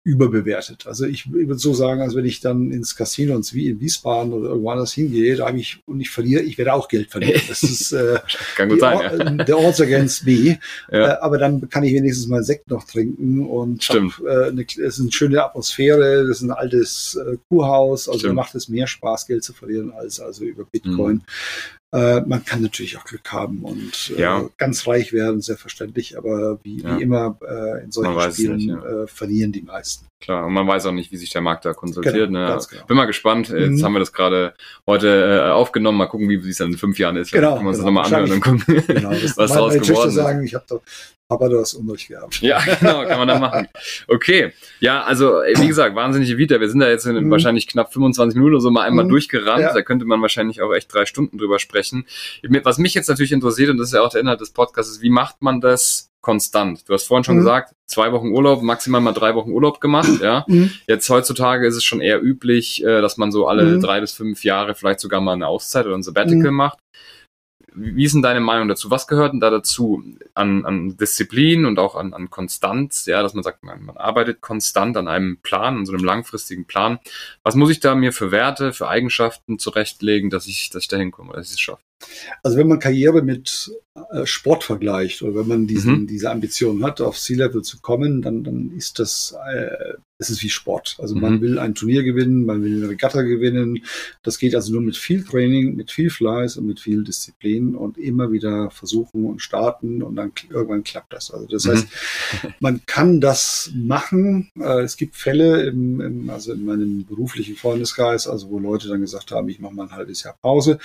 überbewertet. 0.03 0.85
Also 0.85 1.05
ich 1.05 1.31
würde 1.31 1.57
so 1.57 1.73
sagen, 1.73 2.01
als 2.01 2.15
wenn 2.15 2.25
ich 2.25 2.39
dann 2.39 2.69
ins 2.69 2.95
Casino 2.95 3.35
in 3.35 3.79
Wiesbaden 3.79 4.33
oder 4.33 4.49
irgendwo 4.49 4.69
anders 4.69 4.93
hingehe, 4.93 5.35
da 5.35 5.47
habe 5.47 5.57
ich 5.57 5.79
und 5.87 5.99
ich 5.99 6.11
verliere, 6.11 6.43
ich 6.43 6.59
werde 6.59 6.73
auch 6.73 6.89
Geld 6.89 7.09
verlieren. 7.09 7.41
Das 7.47 7.63
ist 7.63 7.91
äh, 7.91 8.19
kann 8.55 8.69
gut 8.69 8.81
sein, 8.81 8.99
ja. 9.37 9.43
der 9.43 9.57
Odds 9.57 9.81
against 9.81 10.25
me. 10.25 10.59
Ja. 10.91 11.13
Äh, 11.13 11.17
aber 11.21 11.37
dann 11.37 11.67
kann 11.69 11.83
ich 11.83 11.93
wenigstens 11.93 12.27
mal 12.27 12.43
Sekt 12.43 12.69
noch 12.69 12.83
trinken 12.83 13.45
und 13.45 13.83
Stimmt. 13.83 14.17
Hab, 14.19 14.25
äh, 14.25 14.47
eine, 14.49 14.61
es 14.63 14.77
ist 14.77 14.99
eine 14.99 15.11
schöne 15.11 15.43
Atmosphäre, 15.43 16.27
das 16.27 16.37
ist 16.37 16.43
ein 16.43 16.51
altes 16.51 17.15
äh, 17.15 17.37
Kurhaus, 17.49 18.07
also 18.07 18.31
macht 18.33 18.53
es 18.55 18.69
mehr 18.69 18.85
Spaß, 18.85 19.25
Geld 19.25 19.43
zu 19.43 19.53
verlieren 19.53 19.91
als 19.91 20.19
also 20.19 20.43
über 20.43 20.65
Bitcoin. 20.65 21.15
Mhm. 21.15 21.21
Äh, 21.95 22.21
man 22.25 22.43
kann 22.43 22.61
natürlich 22.61 22.97
auch 22.97 23.05
Glück 23.05 23.31
haben 23.31 23.63
und 23.63 24.11
äh, 24.17 24.21
ja. 24.21 24.49
ganz 24.57 24.85
reich 24.85 25.13
werden, 25.13 25.39
selbstverständlich, 25.39 26.17
aber 26.17 26.59
wie, 26.61 26.81
ja. 26.81 26.97
wie 26.97 27.03
immer 27.03 27.37
äh, 27.47 27.85
in 27.85 27.91
solchen 27.91 28.33
Spielen 28.33 28.57
nicht, 28.57 28.67
ja. 28.67 29.03
Äh, 29.03 29.07
verlieren 29.07 29.53
die 29.53 29.61
meisten. 29.61 30.05
Klar, 30.25 30.47
und 30.47 30.53
man 30.53 30.67
weiß 30.67 30.87
auch 30.87 30.91
nicht, 30.91 31.11
wie 31.11 31.17
sich 31.17 31.29
der 31.29 31.41
Markt 31.41 31.65
da 31.65 31.73
konsultiert. 31.73 32.29
Genau, 32.29 32.55
ne? 32.55 32.59
genau. 32.67 32.85
Bin 32.87 32.97
mal 32.97 33.05
gespannt. 33.05 33.49
Jetzt 33.49 33.79
mhm. 33.79 33.83
haben 33.83 33.93
wir 33.93 33.99
das 33.99 34.11
gerade 34.11 34.55
heute 34.87 35.07
äh, 35.07 35.51
aufgenommen. 35.51 35.99
Mal 35.99 36.07
gucken, 36.07 36.27
wie 36.27 36.49
es 36.49 36.57
dann 36.57 36.71
in 36.71 36.77
fünf 36.79 36.97
Jahren 36.97 37.15
ist. 37.15 37.31
Genau. 37.31 37.53
Können 37.53 37.65
wir 37.65 37.69
uns 37.69 37.77
genau. 37.77 38.01
das 38.01 38.09
nochmal 38.09 38.23
anhören 38.23 38.31
und 38.31 38.41
gucken, 38.41 38.83
genau, 38.87 39.11
was 39.35 39.51
draus 39.51 39.73
geworden 39.75 40.09
ist. 40.09 40.15
sagen, 40.15 40.43
ich 40.43 40.55
habe 40.55 40.65
doch 40.67 40.81
aber 41.27 41.49
du 41.49 41.59
hast 41.59 41.73
Unrecht 41.73 42.07
gehabt. 42.07 42.39
Ja, 42.41 42.59
genau, 42.79 43.03
kann 43.05 43.17
man 43.17 43.27
da 43.27 43.39
machen. 43.39 43.67
Okay, 44.07 44.51
ja, 44.79 45.03
also 45.03 45.41
wie 45.41 45.67
gesagt, 45.67 45.95
wahnsinnige 45.95 46.37
Vita. 46.37 46.59
Wir 46.59 46.69
sind 46.69 46.79
da 46.79 46.89
jetzt 46.89 47.05
in 47.05 47.15
mhm. 47.15 47.31
wahrscheinlich 47.31 47.67
knapp 47.67 47.93
25 47.93 48.35
Minuten 48.35 48.55
oder 48.55 48.61
so 48.61 48.69
mal 48.69 48.83
einmal 48.83 49.05
mhm. 49.05 49.09
durchgerannt. 49.09 49.61
Ja. 49.61 49.73
Da 49.73 49.81
könnte 49.81 50.05
man 50.05 50.21
wahrscheinlich 50.21 50.61
auch 50.61 50.73
echt 50.73 50.93
drei 50.93 51.05
Stunden 51.05 51.37
drüber 51.37 51.57
sprechen. 51.57 52.05
Was 52.63 52.77
mich 52.77 52.93
jetzt 52.93 53.09
natürlich 53.09 53.31
interessiert, 53.31 53.69
und 53.69 53.77
das 53.77 53.87
ist 53.87 53.93
ja 53.93 54.01
auch 54.01 54.09
der 54.09 54.21
Inhalt 54.21 54.41
des 54.41 54.51
Podcasts, 54.51 54.91
ist, 54.91 55.01
wie 55.01 55.09
macht 55.09 55.41
man 55.41 55.61
das 55.61 56.11
konstant? 56.25 56.89
Du 56.89 56.93
hast 56.93 57.03
vorhin 57.07 57.23
schon 57.23 57.35
mhm. 57.35 57.41
gesagt, 57.41 57.75
zwei 57.85 58.11
Wochen 58.11 58.29
Urlaub, 58.29 58.63
maximal 58.63 58.99
mal 58.99 59.13
drei 59.13 59.35
Wochen 59.35 59.51
Urlaub 59.51 59.79
gemacht. 59.79 60.09
Ja, 60.25 60.43
mhm. 60.47 60.71
jetzt 60.87 61.07
heutzutage 61.09 61.67
ist 61.67 61.75
es 61.75 61.83
schon 61.83 62.01
eher 62.01 62.23
üblich, 62.23 62.83
äh, 62.83 63.01
dass 63.01 63.17
man 63.17 63.31
so 63.31 63.47
alle 63.47 63.63
mhm. 63.63 63.81
drei 63.81 63.99
bis 63.99 64.13
fünf 64.13 64.43
Jahre 64.43 64.73
vielleicht 64.73 64.99
sogar 64.99 65.21
mal 65.21 65.33
eine 65.33 65.45
Auszeit 65.45 65.85
oder 65.85 65.95
ein 65.95 66.01
Sabbatical 66.01 66.49
mhm. 66.51 66.57
macht. 66.57 66.79
Wie 67.75 68.05
ist 68.05 68.15
denn 68.15 68.23
deine 68.23 68.39
Meinung 68.39 68.69
dazu? 68.69 68.89
Was 68.89 69.05
gehört 69.05 69.33
denn 69.33 69.41
da 69.41 69.51
dazu 69.51 70.03
an, 70.33 70.65
an 70.65 70.97
Disziplin 70.97 71.65
und 71.65 71.77
auch 71.77 71.95
an, 71.95 72.13
an 72.13 72.29
Konstanz? 72.31 73.05
Ja, 73.05 73.21
dass 73.21 73.33
man 73.35 73.43
sagt, 73.43 73.63
man, 73.63 73.83
man 73.83 73.97
arbeitet 73.97 74.41
konstant 74.41 74.97
an 74.97 75.07
einem 75.07 75.37
Plan, 75.37 75.77
an 75.77 75.85
so 75.85 75.93
einem 75.93 76.03
langfristigen 76.03 76.65
Plan. 76.65 76.99
Was 77.43 77.55
muss 77.55 77.69
ich 77.69 77.81
da 77.81 77.93
mir 77.93 78.13
für 78.13 78.31
Werte, 78.31 78.73
für 78.73 78.87
Eigenschaften 78.87 79.59
zurechtlegen, 79.59 80.29
dass 80.29 80.47
ich, 80.47 80.69
dass 80.71 80.83
ich 80.83 80.87
da 80.87 80.97
hinkomme, 80.97 81.33
dass 81.33 81.47
ich 81.47 81.53
es 81.53 81.59
schaffe? 81.59 81.84
Also 82.43 82.57
wenn 82.57 82.67
man 82.67 82.79
Karriere 82.79 83.21
mit 83.21 83.71
äh, 84.11 84.25
Sport 84.25 84.63
vergleicht 84.63 85.21
oder 85.21 85.35
wenn 85.35 85.47
man 85.47 85.67
diesen, 85.67 86.01
mhm. 86.01 86.07
diese 86.07 86.31
Ambition 86.31 86.83
hat, 86.83 87.01
auf 87.01 87.17
Sea-Level 87.17 87.61
zu 87.61 87.79
kommen, 87.79 88.21
dann, 88.21 88.43
dann 88.43 88.71
ist 88.75 88.99
das, 88.99 89.35
äh, 89.53 89.93
es 90.17 90.29
ist 90.29 90.41
wie 90.43 90.49
Sport. 90.49 90.95
Also 90.99 91.15
mhm. 91.15 91.21
man 91.21 91.41
will 91.41 91.59
ein 91.59 91.75
Turnier 91.75 92.03
gewinnen, 92.03 92.45
man 92.45 92.63
will 92.63 92.77
eine 92.77 92.89
Regatta 92.89 93.21
gewinnen. 93.21 93.83
Das 94.23 94.39
geht 94.39 94.55
also 94.55 94.71
nur 94.71 94.81
mit 94.81 94.95
viel 94.95 95.23
Training, 95.23 95.75
mit 95.75 95.91
viel 95.91 96.09
Fleiß 96.09 96.57
und 96.57 96.67
mit 96.67 96.79
viel 96.79 97.03
Disziplin 97.03 97.75
und 97.75 97.97
immer 97.97 98.31
wieder 98.31 98.71
versuchen 98.71 99.25
und 99.25 99.41
starten 99.41 100.01
und 100.01 100.15
dann 100.15 100.31
irgendwann 100.49 100.83
klappt 100.83 101.13
das. 101.13 101.31
Also 101.31 101.47
das 101.47 101.65
mhm. 101.65 101.71
heißt, 101.71 101.87
man 102.59 102.81
kann 102.85 103.19
das 103.19 103.71
machen. 103.75 104.51
Äh, 104.59 104.81
es 104.81 104.95
gibt 104.95 105.15
Fälle 105.15 105.67
im, 105.67 105.99
im, 105.99 106.29
also 106.29 106.53
in 106.53 106.65
meinem 106.65 107.05
beruflichen 107.05 107.55
Freundeskreis, 107.55 108.27
also 108.27 108.49
wo 108.49 108.59
Leute 108.59 108.87
dann 108.87 109.01
gesagt 109.01 109.31
haben, 109.31 109.49
ich 109.49 109.59
mache 109.59 109.73
mal 109.73 109.83
ein 109.83 109.91
halbes 109.91 110.23
Jahr 110.23 110.37
Pause. 110.41 110.79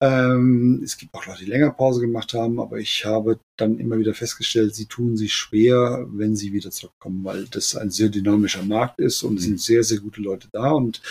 Ähm, 0.00 0.80
es 0.84 0.96
gibt 0.96 1.14
auch 1.14 1.26
Leute, 1.26 1.44
die 1.44 1.50
länger 1.50 1.70
Pause 1.70 2.00
gemacht 2.00 2.34
haben, 2.34 2.60
aber 2.60 2.78
ich 2.78 3.04
habe 3.04 3.38
dann 3.60 3.78
immer 3.78 3.98
wieder 3.98 4.14
festgestellt, 4.14 4.74
sie 4.74 4.86
tun 4.86 5.16
sich 5.16 5.34
schwer, 5.34 6.06
wenn 6.10 6.36
sie 6.36 6.52
wieder 6.52 6.70
zurückkommen, 6.70 7.24
weil 7.24 7.46
das 7.46 7.76
ein 7.76 7.90
sehr 7.90 8.08
dynamischer 8.08 8.62
Markt 8.62 9.00
ist 9.00 9.22
und 9.22 9.38
es 9.38 9.44
sind 9.44 9.54
mhm. 9.54 9.58
sehr, 9.58 9.84
sehr 9.84 9.98
gute 9.98 10.20
Leute 10.20 10.48
da. 10.52 10.70
Und 10.70 11.02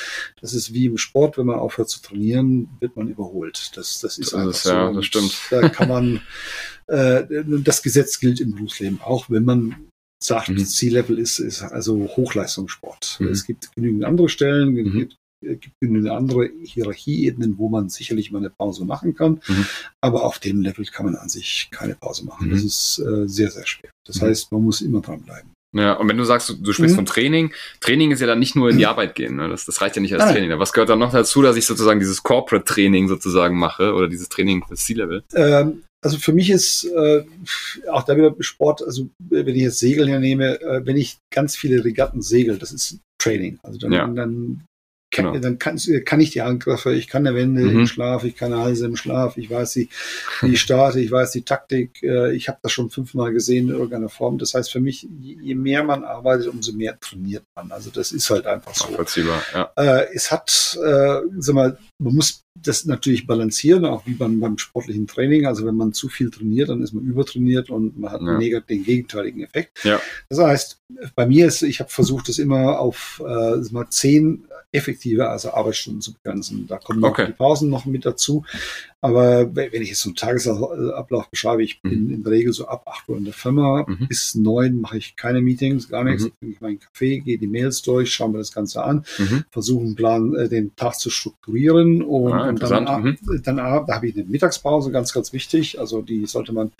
das 0.42 0.54
ist 0.54 0.74
wie 0.74 0.86
im 0.86 0.98
Sport, 0.98 1.38
wenn 1.38 1.46
man 1.46 1.60
aufhört 1.60 1.90
zu 1.90 2.02
trainieren, 2.02 2.70
wird 2.80 2.96
man 2.96 3.10
überholt. 3.10 3.72
Das, 3.76 4.00
das 4.00 4.18
ist 4.18 4.34
das 4.34 4.40
einfach 4.40 4.52
ist, 4.52 4.64
so. 4.64 4.70
Ja, 4.70 4.92
das 4.92 5.06
stimmt. 5.06 5.38
Da 5.52 5.70
kann 5.70 5.90
man, 5.90 6.22
äh, 6.88 7.24
das 7.64 7.84
Gesetz 7.84 8.20
gilt 8.20 8.40
im 8.40 8.52
Berufsleben 8.52 9.02
auch, 9.02 9.30
wenn 9.30 9.46
man 9.46 9.76
sagt, 10.24 10.50
mhm. 10.50 10.66
Ziellevel 10.66 11.20
ist, 11.20 11.40
ist 11.40 11.62
also 11.62 12.10
Hochleistungssport. 12.16 13.18
Mhm. 13.20 13.28
Es 13.28 13.46
gibt 13.46 13.74
genügend 13.76 14.06
andere 14.06 14.30
Stellen, 14.30 14.74
mhm. 14.74 15.10
Äh, 15.44 15.56
gibt 15.56 15.76
eine 15.82 16.12
andere 16.12 16.50
Hierarchieebenen, 16.64 17.58
wo 17.58 17.70
man 17.70 17.90
sicherlich 17.90 18.32
mal 18.32 18.40
eine 18.40 18.50
Pause 18.50 18.86
machen 18.86 19.16
kann. 19.16 19.42
Mhm. 19.48 19.66
Aber 20.02 20.26
auf 20.26 20.40
dem 20.40 20.62
Level 20.62 20.86
kann 20.86 21.06
man 21.06 21.16
an 21.16 21.30
sich 21.30 21.70
keine 21.72 21.96
Pause 21.96 22.26
machen. 22.26 22.48
Mhm. 22.48 22.52
Das 22.52 22.64
ist 22.64 23.00
äh, 23.00 23.28
sehr, 23.28 23.52
sehr 23.52 23.66
schwer. 23.66 23.92
Das 24.06 24.22
mhm. 24.22 24.28
heißt, 24.28 24.52
man 24.52 24.64
muss 24.64 24.82
immer 24.82 25.02
dranbleiben. 25.02 25.52
Ja, 25.76 25.94
und 25.94 26.08
wenn 26.08 26.18
du 26.18 26.24
sagst, 26.24 26.50
du, 26.50 26.54
du 26.56 26.72
sprichst 26.74 26.94
mhm. 26.94 27.00
von 27.00 27.06
Training, 27.06 27.54
Training 27.82 28.12
ist 28.12 28.22
ja 28.22 28.28
dann 28.28 28.40
nicht 28.40 28.56
nur 28.56 28.70
in 28.70 28.78
die 28.78 28.86
Arbeit 28.86 29.16
gehen, 29.16 29.36
ne? 29.36 29.50
das, 29.50 29.66
das 29.66 29.82
reicht 29.82 29.96
ja 29.96 30.02
nicht 30.02 30.14
als 30.14 30.24
Nein. 30.24 30.34
Training. 30.34 30.60
Was 30.60 30.74
gehört 30.74 30.90
dann 30.90 31.00
noch 31.00 31.12
dazu, 31.12 31.42
dass 31.42 31.58
ich 31.58 31.66
sozusagen 31.66 32.00
dieses 32.00 32.24
Corporate-Training 32.24 33.08
sozusagen 33.08 33.58
mache 33.58 33.94
oder 33.94 34.08
dieses 34.08 34.30
Training 34.30 34.64
fürs 34.66 34.86
C-Level? 34.86 35.24
Ähm, 35.36 35.84
also 36.04 36.18
für 36.18 36.32
mich 36.32 36.50
ist 36.50 36.86
äh, 36.86 37.26
auch 37.92 38.04
da 38.04 38.16
wieder 38.16 38.34
Sport, 38.40 38.82
also 38.82 39.10
wenn 39.20 39.48
ich 39.48 39.64
jetzt 39.64 39.80
Segeln 39.80 40.08
hernehme, 40.08 40.60
äh, 40.62 40.86
wenn 40.86 40.96
ich 40.96 41.18
ganz 41.34 41.56
viele 41.56 41.84
Regatten 41.84 42.22
segel, 42.22 42.58
das 42.58 42.72
ist 42.72 43.00
Training. 43.22 43.60
Also 43.62 43.78
dann, 43.78 43.92
ja. 43.92 44.08
dann 44.08 44.64
kann, 45.18 45.34
genau. 45.34 45.40
dann 45.40 45.60
kann, 45.60 45.80
kann 46.06 46.20
ich 46.20 46.32
die 46.32 46.42
Angriffe, 46.42 46.94
ich 46.94 47.08
kann 47.08 47.26
eine 47.26 47.36
Wende 47.36 47.64
mhm. 47.64 47.80
im 47.80 47.88
Schlaf, 47.88 48.24
ich 48.24 48.36
kann 48.36 48.54
eine 48.54 48.62
Halse 48.62 48.86
im 48.86 48.96
Schlaf, 48.96 49.38
ich 49.38 49.50
weiß 49.50 49.74
die, 49.74 49.90
die 50.42 50.58
Starte, 50.58 51.00
ich 51.00 51.12
weiß 51.12 51.32
die 51.32 51.42
Taktik, 51.42 52.02
äh, 52.04 52.34
ich 52.34 52.48
habe 52.48 52.60
das 52.62 52.72
schon 52.72 52.90
fünfmal 52.90 53.34
gesehen 53.34 53.70
in 53.70 53.74
irgendeiner 53.74 54.10
Form. 54.10 54.38
Das 54.38 54.54
heißt 54.54 54.72
für 54.72 54.80
mich, 54.80 55.08
je 55.20 55.56
mehr 55.56 55.84
man 55.84 56.04
arbeitet, 56.04 56.48
umso 56.48 56.74
mehr 56.74 57.00
trainiert 57.00 57.44
man. 57.56 57.72
Also 57.72 57.90
das 57.90 58.12
ist 58.12 58.30
halt 58.30 58.46
einfach 58.46 58.74
so. 58.74 58.88
Ja. 59.54 59.72
Äh, 59.76 60.08
es 60.14 60.32
hat, 60.32 60.78
äh, 60.84 61.22
sag 61.40 61.56
mal, 61.56 61.78
man 62.00 62.16
muss 62.16 62.44
das 62.64 62.86
natürlich 62.86 63.28
balancieren, 63.28 63.86
auch 63.86 64.06
wie 64.06 64.14
beim, 64.14 64.40
beim 64.40 64.58
sportlichen 64.58 65.08
Training. 65.08 65.46
Also 65.46 65.66
wenn 65.66 65.76
man 65.76 65.94
zu 65.94 66.10
viel 66.10 66.30
trainiert, 66.30 66.70
dann 66.70 66.82
ist 66.82 66.94
man 66.94 67.04
übertrainiert 67.04 67.70
und 67.70 67.98
man 68.00 68.12
hat 68.12 68.22
ja. 68.22 68.60
den 68.60 68.84
gegenteiligen 68.84 69.44
Effekt. 69.44 69.84
Ja. 69.84 70.00
Das 70.30 70.40
heißt, 70.40 70.80
bei 71.16 71.26
mir 71.26 71.48
ist, 71.48 71.62
ich 71.64 71.80
habe 71.80 71.90
versucht, 71.90 72.30
das 72.30 72.40
immer 72.40 72.80
auf 72.80 73.22
äh, 73.26 73.58
mal 73.72 73.90
zehn 73.90 74.48
effektive, 74.72 75.30
also 75.30 75.52
Arbeitsstunden 75.54 76.02
zu 76.02 76.14
begrenzen. 76.14 76.68
Da 76.68 76.78
kommen 76.78 77.04
okay. 77.04 77.28
die 77.28 77.34
Pausen 77.34 77.70
noch 77.70 77.86
mit 77.86 78.06
dazu. 78.06 78.44
Aber 79.08 79.56
wenn 79.56 79.82
ich 79.82 79.90
jetzt 79.90 80.02
so 80.02 80.10
einen 80.10 80.16
Tagesablauf 80.16 81.30
beschreibe, 81.30 81.64
ich 81.64 81.82
bin 81.82 82.08
mhm. 82.08 82.14
in 82.14 82.24
der 82.24 82.34
Regel 82.34 82.52
so 82.52 82.68
ab 82.68 82.84
8 82.86 83.10
Uhr 83.10 83.18
in 83.18 83.24
der 83.24 83.34
Firma, 83.34 83.86
mhm. 83.88 84.08
bis 84.08 84.36
9 84.36 84.80
mache 84.80 84.98
ich 84.98 85.16
keine 85.16 85.42
Meetings, 85.42 85.88
gar 85.88 86.04
nichts. 86.04 86.26
Mhm. 86.26 86.32
Trinke 86.40 86.56
ich 86.56 86.62
meinen 86.62 86.80
Kaffee, 86.80 87.20
gehe 87.20 87.38
die 87.38 87.48
Mails 87.48 87.82
durch, 87.82 88.14
schaue 88.14 88.32
mir 88.32 88.40
das 88.40 88.52
Ganze 88.52 88.84
an, 88.84 89.06
mhm. 89.18 89.46
versuche 89.50 89.86
einen 89.86 89.96
Plan, 89.96 90.36
äh, 90.36 90.50
den 90.50 90.76
Tag 90.76 90.96
zu 90.96 91.10
strukturieren 91.10 92.02
und, 92.02 92.34
ah, 92.34 92.50
und 92.50 92.62
dann, 92.62 93.04
mhm. 93.04 93.18
dann 93.44 93.58
da 93.58 93.88
habe 93.88 94.08
ich 94.08 94.16
eine 94.16 94.26
Mittagspause, 94.26 94.92
ganz, 94.92 95.14
ganz 95.14 95.32
wichtig. 95.32 95.80
Also 95.80 96.02
die 96.02 96.26
sollte 96.26 96.52
man, 96.52 96.72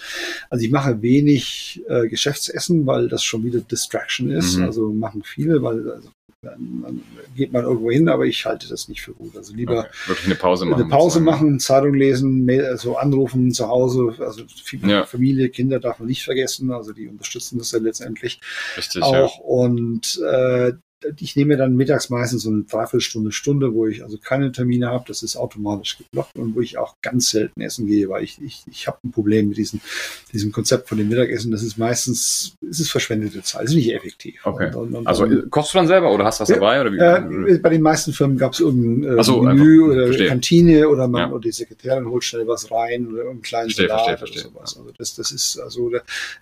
also 0.50 0.66
ich 0.66 0.72
mache 0.72 1.02
wenig 1.02 1.82
äh, 1.88 2.08
Geschäftsessen, 2.08 2.86
weil 2.86 3.08
das 3.08 3.24
schon 3.24 3.44
wieder 3.44 3.60
Distraction 3.62 4.32
ist. 4.32 4.58
Mhm. 4.58 4.66
Also 4.66 4.92
machen 4.92 5.24
viele, 5.24 5.62
weil 5.62 5.90
also 5.92 6.10
dann, 6.42 7.04
geht 7.36 7.52
man 7.52 7.64
irgendwo 7.64 7.90
hin, 7.90 8.10
aber 8.10 8.26
ich 8.26 8.46
halte 8.46 8.70
das 8.70 8.88
nicht 8.88 9.02
für 9.02 9.14
gut. 9.14 9.36
Also 9.36 9.54
lieber 9.54 9.80
okay. 9.80 9.90
wirklich 10.08 10.26
eine 10.28 10.36
Pause 10.36 10.66
machen. 10.66 10.82
Eine 10.82 10.90
Pause 10.90 11.20
machen, 11.20 11.60
Zeitung 11.60 11.94
lesen, 11.94 12.46
Mail, 12.46 12.66
also 12.66 12.98
anrufen 12.98 13.52
zu 13.52 13.68
Hause, 13.68 14.14
also 14.20 14.44
ja. 14.84 15.06
Familie, 15.06 15.50
Kinder 15.50 15.80
darf 15.80 16.00
man 16.00 16.08
nicht 16.08 16.24
vergessen, 16.24 16.72
also 16.72 16.94
die 16.94 17.08
unterstützen 17.08 17.58
das 17.58 17.72
ja 17.72 17.80
letztendlich 17.80 18.40
Richtig, 18.78 19.02
auch. 19.02 19.40
Ja. 19.40 19.44
Und 19.44 20.22
äh, 20.24 20.74
ich 21.20 21.36
nehme 21.36 21.58
dann 21.58 21.76
mittags 21.76 22.10
meistens 22.10 22.44
so 22.44 22.50
eine 22.50 22.64
Dreiviertelstunde, 22.64 23.32
Stunde, 23.32 23.74
wo 23.74 23.86
ich 23.86 24.04
also 24.04 24.18
keine 24.18 24.52
Termine 24.52 24.88
habe. 24.88 25.06
Das 25.08 25.22
ist 25.22 25.36
automatisch 25.36 25.98
geblockt 25.98 26.36
und 26.38 26.56
wo 26.56 26.62
ich 26.62 26.78
auch 26.78 26.96
ganz 27.02 27.30
selten 27.30 27.62
essen 27.62 27.86
gehe, 27.86 28.10
weil 28.10 28.24
ich, 28.24 28.42
ich, 28.42 28.64
ich 28.70 28.88
habe 28.88 28.98
ein 29.04 29.12
Problem 29.12 29.50
mit 29.50 29.58
diesem, 29.58 29.80
diesem 30.34 30.52
Konzept 30.52 30.90
von 30.90 30.98
dem 30.98 31.08
Mittagessen. 31.08 31.52
Das 31.52 31.62
ist 31.62 31.78
meistens, 31.78 32.56
es 32.68 32.80
ist 32.80 32.90
verschwendete 32.90 33.44
Zeit, 33.44 33.66
es 33.66 33.72
ist 33.72 33.76
nicht 33.76 33.94
effektiv. 33.94 34.44
Okay. 34.44 34.74
Und, 34.76 34.96
und, 34.96 35.08
also 35.08 35.24
und, 35.24 35.50
kochst 35.52 35.74
du 35.74 35.78
dann 35.78 35.88
selber 35.88 36.12
oder 36.12 36.26
hast 36.26 36.40
was 36.40 36.50
dabei? 36.50 36.82
Oder 36.82 36.92
wie? 36.92 36.98
Äh, 36.98 37.60
bei 37.60 37.70
den 37.70 37.82
meisten 37.82 38.12
Firmen 38.12 38.38
gab 38.38 38.54
es 38.54 38.60
irgendein 38.60 39.20
äh, 39.20 39.24
so, 39.24 39.42
Menü 39.44 39.84
oder 39.84 40.06
verstehe. 40.06 40.30
Kantine 40.30 40.90
oder 40.90 41.08
man 41.08 41.22
ja. 41.22 41.32
oder 41.32 41.42
die 41.42 41.52
Sekretärin 41.52 42.08
holt 42.08 42.24
schnell 42.24 42.48
was 42.48 42.72
rein 42.72 43.08
oder 43.08 43.30
einen 43.30 43.44
kleinen 43.44 43.70
verstehe, 43.70 43.88
Salat 43.88 44.18
verstehe, 44.18 44.18
verstehe. 44.18 44.52
oder 44.52 44.54
sowas. 44.54 44.78
Also 44.78 44.92
das, 44.98 45.16
das 45.16 45.32
ist 45.32 45.60
also 45.60 45.92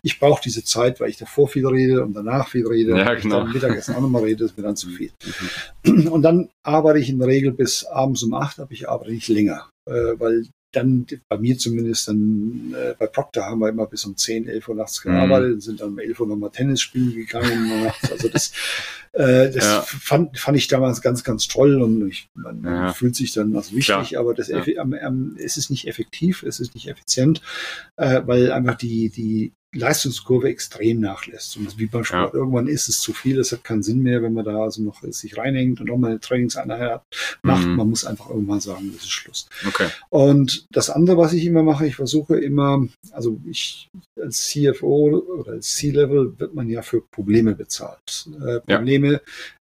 ich 0.02 0.20
brauche 0.20 0.42
diese 0.42 0.64
Zeit, 0.64 1.00
weil 1.02 1.10
ich 1.10 1.18
davor 1.18 1.50
viel 1.50 1.68
rede 1.68 2.04
und 2.04 2.14
danach 2.14 2.48
viel 2.48 2.66
rede 2.66 2.98
ja, 2.98 3.12
und 3.12 3.22
genau. 3.22 3.42
dann 3.42 3.52
Mittagessen 3.52 3.96
auch 3.96 4.02
nochmal 4.02 4.24
rede 4.24 4.45
ist 4.46 4.58
mir 4.58 4.64
dann 4.64 4.76
zu 4.76 4.90
viel. 4.90 5.12
Mhm. 5.86 6.08
Und 6.12 6.22
dann 6.22 6.50
arbeite 6.64 7.00
ich 7.00 7.10
in 7.10 7.20
der 7.20 7.28
Regel 7.28 7.52
bis 7.52 7.86
abends 7.86 8.24
um 8.24 8.34
acht, 8.34 8.60
aber 8.60 8.72
ich 8.72 8.90
arbeite 8.90 9.12
nicht 9.12 9.28
länger, 9.28 9.70
äh, 9.88 10.14
weil 10.18 10.46
dann 10.76 11.06
bei 11.30 11.38
mir 11.38 11.58
zumindest 11.58 12.08
dann 12.08 12.76
äh, 12.78 12.94
bei 12.98 13.08
Proctor 13.08 13.46
haben 13.46 13.60
wir 13.60 13.70
immer 13.70 13.88
bis 13.88 14.06
um 14.06 14.18
10, 14.18 14.48
11 14.48 14.68
Uhr 14.68 14.76
nachts 14.76 15.02
gearbeitet, 15.02 15.56
mhm. 15.56 15.62
sind 15.62 15.82
dann 15.82 15.90
um 15.90 16.00
11 16.00 16.20
Uhr 16.20 16.28
nochmal 16.28 16.52
Tennis 16.52 16.82
spielen 16.82 17.16
gegangen. 17.16 17.92
also 18.12 18.28
das, 18.28 18.52
äh, 19.14 19.52
das 19.52 19.64
ja. 19.64 19.82
fand, 19.82 20.38
fand 20.38 20.58
ich 20.58 20.68
damals 20.68 21.02
ganz, 21.02 21.24
ganz 21.24 21.48
toll 21.48 21.82
und 21.82 22.08
ich, 22.08 22.28
man, 22.34 22.64
ja. 22.64 22.94
fühlt 22.94 23.16
sich 23.16 23.34
dann 23.34 23.56
also 23.56 23.76
wichtig, 23.76 24.10
Klar. 24.10 24.22
aber 24.22 24.34
das 24.34 24.50
ja. 24.50 24.64
ähm, 24.66 25.38
es 25.40 25.58
ist 25.58 25.70
nicht 25.70 25.88
effektiv, 25.88 26.44
es 26.44 26.60
ist 26.60 26.76
nicht 26.76 26.88
effizient, 26.88 27.42
äh, 27.96 28.22
weil 28.26 28.52
einfach 28.52 28.76
die, 28.76 29.10
die 29.10 29.54
Leistungskurve 29.76 30.50
extrem 30.50 31.00
nachlässt. 31.00 31.58
Und 31.58 31.78
wie 31.78 31.86
beim 31.86 32.04
Sport, 32.04 32.34
ja. 32.34 32.40
irgendwann 32.40 32.68
ist 32.68 32.88
es 32.88 33.00
zu 33.00 33.14
viel, 33.14 33.40
es 33.40 33.52
hat 33.52 33.64
keinen 33.64 33.84
Sinn 33.84 34.02
mehr, 34.02 34.24
wenn 34.24 34.34
man 34.34 34.46
da 34.46 34.64
also 34.64 34.82
noch 34.82 35.04
sich 35.04 35.38
reinhängt 35.38 35.80
und 35.82 35.88
nochmal 35.88 36.12
eine 36.12 36.20
Trainingseinheit 36.20 37.02
macht. 37.44 37.66
Mhm. 37.66 37.76
Man 37.76 37.90
muss 37.90 38.06
einfach 38.06 38.30
irgendwann 38.30 38.62
sagen, 38.62 38.92
das 38.94 39.04
ist 39.04 39.12
Schluss. 39.12 39.48
Okay. 39.68 39.88
Und 40.10 40.68
das 40.72 40.90
andere, 40.90 41.18
was 41.18 41.34
ich 41.34 41.46
immer 41.46 41.64
mache, 41.64 41.86
ich 41.86 41.96
versuche 41.96 42.38
immer, 42.40 42.88
also 43.12 43.40
ich 43.46 43.90
als 44.20 44.48
CFO 44.48 45.24
oder 45.40 45.54
als 45.54 45.76
C-Level 45.76 46.40
wird 46.40 46.56
man 46.56 46.70
ja 46.70 46.82
für 46.82 47.02
Probleme 47.02 47.56
bezahlt. 47.56 48.30
Äh, 48.46 48.62
Probleme 48.62 49.22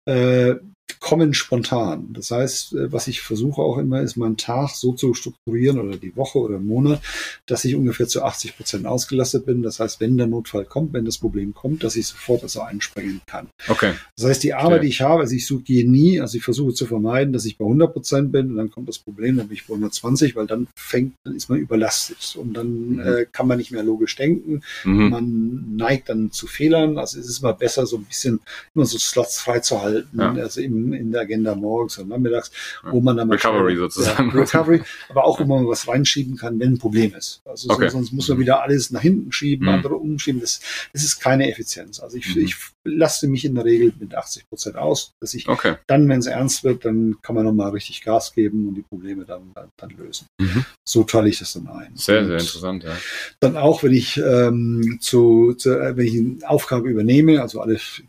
ja. 0.07 0.15
äh, 0.15 0.61
kommen 1.05 1.35
spontan. 1.35 2.09
Das 2.13 2.31
heißt, 2.31 2.73
äh, 2.75 2.93
was 2.93 3.09
ich 3.09 3.21
versuche 3.21 3.61
auch 3.61 3.77
immer, 3.79 4.01
ist 4.01 4.17
meinen 4.17 4.39
Tag 4.39 4.71
so 4.71 4.93
zu 4.93 5.13
strukturieren 5.13 5.79
oder 5.79 5.99
die 5.99 6.17
Woche 6.17 6.39
oder 6.39 6.59
Monat, 6.59 7.03
dass 7.47 7.65
ich 7.65 7.75
ungefähr 7.75 8.09
zu 8.09 8.23
80 8.23 8.57
Prozent 8.57 8.87
ausgelastet 8.87 9.45
bin. 9.45 9.63
Das 9.63 9.81
heißt, 9.81 10.01
wenn 10.01 10.17
der 10.17 10.27
Notfall 10.27 10.65
kommt, 10.65 10.95
wenn 10.95 11.05
das 11.05 11.19
Problem 11.19 11.53
kommt, 11.53 11.85
dass 11.85 11.97
ich 11.97 12.07
sofort 12.07 12.43
also 12.43 12.63
einspringen 12.63 13.21
kann. 13.27 13.49
Okay. 13.69 13.93
Das 14.17 14.27
heißt, 14.27 14.43
die 14.43 14.55
Arbeit, 14.55 14.79
okay. 14.79 14.87
die 14.87 14.89
ich 14.89 15.01
habe, 15.03 15.21
also 15.21 15.35
ich 15.35 15.47
suche, 15.47 15.63
gehe 15.63 15.91
nie, 15.91 16.21
also 16.21 16.39
ich 16.39 16.45
versuche 16.45 16.73
zu 16.73 16.87
vermeiden, 16.87 17.33
dass 17.33 17.45
ich 17.45 17.59
bei 17.59 17.67
100 17.67 17.93
Prozent 17.93 18.33
bin 18.33 18.51
und 18.51 18.57
dann 18.57 18.71
kommt 18.71 18.89
das 18.89 18.99
Problem, 18.99 19.37
dann 19.37 19.49
bin 19.49 19.57
ich 19.57 19.67
bei 19.67 19.75
120, 19.75 20.37
weil 20.37 20.47
dann 20.47 20.69
fängt, 20.75 21.15
dann 21.25 21.35
ist 21.35 21.51
man 21.51 21.59
überlastet 21.59 22.37
und 22.37 22.55
dann 22.55 22.95
mhm. 22.95 23.01
äh, 23.01 23.27
kann 23.31 23.47
man 23.47 23.59
nicht 23.59 23.73
mehr 23.73 23.83
logisch 23.83 24.17
denken. 24.17 24.63
Mhm. 24.85 25.11
Man 25.11 25.77
neigt 25.77 26.09
dann 26.09 26.33
zu 26.33 26.47
Fehlern. 26.47 26.97
Also 26.97 27.19
es 27.19 27.29
ist 27.29 27.41
immer 27.41 27.53
besser, 27.53 27.87
so 27.87 27.97
ein 27.97 28.05
bisschen 28.05 28.41
immer 28.75 28.87
so 28.87 28.99
Slots 28.99 29.39
freizuhalten. 29.41 30.19
Ja. 30.19 30.33
Also 30.33 30.61
im 30.75 30.93
in, 30.93 31.13
der 31.13 31.23
Agenda 31.23 31.55
morgens 31.55 31.99
und 31.99 32.09
nachmittags, 32.09 32.51
wo 32.85 33.01
man 33.01 33.17
dann 33.17 33.31
Recovery 33.31 33.75
schnell, 33.75 33.91
sozusagen. 33.91 34.31
Ja, 34.31 34.41
Recovery, 34.41 34.83
aber 35.09 35.25
auch, 35.25 35.41
wo 35.41 35.45
man 35.45 35.67
was 35.67 35.89
reinschieben 35.89 36.37
kann, 36.37 36.59
wenn 36.59 36.75
ein 36.75 36.79
Problem 36.79 37.15
ist. 37.15 37.43
Also 37.45 37.71
okay. 37.71 37.89
sonst 37.89 38.13
muss 38.13 38.29
man 38.29 38.39
wieder 38.39 38.63
alles 38.63 38.91
nach 38.91 39.01
hinten 39.01 39.33
schieben, 39.33 39.67
mhm. 39.67 39.75
andere 39.75 39.97
umschieben. 39.97 40.41
Das, 40.41 40.61
das 40.93 41.05
ist 41.05 41.21
keine 41.21 41.51
Effizienz. 41.51 42.01
Also 42.01 42.17
ich, 42.17 42.35
mhm. 42.35 42.43
ich 42.43 42.57
lasse 42.85 43.29
mich 43.29 43.45
in 43.45 43.55
der 43.55 43.65
Regel 43.65 43.93
mit 43.99 44.15
80 44.15 44.49
Prozent 44.49 44.77
aus, 44.77 45.15
dass 45.21 45.35
ich 45.35 45.49
okay. 45.49 45.77
dann, 45.87 46.09
wenn 46.09 46.21
es 46.21 46.27
ernst 46.27 46.65
wird, 46.65 46.85
dann 46.85 47.17
kann 47.23 47.35
man 47.35 47.45
nochmal 47.45 47.71
richtig 47.71 48.03
Gas 48.03 48.35
geben 48.35 48.69
und 48.69 48.75
die 48.75 48.83
Probleme 48.83 49.25
dann, 49.25 49.53
dann, 49.55 49.71
dann 49.77 49.91
lösen. 49.91 50.27
Mhm. 50.39 50.65
So 50.85 51.05
teile 51.05 51.29
ich 51.29 51.39
das 51.39 51.55
dann 51.55 51.69
ein. 51.69 51.93
Sehr, 51.95 52.21
und 52.21 52.27
sehr 52.27 52.39
interessant, 52.39 52.85
ja. 52.85 52.97
Dann 53.41 53.57
auch, 53.57 53.83
wenn 53.83 53.93
ich 53.93 54.19
ähm, 54.19 54.99
zu, 55.01 55.55
zu 55.55 55.71
äh, 55.71 55.97
wenn 55.97 56.07
ich 56.07 56.15
eine 56.15 56.49
Aufgabe 56.49 56.89
übernehme, 56.89 57.41
also 57.41 57.61
alle, 57.61 57.75
ich, 57.75 58.05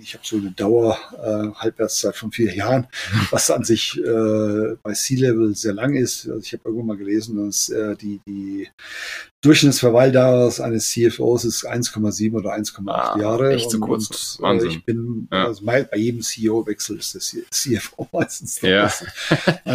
ich 0.00 0.14
habe 0.14 0.24
so 0.24 0.36
eine 0.36 0.52
Dauer 0.52 0.98
äh, 1.22 1.58
Halbwertszeit 1.58 2.09
von 2.12 2.32
vier 2.32 2.54
Jahren, 2.54 2.86
was 3.30 3.50
an 3.50 3.64
sich 3.64 3.98
äh, 3.98 4.76
bei 4.82 4.92
C-Level 4.92 5.54
sehr 5.54 5.74
lang 5.74 5.94
ist. 5.94 6.28
Also 6.28 6.40
ich 6.40 6.52
habe 6.52 6.62
irgendwann 6.64 6.86
mal 6.86 6.96
gelesen, 6.96 7.44
dass 7.44 7.68
äh, 7.68 7.96
die, 7.96 8.20
die 8.26 8.68
Durchschnittsverweildauer 9.42 10.52
eines 10.60 10.90
CFOs 10.90 11.44
ist 11.44 11.66
1,7 11.66 12.34
oder 12.34 12.54
1,8 12.54 12.90
ah, 12.90 13.18
Jahre. 13.18 13.54
Echt 13.54 13.70
zu 13.70 13.80
kurz. 13.80 14.36
Und, 14.36 14.40
äh, 14.40 14.42
Wahnsinn. 14.42 14.70
Ich 14.70 14.84
bin, 14.84 15.28
ja. 15.32 15.46
also 15.46 15.64
bei 15.64 15.86
jedem 15.94 16.20
CEO-Wechsel 16.20 16.98
ist 16.98 17.14
der 17.14 17.42
CFO 17.50 18.06
meistens. 18.12 18.60
Ja. 18.60 18.92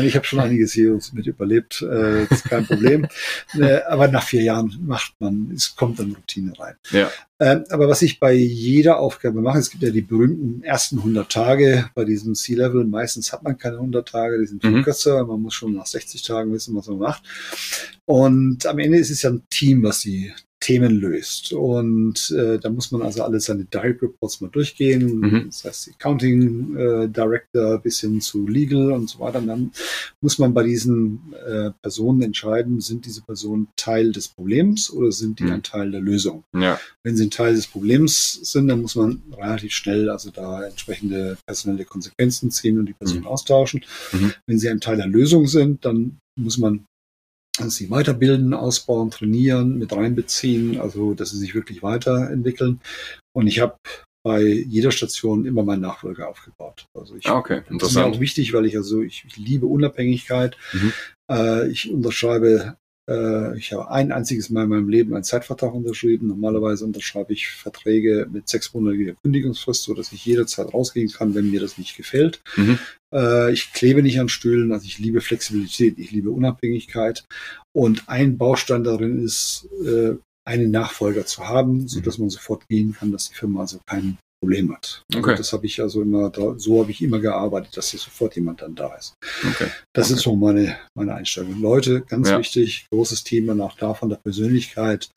Ich 0.03 0.15
habe 0.15 0.25
schon 0.25 0.39
einige 0.39 0.67
CEOs 0.67 1.13
mit 1.13 1.25
überlebt, 1.25 1.81
äh, 1.81 2.27
das 2.29 2.39
ist 2.39 2.45
kein 2.45 2.67
Problem. 2.67 3.07
äh, 3.59 3.81
aber 3.87 4.07
nach 4.07 4.23
vier 4.23 4.43
Jahren 4.43 4.77
macht 4.85 5.13
man, 5.19 5.51
es 5.55 5.75
kommt 5.75 5.97
dann 5.97 6.11
Routine 6.13 6.53
rein. 6.59 6.75
Ja. 6.91 7.09
Ähm, 7.37 7.65
aber 7.69 7.89
was 7.89 8.01
ich 8.01 8.19
bei 8.19 8.33
jeder 8.33 8.99
Aufgabe 8.99 9.41
mache, 9.41 9.59
es 9.59 9.69
gibt 9.69 9.83
ja 9.83 9.89
die 9.89 10.01
berühmten 10.01 10.63
ersten 10.63 10.99
100 10.99 11.29
Tage 11.29 11.89
bei 11.93 12.05
diesem 12.05 12.33
C-Level. 12.33 12.85
Meistens 12.85 13.33
hat 13.33 13.43
man 13.43 13.57
keine 13.57 13.75
100 13.75 14.07
Tage, 14.07 14.39
die 14.39 14.45
sind 14.45 14.61
viel 14.61 14.71
mhm. 14.71 14.83
kürzer. 14.83 15.25
Man 15.25 15.41
muss 15.41 15.53
schon 15.53 15.73
nach 15.73 15.85
60 15.85 16.21
Tagen 16.23 16.53
wissen, 16.53 16.75
was 16.75 16.87
man 16.87 16.99
macht. 16.99 17.23
Und 18.05 18.65
am 18.65 18.79
Ende 18.79 18.99
ist 18.99 19.09
es 19.09 19.21
ja 19.21 19.31
ein 19.31 19.43
Team, 19.49 19.83
was 19.83 19.99
die 19.99 20.31
Themen 20.59 20.99
löst. 20.99 21.53
Und 21.53 22.31
äh, 22.31 22.57
da 22.57 22.69
muss 22.69 22.91
man 22.91 23.01
also 23.01 23.23
alle 23.23 23.39
seine 23.39 23.65
Direct 23.65 24.01
Reports 24.01 24.41
mal 24.41 24.49
durchgehen. 24.49 25.19
Mhm. 25.19 25.43
Das 25.47 25.63
heißt, 25.63 25.91
Accounting 25.95 26.75
äh, 26.75 27.07
Director 27.07 27.77
bis 27.79 27.99
hin 27.99 28.21
zu 28.21 28.47
Legal 28.47 28.91
und 28.91 29.09
so 29.09 29.19
weiter. 29.19 29.39
Und 29.39 29.47
dann 29.47 29.71
muss 30.21 30.39
man 30.39 30.53
bei 30.53 30.63
diesen 30.63 31.33
äh, 31.45 31.71
Personen 31.81 32.21
entscheiden, 32.21 32.81
sind 32.81 33.05
diese 33.05 33.21
Personen 33.21 33.67
Teil 33.75 34.11
des 34.11 34.29
Problems 34.29 34.89
oder 34.89 35.11
sind 35.11 35.39
die 35.39 35.43
mhm. 35.43 35.51
ein 35.51 35.63
Teil 35.63 35.91
der 35.91 36.01
Lösung? 36.01 36.43
Ja. 36.53 36.79
Wenn 37.03 37.15
sie 37.15 37.25
ein 37.25 37.31
Teil 37.31 37.53
des 37.53 37.67
Problems 37.67 38.39
sind, 38.43 38.67
dann 38.67 38.81
muss 38.81 38.95
man 38.95 39.21
relativ 39.37 39.73
schnell 39.73 40.09
also 40.09 40.31
da 40.31 40.63
entsprechende 40.63 41.37
personelle 41.45 41.85
Konsequenzen 41.85 42.49
ziehen 42.49 42.79
und 42.79 42.87
die 42.87 42.93
Person 42.93 43.19
mhm. 43.19 43.27
austauschen. 43.27 43.83
Mhm. 44.13 44.33
Wenn 44.47 44.59
sie 44.59 44.69
ein 44.69 44.81
Teil 44.81 44.97
der 44.97 45.07
Lösung 45.07 45.47
sind, 45.47 45.85
dann 45.85 46.17
muss 46.35 46.57
man 46.57 46.85
sie 47.57 47.89
weiterbilden, 47.89 48.53
ausbauen, 48.53 49.11
trainieren, 49.11 49.77
mit 49.77 49.93
reinbeziehen, 49.93 50.79
also 50.79 51.13
dass 51.13 51.31
sie 51.31 51.37
sich 51.37 51.55
wirklich 51.55 51.83
weiterentwickeln. 51.83 52.81
Und 53.33 53.47
ich 53.47 53.59
habe 53.59 53.77
bei 54.23 54.41
jeder 54.41 54.91
Station 54.91 55.45
immer 55.45 55.63
meinen 55.63 55.81
Nachfolger 55.81 56.27
aufgebaut. 56.27 56.85
Also 56.93 57.15
ich, 57.15 57.27
ah, 57.27 57.37
okay, 57.37 57.61
das 57.69 57.89
ist 57.89 57.95
mir 57.95 58.05
auch 58.05 58.19
wichtig, 58.19 58.53
weil 58.53 58.65
ich 58.65 58.75
also 58.75 59.01
ich, 59.01 59.23
ich 59.27 59.37
liebe 59.37 59.67
Unabhängigkeit. 59.67 60.57
Mhm. 60.73 60.93
Äh, 61.31 61.69
ich 61.69 61.91
unterschreibe 61.91 62.75
Äh, 63.07 63.57
ich 63.57 63.71
habe 63.71 63.91
ein 63.91 64.11
einziges 64.11 64.49
Mal 64.49 64.63
in 64.63 64.69
meinem 64.69 64.89
Leben 64.89 65.13
einen 65.13 65.23
Zeitvertrag 65.23 65.73
unterschrieben. 65.73 66.27
Normalerweise 66.27 66.85
unterschreibe 66.85 67.33
ich 67.33 67.47
Verträge 67.47 68.27
mit 68.31 68.49
sechsmonatiger 68.49 69.13
Kündigungsfrist, 69.21 69.83
so 69.83 69.93
dass 69.93 70.11
ich 70.11 70.25
jederzeit 70.25 70.73
rausgehen 70.73 71.11
kann, 71.11 71.35
wenn 71.35 71.51
mir 71.51 71.59
das 71.59 71.77
nicht 71.77 71.95
gefällt. 71.95 72.41
Mhm. 72.55 72.79
Äh, 73.15 73.53
ich 73.53 73.71
klebe 73.71 74.03
nicht 74.03 74.19
an 74.19 74.29
Stühlen, 74.29 74.71
also 74.71 74.85
ich 74.85 74.99
liebe 74.99 75.21
Flexibilität, 75.21 75.97
ich 75.97 76.11
liebe 76.11 76.29
Unabhängigkeit. 76.29 77.23
Und 77.73 78.09
ein 78.09 78.37
Baustein 78.37 78.83
darin 78.83 79.23
ist, 79.23 79.67
äh, 79.85 80.15
einen 80.47 80.71
Nachfolger 80.71 81.25
zu 81.25 81.47
haben, 81.47 81.87
so 81.87 82.01
dass 82.01 82.17
mhm. 82.17 82.25
man 82.25 82.29
sofort 82.29 82.67
gehen 82.67 82.93
kann, 82.93 83.11
dass 83.11 83.29
die 83.29 83.35
Firma 83.35 83.61
also 83.61 83.79
kein 83.87 84.17
Problem 84.41 84.73
hat. 84.73 85.01
Okay. 85.15 85.35
das 85.35 85.53
habe 85.53 85.65
ich 85.65 85.81
also 85.81 86.01
immer, 86.01 86.31
so 86.57 86.81
habe 86.81 86.91
ich 86.91 87.01
immer 87.01 87.19
gearbeitet, 87.19 87.75
dass 87.77 87.89
sofort 87.89 88.35
jemand 88.35 88.61
dann 88.61 88.75
da 88.75 88.93
ist. 88.95 89.15
Okay. 89.43 89.69
Das 89.93 90.07
okay. 90.07 90.17
ist 90.17 90.23
so 90.23 90.35
meine, 90.35 90.77
meine 90.93 91.15
Einstellung. 91.15 91.59
Leute, 91.61 92.01
ganz 92.01 92.29
ja. 92.29 92.37
wichtig, 92.37 92.85
großes 92.91 93.23
Thema 93.23 93.55
nach 93.55 93.75
da 93.75 93.93
von 93.93 94.09
der 94.09 94.17
Persönlichkeit. 94.17 95.09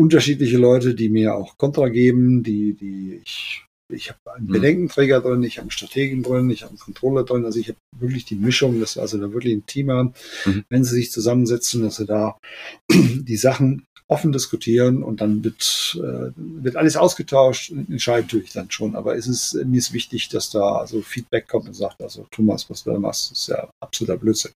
Unterschiedliche 0.00 0.56
Leute, 0.56 0.94
die 0.94 1.10
mir 1.10 1.34
auch 1.34 1.58
Kontra 1.58 1.88
geben, 1.88 2.42
die, 2.42 2.74
die 2.74 3.20
ich 3.22 3.66
ich 3.92 4.10
habe 4.10 4.18
einen 4.34 4.46
mhm. 4.46 4.52
Bedenkenträger 4.52 5.20
drin, 5.20 5.42
ich 5.42 5.58
habe 5.58 5.62
einen 5.62 5.70
Strategen 5.70 6.22
drin, 6.22 6.50
ich 6.50 6.62
habe 6.62 6.70
einen 6.70 6.78
Controller 6.78 7.24
drin. 7.24 7.44
Also 7.44 7.58
ich 7.58 7.68
habe 7.68 7.78
wirklich 7.98 8.24
die 8.24 8.36
Mischung, 8.36 8.80
dass 8.80 8.96
wir 8.96 9.02
also 9.02 9.18
da 9.18 9.32
wirklich 9.32 9.54
ein 9.54 9.66
Team 9.66 9.90
haben, 9.90 10.14
mhm. 10.44 10.64
wenn 10.68 10.84
sie 10.84 10.94
sich 10.94 11.12
zusammensetzen, 11.12 11.82
dass 11.82 11.96
sie 11.96 12.06
da 12.06 12.38
die 12.90 13.36
Sachen 13.36 13.84
offen 14.08 14.32
diskutieren 14.32 15.02
und 15.02 15.20
dann 15.20 15.42
wird, 15.42 15.98
äh, 15.98 16.32
wird 16.36 16.76
alles 16.76 16.96
ausgetauscht. 16.96 17.70
Entscheiden 17.70 18.28
tue 18.28 18.40
ich 18.40 18.52
dann 18.52 18.70
schon. 18.70 18.94
Aber 18.94 19.16
es 19.16 19.26
ist, 19.26 19.54
mir 19.54 19.78
ist 19.78 19.92
wichtig, 19.92 20.28
dass 20.28 20.50
da 20.50 20.76
also 20.76 21.00
Feedback 21.00 21.48
kommt 21.48 21.66
und 21.66 21.74
sagt, 21.74 22.02
also 22.02 22.26
Thomas, 22.30 22.68
was 22.68 22.84
du 22.84 22.90
da 22.90 22.98
machst, 22.98 23.32
ist 23.32 23.48
ja 23.48 23.70
absoluter 23.82 24.18
Blödsinn. 24.18 24.52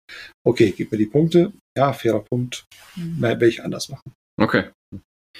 Okay, 0.45 0.73
gib 0.75 0.91
mir 0.91 0.97
die 0.97 1.05
Punkte. 1.05 1.53
Ja, 1.77 1.93
fairer 1.93 2.19
Punkt. 2.19 2.65
Mhm. 2.95 3.19
Mehr 3.19 3.31
werde 3.31 3.47
ich 3.47 3.63
anders 3.63 3.89
machen. 3.89 4.11
Okay. 4.37 4.65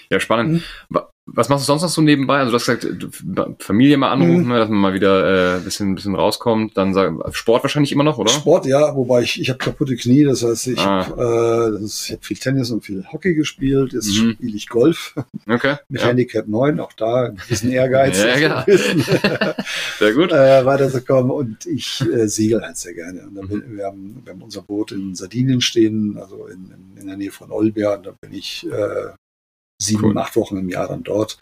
Ja, 0.10 0.20
spannend. 0.20 0.64
Mhm. 0.90 1.00
Was 1.28 1.50
machst 1.50 1.64
du 1.64 1.66
sonst 1.66 1.82
noch 1.82 1.90
so 1.90 2.04
nebenbei? 2.04 2.38
Also 2.38 2.52
du 2.52 2.56
hast 2.56 2.68
gesagt, 2.68 3.64
Familie 3.64 3.98
mal 3.98 4.12
anrufen, 4.12 4.44
mhm. 4.44 4.50
Ne, 4.50 4.60
dass 4.60 4.70
man 4.70 4.78
mal 4.78 4.94
wieder 4.94 5.58
äh, 5.58 5.60
bisschen, 5.60 5.96
bisschen 5.96 6.14
rauskommt. 6.14 6.78
Dann 6.78 6.94
sag, 6.94 7.14
Sport 7.32 7.64
wahrscheinlich 7.64 7.92
immer 7.92 8.04
noch, 8.04 8.20
oder? 8.20 8.30
Sport, 8.30 8.68
ja, 8.68 8.96
wobei 8.96 9.24
ich, 9.24 9.42
ich 9.42 9.50
habe 9.50 9.58
kaputte 9.58 9.96
Knie, 9.96 10.24
das 10.24 10.44
heißt, 10.44 10.68
ich 10.68 10.80
ah. 10.80 11.08
habe 11.08 11.80
äh, 11.82 11.84
ich 11.84 12.12
hab 12.12 12.24
viel 12.24 12.38
Tennis 12.38 12.70
und 12.70 12.86
viel 12.86 13.06
Hockey 13.12 13.34
gespielt. 13.34 13.94
Jetzt 13.94 14.08
mhm. 14.10 14.34
spiele 14.34 14.56
ich 14.56 14.70
Golf. 14.70 15.16
Okay. 15.48 15.78
Mit 15.90 16.02
ja. 16.02 16.08
Handicap 16.10 16.48
9, 16.48 16.80
auch 16.80 16.94
da 16.94 17.26
ein 17.26 17.42
bisschen 17.50 17.72
Ehrgeiz. 17.72 18.24
ja, 18.24 18.38
ja. 18.38 18.66
sehr 19.98 20.14
gut. 20.14 20.32
Äh, 20.32 20.64
weiterzukommen. 20.64 21.32
Und 21.32 21.66
ich 21.66 22.02
äh, 22.02 22.28
segel 22.28 22.62
halt 22.62 22.78
sehr 22.78 22.94
gerne. 22.94 23.24
Und 23.24 23.34
dann, 23.34 23.46
mhm. 23.46 23.78
wir, 23.78 23.86
haben, 23.86 24.22
wir 24.24 24.32
haben 24.32 24.44
unser 24.44 24.62
Boot 24.62 24.92
in 24.92 25.16
Sardinien 25.16 25.62
stehen, 25.62 26.20
also 26.22 26.46
in, 26.46 26.72
in, 26.72 27.02
in 27.02 27.08
der 27.08 27.18
Nähe 27.18 27.32
von 27.32 27.52
Olbia. 27.52 27.96
Und 27.96 28.06
da 28.06 28.12
bin 28.12 28.32
ich 28.32 28.68
äh, 28.72 29.08
sieben, 29.78 30.06
cool. 30.06 30.18
acht 30.18 30.36
Wochen 30.36 30.58
im 30.58 30.70
Jahr 30.70 30.88
dann 30.88 31.04
dort. 31.04 31.38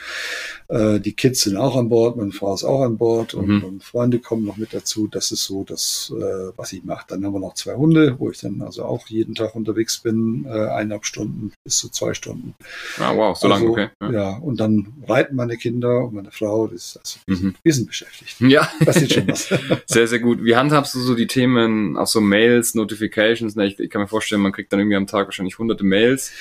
Äh, 0.67 0.99
die 0.99 1.13
Kids 1.13 1.41
sind 1.41 1.57
auch 1.57 1.75
an 1.75 1.89
Bord, 1.89 2.17
meine 2.17 2.31
Frau 2.31 2.53
ist 2.53 2.63
auch 2.63 2.81
an 2.81 2.97
Bord 2.97 3.33
und, 3.33 3.47
mhm. 3.47 3.63
und 3.63 3.83
Freunde 3.83 4.19
kommen 4.19 4.43
noch 4.43 4.57
mit 4.57 4.73
dazu. 4.73 5.07
Das 5.07 5.31
ist 5.31 5.45
so 5.45 5.63
das, 5.63 6.11
äh, 6.15 6.51
was 6.55 6.73
ich 6.73 6.83
mache. 6.83 7.05
Dann 7.09 7.23
haben 7.23 7.33
wir 7.33 7.39
noch 7.39 7.53
zwei 7.53 7.75
Hunde, 7.75 8.15
wo 8.17 8.31
ich 8.31 8.39
dann 8.39 8.61
also 8.61 8.85
auch 8.85 9.07
jeden 9.07 9.35
Tag 9.35 9.55
unterwegs 9.55 9.99
bin, 9.99 10.45
äh, 10.47 10.49
eineinhalb 10.49 11.05
Stunden 11.05 11.51
bis 11.63 11.77
zu 11.77 11.89
zwei 11.89 12.13
Stunden. 12.13 12.55
Ah, 12.97 13.15
wow, 13.15 13.37
so 13.37 13.47
also, 13.47 13.65
lange, 13.65 13.71
okay. 13.71 13.89
Ja. 14.01 14.11
ja. 14.11 14.37
und 14.37 14.59
dann 14.59 14.93
reiten 15.07 15.35
meine 15.35 15.57
Kinder 15.57 16.05
und 16.05 16.15
meine 16.15 16.31
Frau. 16.31 16.67
Das 16.67 16.95
ist 16.95 16.97
also, 16.97 17.19
mhm. 17.27 17.55
wir 17.61 17.73
sind 17.73 17.87
beschäftigt. 17.87 18.39
Ja. 18.41 18.67
Das 18.83 18.95
sieht 18.95 19.13
schon 19.13 19.27
was. 19.27 19.53
sehr, 19.85 20.07
sehr 20.07 20.19
gut. 20.19 20.43
Wie 20.43 20.55
handhabst 20.55 20.95
du 20.95 20.99
so 20.99 21.13
die 21.13 21.27
Themen, 21.27 21.97
auch 21.97 22.07
so 22.07 22.19
Mails, 22.19 22.73
Notifications? 22.73 23.55
Ich, 23.57 23.79
ich 23.79 23.89
kann 23.89 24.01
mir 24.01 24.07
vorstellen, 24.07 24.41
man 24.41 24.51
kriegt 24.51 24.73
dann 24.73 24.79
irgendwie 24.79 24.97
am 24.97 25.07
Tag 25.07 25.27
wahrscheinlich 25.27 25.59
hunderte 25.59 25.83
Mails. 25.83 26.31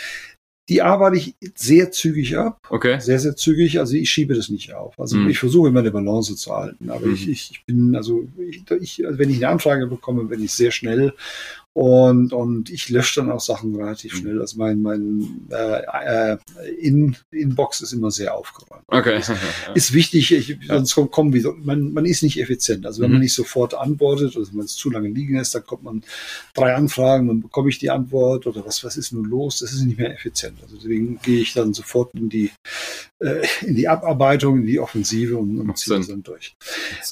Die 0.68 0.80
arbeite 0.80 1.16
ich 1.16 1.34
sehr 1.54 1.90
zügig 1.90 2.36
ab. 2.36 2.66
Okay. 2.70 3.00
Sehr, 3.00 3.18
sehr 3.18 3.34
zügig. 3.34 3.80
Also 3.80 3.94
ich 3.94 4.10
schiebe 4.10 4.34
das 4.34 4.48
nicht 4.48 4.72
auf. 4.72 4.98
Also 4.98 5.16
mhm. 5.16 5.28
ich 5.28 5.38
versuche 5.38 5.68
immer 5.68 5.80
eine 5.80 5.90
Balance 5.90 6.36
zu 6.36 6.54
halten. 6.54 6.88
Aber 6.88 7.06
mhm. 7.06 7.14
ich, 7.14 7.28
ich 7.28 7.64
bin, 7.66 7.96
also 7.96 8.28
ich, 8.38 8.62
ich, 8.80 9.04
also 9.04 9.18
wenn 9.18 9.30
ich 9.30 9.36
eine 9.36 9.48
Anfrage 9.48 9.86
bekomme, 9.86 10.24
bin 10.24 10.42
ich 10.42 10.52
sehr 10.52 10.70
schnell 10.70 11.14
und, 11.74 12.34
und 12.34 12.68
ich 12.68 12.90
lösche 12.90 13.20
dann 13.20 13.30
auch 13.30 13.40
Sachen 13.40 13.74
relativ 13.74 14.12
mhm. 14.12 14.18
schnell. 14.18 14.40
Also 14.42 14.58
mein, 14.58 14.82
mein 14.82 15.48
äh, 15.50 16.32
äh, 16.32 16.38
In, 16.78 17.16
Inbox 17.30 17.80
ist 17.80 17.94
immer 17.94 18.10
sehr 18.10 18.34
aufgeräumt. 18.34 18.84
Okay. 18.88 19.18
Ist, 19.18 19.32
ist 19.74 19.92
wichtig, 19.94 20.32
ich, 20.32 20.58
sonst 20.68 20.94
kommt, 20.94 21.12
kommen 21.12 21.32
wie, 21.32 21.42
man, 21.62 21.94
man 21.94 22.04
ist 22.04 22.22
nicht 22.22 22.38
effizient. 22.38 22.84
Also 22.84 23.00
wenn 23.00 23.08
mhm. 23.08 23.14
man 23.14 23.22
nicht 23.22 23.34
sofort 23.34 23.72
antwortet, 23.72 24.36
oder 24.36 24.46
wenn 24.52 24.60
es 24.60 24.76
zu 24.76 24.90
lange 24.90 25.08
liegen 25.08 25.36
lässt, 25.36 25.54
dann 25.54 25.64
kommt 25.64 25.82
man 25.82 26.02
drei 26.52 26.74
Anfragen, 26.74 27.28
dann 27.28 27.40
bekomme 27.40 27.70
ich 27.70 27.78
die 27.78 27.88
Antwort 27.88 28.46
oder 28.46 28.66
was, 28.66 28.84
was 28.84 28.98
ist 28.98 29.12
nun 29.12 29.24
los? 29.24 29.60
Das 29.60 29.72
ist 29.72 29.82
nicht 29.82 29.98
mehr 29.98 30.12
effizient. 30.12 30.58
Also 30.62 30.76
deswegen 30.76 31.20
gehe 31.22 31.40
ich 31.40 31.54
dann 31.54 31.72
sofort 31.72 32.12
in 32.12 32.28
die, 32.28 32.50
äh, 33.20 33.46
in 33.62 33.76
die 33.76 33.88
Abarbeitung, 33.88 34.58
in 34.58 34.66
die 34.66 34.78
Offensive 34.78 35.38
und, 35.38 35.58
und 35.58 35.78
ziehe 35.78 35.96
das 35.96 36.08
dann 36.08 36.22
durch. 36.22 36.54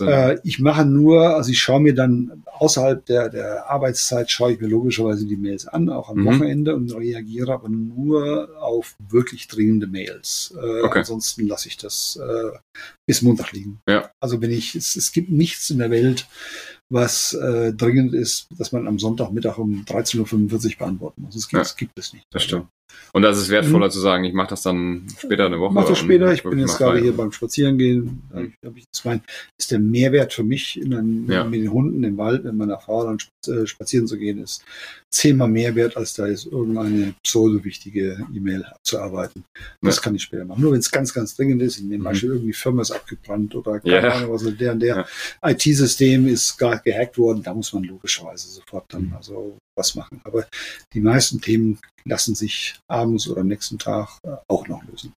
Äh, 0.00 0.38
ich 0.44 0.58
mache 0.58 0.84
nur, 0.84 1.34
also 1.34 1.50
ich 1.50 1.60
schaue 1.60 1.80
mir 1.80 1.94
dann 1.94 2.44
außerhalb 2.58 3.06
der, 3.06 3.30
der 3.30 3.70
Arbeitszeit, 3.70 4.30
schaue 4.30 4.49
ich 4.52 4.60
mir 4.60 4.68
logischerweise 4.68 5.26
die 5.26 5.36
Mails 5.36 5.66
an, 5.66 5.88
auch 5.88 6.10
am 6.10 6.18
mhm. 6.18 6.26
Wochenende 6.26 6.74
und 6.74 6.94
reagiere 6.94 7.52
aber 7.52 7.68
nur 7.68 8.50
auf 8.60 8.96
wirklich 9.08 9.48
dringende 9.48 9.86
Mails. 9.86 10.54
Äh, 10.56 10.82
okay. 10.82 11.00
Ansonsten 11.00 11.46
lasse 11.46 11.68
ich 11.68 11.76
das 11.76 12.18
äh, 12.22 12.58
bis 13.06 13.22
Montag 13.22 13.52
liegen. 13.52 13.80
Ja. 13.88 14.10
Also 14.20 14.40
wenn 14.40 14.50
ich, 14.50 14.74
es, 14.74 14.96
es 14.96 15.12
gibt 15.12 15.30
nichts 15.30 15.70
in 15.70 15.78
der 15.78 15.90
Welt, 15.90 16.26
was 16.88 17.32
äh, 17.34 17.72
dringend 17.72 18.14
ist, 18.14 18.48
dass 18.58 18.72
man 18.72 18.88
am 18.88 18.98
Sonntagmittag 18.98 19.58
um 19.58 19.84
13.45 19.84 20.72
Uhr 20.72 20.78
beantworten 20.78 21.22
muss. 21.22 21.34
Das 21.34 21.48
gibt, 21.48 21.52
ja. 21.52 21.58
das 21.60 21.76
gibt 21.76 21.98
es 21.98 22.12
nicht. 22.12 22.26
Das 22.30 22.42
stimmt. 22.42 22.66
Und 23.12 23.22
das 23.22 23.38
ist 23.38 23.48
wertvoller 23.48 23.86
mhm. 23.86 23.90
zu 23.90 24.00
sagen, 24.00 24.24
ich 24.24 24.32
mache 24.32 24.50
das 24.50 24.62
dann 24.62 25.06
später 25.18 25.46
eine 25.46 25.58
Woche. 25.58 25.74
Mach 25.74 25.88
das 25.88 25.98
später, 25.98 26.32
ich 26.32 26.42
bin 26.42 26.58
jetzt 26.58 26.78
gerade 26.78 27.00
hier 27.00 27.16
beim 27.16 27.32
Spazierengehen. 27.32 28.22
Mhm. 28.32 28.52
Ich, 28.76 28.86
ich 28.92 29.04
meine, 29.04 29.20
ist 29.58 29.70
der 29.70 29.80
Mehrwert 29.80 30.32
für 30.32 30.44
mich, 30.44 30.80
in 30.80 30.94
einem, 30.94 31.30
ja. 31.30 31.44
mit 31.44 31.60
den 31.60 31.72
Hunden 31.72 32.04
im 32.04 32.16
Wald 32.18 32.44
mit 32.44 32.54
meiner 32.54 32.78
Frau 32.78 33.04
dann 33.04 33.18
spazieren 33.66 34.06
zu 34.06 34.16
gehen, 34.16 34.42
ist 34.42 34.64
zehnmal 35.10 35.48
mehr 35.48 35.74
wert, 35.74 35.96
als 35.96 36.14
da 36.14 36.26
jetzt 36.26 36.46
irgendeine 36.46 37.14
pseudo-wichtige 37.24 38.26
E-Mail 38.34 38.64
abzuarbeiten. 38.64 39.44
Das 39.82 39.96
ja. 39.96 40.02
kann 40.02 40.14
ich 40.14 40.22
später 40.22 40.44
machen. 40.44 40.62
Nur 40.62 40.72
wenn 40.72 40.78
es 40.78 40.90
ganz, 40.90 41.12
ganz 41.12 41.34
dringend 41.34 41.62
ist, 41.62 41.78
in 41.78 41.90
dem 41.90 42.00
mhm. 42.00 42.04
Beispiel 42.04 42.30
irgendwie 42.30 42.52
Firma 42.52 42.82
ist 42.82 42.92
abgebrannt 42.92 43.54
oder 43.54 43.80
keine 43.80 43.94
ja. 43.94 44.14
Ahnung, 44.14 44.32
was 44.32 44.44
der 44.56 44.72
und 44.72 44.80
der 44.80 45.06
IT-System 45.42 46.28
ist 46.28 46.56
gerade 46.56 46.80
gehackt 46.84 47.18
worden, 47.18 47.42
da 47.42 47.52
muss 47.54 47.72
man 47.72 47.82
logischerweise 47.82 48.48
sofort 48.48 48.92
dann 48.94 49.06
mhm. 49.06 49.14
also 49.14 49.58
was 49.76 49.94
machen. 49.94 50.20
Aber 50.24 50.46
die 50.92 51.00
meisten 51.00 51.40
Themen 51.40 51.78
lassen 52.04 52.34
sich 52.34 52.74
abends 52.88 53.28
oder 53.28 53.42
am 53.42 53.48
nächsten 53.48 53.78
Tag 53.78 54.18
äh, 54.24 54.36
auch 54.48 54.68
noch 54.68 54.82
lösen. 54.84 55.12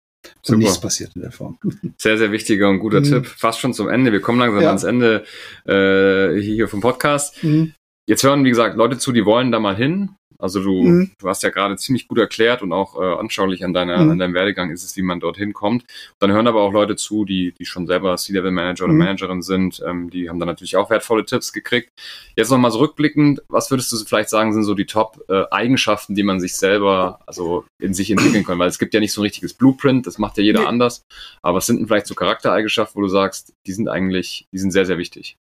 Und 0.48 0.60
nichts 0.60 0.80
passiert 0.80 1.16
in 1.16 1.22
der 1.22 1.32
Form. 1.32 1.58
Sehr, 1.98 2.18
sehr 2.18 2.32
wichtiger 2.32 2.70
und 2.70 2.80
guter 2.80 3.02
mhm. 3.02 3.06
Tipp. 3.06 3.28
Fast 3.28 3.60
schon 3.60 3.74
zum 3.74 3.90
Ende. 3.90 4.12
Wir 4.12 4.22
kommen 4.22 4.40
langsam 4.40 4.62
ja. 4.62 4.68
ans 4.68 4.84
Ende 4.84 5.26
äh, 5.66 6.40
hier 6.42 6.68
vom 6.68 6.80
Podcast. 6.80 7.44
Mhm. 7.44 7.74
Jetzt 8.08 8.24
hören, 8.24 8.44
wie 8.44 8.50
gesagt, 8.50 8.76
Leute 8.76 8.98
zu, 8.98 9.12
die 9.12 9.26
wollen 9.26 9.52
da 9.52 9.60
mal 9.60 9.76
hin. 9.76 10.16
Also 10.38 10.62
du, 10.62 10.84
mhm. 10.84 11.12
du 11.18 11.30
hast 11.30 11.44
ja 11.44 11.50
gerade 11.50 11.76
ziemlich 11.78 12.08
gut 12.08 12.18
erklärt 12.18 12.62
und 12.62 12.74
auch 12.74 13.00
äh, 13.00 13.20
anschaulich 13.20 13.64
an, 13.64 13.74
deiner, 13.74 13.98
mhm. 13.98 14.12
an 14.12 14.20
deinem 14.20 14.34
Werdegang 14.34 14.72
ist 14.72 14.84
es, 14.84 14.96
wie 14.98 15.02
man 15.02 15.20
dorthin 15.20 15.54
kommt. 15.54 15.86
Dann 16.20 16.32
hören 16.32 16.48
aber 16.48 16.62
auch 16.62 16.74
Leute 16.74 16.96
zu, 16.96 17.26
die, 17.26 17.54
die 17.54 17.66
schon 17.66 17.88
selber 17.88 18.16
C-Level-Manager 18.16 18.86
oder 18.86 18.94
mhm. 18.94 19.00
Managerin 19.00 19.42
sind. 19.42 19.82
Ähm, 19.86 20.10
die 20.10 20.30
haben 20.30 20.40
dann 20.40 20.48
natürlich 20.48 20.76
auch 20.76 20.90
wertvolle 20.90 21.26
Tipps 21.26 21.54
gekriegt. 21.54 21.90
Jetzt 22.36 22.52
nochmal 22.52 22.72
so 22.72 22.80
rückblickend, 22.80 23.42
was 23.48 23.72
würdest 23.72 23.92
du 23.92 23.98
vielleicht 23.98 24.30
sagen, 24.30 24.54
sind 24.54 24.64
so 24.64 24.74
die 24.74 24.86
Top-Eigenschaften, 24.86 26.14
äh, 26.14 26.16
die 26.16 26.24
man 26.24 26.40
sich 26.40 26.56
selber, 26.56 27.20
also 27.26 27.66
in 27.80 27.94
sich 27.94 28.12
entwickeln 28.12 28.46
kann? 28.46 28.60
Weil 28.60 28.70
es 28.70 28.80
gibt 28.80 28.94
ja 28.94 29.00
nicht 29.00 29.14
so 29.14 29.22
ein 29.22 29.26
richtiges 29.26 29.54
Blueprint, 29.54 30.08
das 30.08 30.18
macht 30.18 30.38
ja 30.38 30.44
jeder 30.44 30.62
nee. 30.62 30.68
anders. 30.68 31.04
Aber 31.42 31.58
was 31.58 31.66
sind 31.66 31.80
denn 31.80 31.88
vielleicht 31.88 32.08
so 32.08 32.16
Charaktereigenschaften, 32.16 32.96
wo 32.96 33.02
du 33.02 33.10
sagst, 33.10 33.54
die 33.68 33.74
sind 33.74 33.88
eigentlich, 33.88 34.48
die 34.52 34.58
sind 34.58 34.72
sehr, 34.72 34.86
sehr 34.86 34.98
wichtig? 34.98 35.38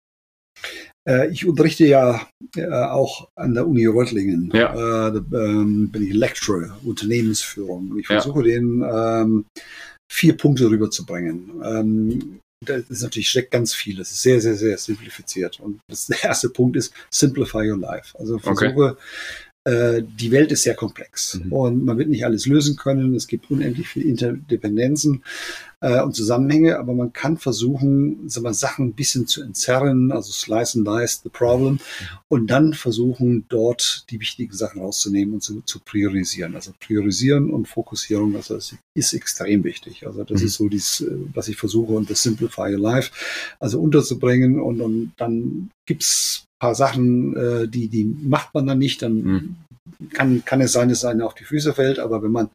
Äh, 1.08 1.30
ich 1.30 1.48
unterrichte 1.48 1.86
ja 1.86 2.28
äh, 2.56 2.68
auch 2.68 3.30
an 3.36 3.54
der 3.54 3.68
Uni 3.68 3.86
Reutlingen. 3.86 4.52
Ja. 4.54 4.74
Äh, 4.74 5.22
da 5.32 5.46
ähm, 5.46 5.90
bin 5.90 6.04
ich 6.04 6.14
Lecturer, 6.14 6.78
Unternehmensführung. 6.84 7.98
Ich 7.98 8.08
versuche 8.08 8.48
ja. 8.48 8.60
den 8.60 8.84
ähm, 8.84 9.46
vier 10.12 10.36
Punkte 10.36 10.70
rüberzubringen. 10.70 11.52
Ähm, 11.64 12.40
das 12.66 12.90
ist 12.90 13.04
natürlich 13.04 13.30
steckt 13.30 13.52
ganz 13.52 13.74
viel. 13.74 13.98
Das 13.98 14.10
ist 14.10 14.22
sehr, 14.22 14.42
sehr, 14.42 14.56
sehr 14.56 14.78
simplifiziert. 14.78 15.60
Und 15.60 15.80
das, 15.88 16.08
der 16.08 16.24
erste 16.24 16.50
Punkt 16.50 16.76
ist 16.76 16.92
Simplify 17.12 17.70
your 17.70 17.78
life. 17.78 18.18
Also 18.18 18.40
versuche 18.40 18.68
okay 18.68 18.96
äh, 19.68 20.02
die 20.02 20.32
Welt 20.32 20.54
ist 20.54 20.64
sehr 20.64 20.76
komplex 20.76 21.42
mhm. 21.44 21.52
und 21.52 21.84
man 21.84 21.98
wird 21.98 22.08
nicht 22.08 22.24
alles 22.24 22.46
lösen 22.46 22.78
können. 22.78 23.14
Es 23.16 23.28
gibt 23.28 23.52
unendlich 23.52 23.90
viele 23.90 24.06
Interdependenzen 24.06 25.24
äh, 25.82 26.02
und 26.02 26.16
Zusammenhänge, 26.16 26.80
aber 26.80 26.94
man 26.94 27.12
kann 27.12 27.36
versuchen, 27.36 28.30
sagen 28.30 28.46
wir, 28.46 28.54
Sachen 28.54 28.88
ein 28.88 28.94
bisschen 28.94 29.28
zu 29.28 29.44
entzerren, 29.44 30.14
also 30.14 30.32
slice 30.32 30.78
and 30.78 30.88
dice 30.88 31.20
the 31.22 31.30
problem 31.30 31.74
mhm. 31.74 31.80
und 32.30 32.48
dann 32.48 32.74
versuchen, 32.74 33.44
dort 33.50 34.06
die 34.10 34.22
wichtigen 34.22 34.54
Sachen 34.54 34.82
rauszunehmen 34.82 35.34
und 35.34 35.44
zu, 35.44 35.60
zu 35.64 35.82
priorisieren. 35.82 36.56
Also 36.56 36.72
priorisieren 36.80 37.50
und 37.50 37.68
Fokussierung, 37.68 38.38
also 38.38 38.56
das 38.56 38.74
ist 38.94 39.12
extrem 39.12 39.66
wichtig. 39.66 40.08
Also 40.08 40.24
das 40.24 40.40
mhm. 40.40 40.48
ist 40.48 40.54
so 40.54 40.70
dies, 40.70 41.02
äh, 41.02 41.12
was 41.34 41.50
ich 41.50 41.58
versuche 41.58 41.92
und 41.92 42.10
das 42.10 42.24
Simplify 42.24 42.72
Your 42.74 42.80
Life, 42.80 43.12
also 43.60 43.82
unterzubringen 43.82 44.62
und, 44.62 44.80
und 44.80 45.12
dann 45.18 45.72
gibt's 45.86 46.47
paar 46.60 46.76
Sachen, 46.76 47.36
äh, 47.36 47.68
die, 47.68 47.88
die 47.88 48.04
macht 48.06 48.54
man 48.54 48.66
dann 48.68 48.80
nicht, 48.80 49.02
dann 49.02 49.14
mhm. 49.16 49.56
Kann, 50.14 50.44
kann 50.46 50.62
es 50.62 50.72
sein, 50.72 50.90
dass 50.90 51.00
es 51.00 51.06
einem 51.06 51.22
auf 51.22 51.34
die 51.34 51.44
Füße 51.44 51.74
fällt, 51.74 52.00
aber 52.00 52.22
wenn 52.24 52.32
man 52.32 52.50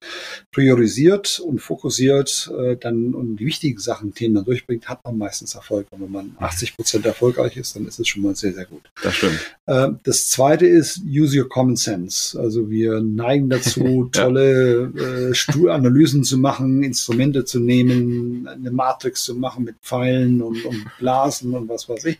priorisiert 0.53 1.41
und 1.41 1.61
fokussiert 1.61 2.51
äh, 2.59 2.77
dann 2.77 3.15
und 3.15 3.37
die 3.37 3.47
wichtigen 3.47 3.79
Sachen, 3.79 4.15
Themen 4.15 4.35
dann 4.35 4.45
durchbringt, 4.45 4.89
hat 4.89 5.05
man 5.05 5.19
meistens 5.19 5.55
Erfolg. 5.55 5.87
Und 5.91 6.03
wenn 6.03 6.11
man 6.11 6.37
80 6.39 6.77
Prozent 6.77 7.07
erfolgreich 7.07 7.57
ist, 7.57 7.77
dann 7.77 7.87
ist 7.87 7.99
es 7.99 8.09
schon 8.09 8.23
mal 8.23 8.35
sehr, 8.35 8.53
sehr 8.53 8.67
gut. 8.67 8.83
Das 9.03 9.15
stimmt. 9.15 9.39
Äh, 9.67 9.89
das 10.05 10.29
zweite 10.29 10.67
ist 10.67 11.03
Use 11.05 11.39
Your 11.39 11.49
Common 11.49 11.77
Sense. 11.77 12.39
Also 12.39 12.71
wir 12.71 13.01
neigen 13.01 13.49
dazu, 13.51 14.09
tolle 14.13 14.93
äh, 15.33 15.69
Analysen 15.69 16.25
zu 16.25 16.39
machen, 16.39 16.83
Instrumente 16.83 17.45
zu 17.45 17.61
nehmen, 17.61 18.47
eine 18.47 18.71
Matrix 18.71 19.25
zu 19.25 19.35
machen 19.35 19.65
mit 19.65 19.77
Pfeilen 19.83 20.43
und, 20.43 20.65
und 20.65 20.85
Blasen 20.99 21.55
und 21.55 21.69
was 21.69 21.89
weiß 21.89 22.05
ich. 22.07 22.19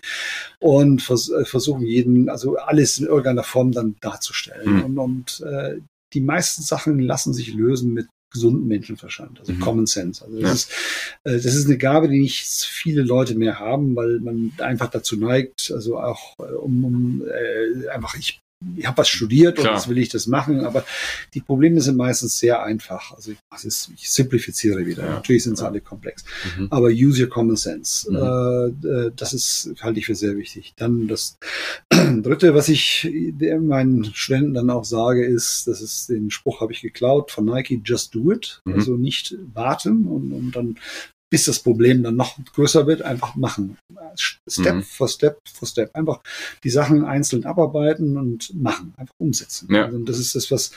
Und 0.59 1.03
vers 1.03 1.31
äh, 1.31 1.45
versuchen 1.45 1.87
jeden, 1.87 2.29
also 2.29 2.57
alles 2.57 2.99
in 2.99 3.07
irgendeiner 3.07 3.43
Form 3.43 3.73
dann 3.73 3.97
darzustellen. 4.01 4.77
Mhm. 4.77 4.85
Und, 4.85 4.99
und 4.99 5.12
äh, 5.41 5.81
die 6.13 6.21
meisten 6.21 6.63
Sachen 6.63 6.99
lassen 6.99 7.33
sich 7.33 7.55
lösen 7.55 7.93
mit 7.93 8.07
gesunden 8.33 8.67
Menschenverstand, 8.67 9.41
also 9.41 9.53
mhm. 9.53 9.61
Common 9.61 9.87
Sense. 9.87 10.25
Also 10.25 10.41
das, 10.41 10.49
ja. 10.49 10.53
ist, 10.53 10.71
äh, 11.25 11.45
das 11.45 11.55
ist 11.55 11.67
eine 11.67 11.79
Gabe, 11.79 12.09
die 12.09 12.19
nicht 12.19 12.47
viele 12.47 13.03
Leute 13.03 13.35
mehr 13.35 13.59
haben, 13.59 13.95
weil 13.95 14.21
man 14.21 14.53
einfach 14.59 14.91
dazu 14.91 15.17
neigt, 15.17 15.71
also 15.73 15.99
auch 15.99 16.39
äh, 16.39 16.55
um, 16.55 16.85
um 16.85 17.23
äh, 17.27 17.89
einfach 17.89 18.17
ich 18.17 18.41
ich 18.77 18.87
habe 18.87 18.99
was 18.99 19.09
studiert 19.09 19.59
und 19.59 19.67
jetzt 19.67 19.89
will 19.89 19.99
ich 19.99 20.09
das 20.09 20.27
machen, 20.27 20.65
aber 20.65 20.85
die 21.35 21.41
Probleme 21.41 21.81
sind 21.81 21.97
meistens 21.97 22.39
sehr 22.39 22.63
einfach. 22.63 23.13
Also 23.13 23.33
ich, 23.33 23.65
ist, 23.65 23.91
ich 23.95 24.11
simplifiziere 24.11 24.87
wieder. 24.87 25.05
Ja. 25.05 25.11
Natürlich 25.13 25.45
sind 25.45 25.59
sie 25.59 25.67
alle 25.67 25.81
komplex. 25.81 26.25
Mhm. 26.57 26.69
Aber 26.71 26.89
use 26.89 27.23
your 27.23 27.29
common 27.29 27.57
sense. 27.57 28.11
Mhm. 28.11 28.17
Äh, 28.17 28.89
äh 28.89 29.13
das 29.15 29.33
ist, 29.33 29.75
halte 29.81 29.99
ich 29.99 30.07
für 30.07 30.15
sehr 30.15 30.37
wichtig. 30.37 30.75
Dann 30.77 31.09
das 31.09 31.39
dritte, 31.91 32.55
was 32.55 32.69
ich 32.69 33.11
meinen 33.61 34.05
Studenten 34.05 34.55
dann 34.55 34.71
auch 34.71 34.85
sage, 34.85 35.25
ist, 35.25 35.67
das 35.67 35.81
ist 35.81 36.09
den 36.09 36.31
Spruch 36.31 36.61
habe 36.61 36.73
ich 36.73 36.83
geklaut 36.83 37.31
von 37.31 37.45
Nike, 37.45 37.81
just 37.85 38.15
do 38.15 38.33
it. 38.33 38.63
Mhm. 38.65 38.75
Also 38.75 38.97
nicht 38.97 39.37
warten 39.55 40.07
und, 40.07 40.33
und 40.33 40.57
dann 40.57 40.77
bis 41.33 41.47
das 41.47 41.61
Problem 41.61 42.03
dann 42.03 42.17
noch 42.17 42.37
größer 42.53 42.87
wird, 42.87 43.01
einfach 43.01 43.37
machen. 43.37 43.79
Step 44.47 44.75
mhm. 44.75 44.83
for 44.83 45.09
Step 45.09 45.39
for 45.51 45.67
Step. 45.67 45.89
Einfach 45.95 46.21
die 46.63 46.69
Sachen 46.69 47.07
einzeln 47.07 47.47
abarbeiten 47.47 48.19
und 48.19 48.55
machen, 48.55 48.93
einfach 48.99 49.15
umsetzen. 49.19 49.67
Ja. 49.73 49.87
Also 49.87 49.99
das 50.01 50.19
ist 50.19 50.35
das, 50.35 50.51
was 50.51 50.73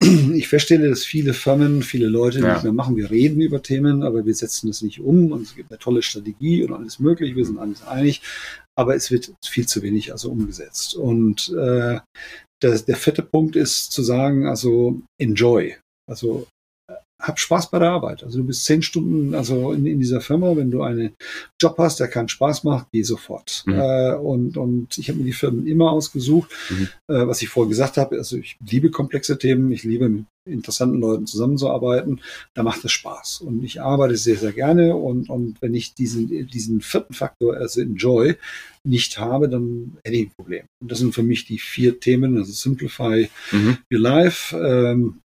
ich 0.34 0.48
feststelle, 0.48 0.88
dass 0.88 1.04
viele 1.04 1.34
Firmen, 1.34 1.84
viele 1.84 2.08
Leute 2.08 2.40
ja. 2.40 2.54
nicht 2.54 2.64
mehr 2.64 2.72
machen. 2.72 2.96
Wir 2.96 3.12
reden 3.12 3.40
über 3.40 3.62
Themen, 3.62 4.02
aber 4.02 4.26
wir 4.26 4.34
setzen 4.34 4.66
das 4.66 4.82
nicht 4.82 4.98
um 4.98 5.30
und 5.30 5.42
es 5.42 5.54
gibt 5.54 5.70
eine 5.70 5.78
tolle 5.78 6.02
Strategie 6.02 6.64
und 6.64 6.72
alles 6.72 6.98
möglich, 6.98 7.36
wir 7.36 7.46
sind 7.46 7.58
alles 7.58 7.86
einig, 7.86 8.22
aber 8.76 8.96
es 8.96 9.12
wird 9.12 9.32
viel 9.44 9.68
zu 9.68 9.82
wenig 9.82 10.10
also 10.10 10.32
umgesetzt. 10.32 10.96
Und 10.96 11.48
äh, 11.50 12.00
der, 12.60 12.78
der 12.80 12.96
vierte 12.96 13.22
Punkt 13.22 13.54
ist 13.54 13.92
zu 13.92 14.02
sagen, 14.02 14.48
also 14.48 15.00
enjoy. 15.20 15.76
Also 16.10 16.48
hab 17.22 17.38
Spaß 17.38 17.70
bei 17.70 17.78
der 17.78 17.90
Arbeit. 17.90 18.24
Also 18.24 18.38
du 18.38 18.44
bist 18.44 18.64
zehn 18.64 18.82
Stunden 18.82 19.34
also 19.34 19.72
in, 19.72 19.86
in 19.86 20.00
dieser 20.00 20.20
Firma, 20.20 20.56
wenn 20.56 20.70
du 20.70 20.82
einen 20.82 21.14
Job 21.60 21.76
hast, 21.78 22.00
der 22.00 22.08
keinen 22.08 22.28
Spaß 22.28 22.64
macht, 22.64 22.88
geh 22.92 23.02
sofort. 23.02 23.62
Mhm. 23.66 23.74
Äh, 23.74 24.14
und, 24.16 24.56
und 24.56 24.98
ich 24.98 25.08
habe 25.08 25.18
mir 25.18 25.24
die 25.24 25.32
Firmen 25.32 25.66
immer 25.66 25.92
ausgesucht, 25.92 26.50
mhm. 26.70 26.88
äh, 27.08 27.26
was 27.26 27.40
ich 27.40 27.48
vorher 27.48 27.68
gesagt 27.68 27.96
habe. 27.96 28.16
Also 28.16 28.36
ich 28.36 28.58
liebe 28.68 28.90
komplexe 28.90 29.38
Themen, 29.38 29.70
ich 29.70 29.84
liebe 29.84 30.08
mit 30.08 30.24
interessanten 30.44 30.98
Leuten 30.98 31.26
zusammenzuarbeiten. 31.26 32.20
Da 32.54 32.64
macht 32.64 32.84
es 32.84 32.92
Spaß. 32.92 33.42
Und 33.42 33.62
ich 33.62 33.80
arbeite 33.80 34.16
sehr, 34.16 34.36
sehr 34.36 34.52
gerne. 34.52 34.96
Und, 34.96 35.30
und 35.30 35.62
wenn 35.62 35.74
ich 35.74 35.94
diesen, 35.94 36.48
diesen 36.48 36.80
vierten 36.80 37.14
Faktor, 37.14 37.54
also 37.54 37.80
Enjoy, 37.80 38.36
nicht 38.84 39.18
habe, 39.18 39.48
dann 39.48 39.96
hätte 40.04 40.16
ich 40.16 40.26
ein 40.26 40.32
Problem. 40.34 40.64
Und 40.80 40.90
das 40.90 40.98
sind 40.98 41.14
für 41.14 41.22
mich 41.22 41.44
die 41.44 41.58
vier 41.58 42.00
Themen, 42.00 42.36
also 42.36 42.50
Simplify 42.50 43.28
mhm. 43.52 43.78
Your 43.92 44.00
Life, 44.00 44.56
ähm, 44.56 45.20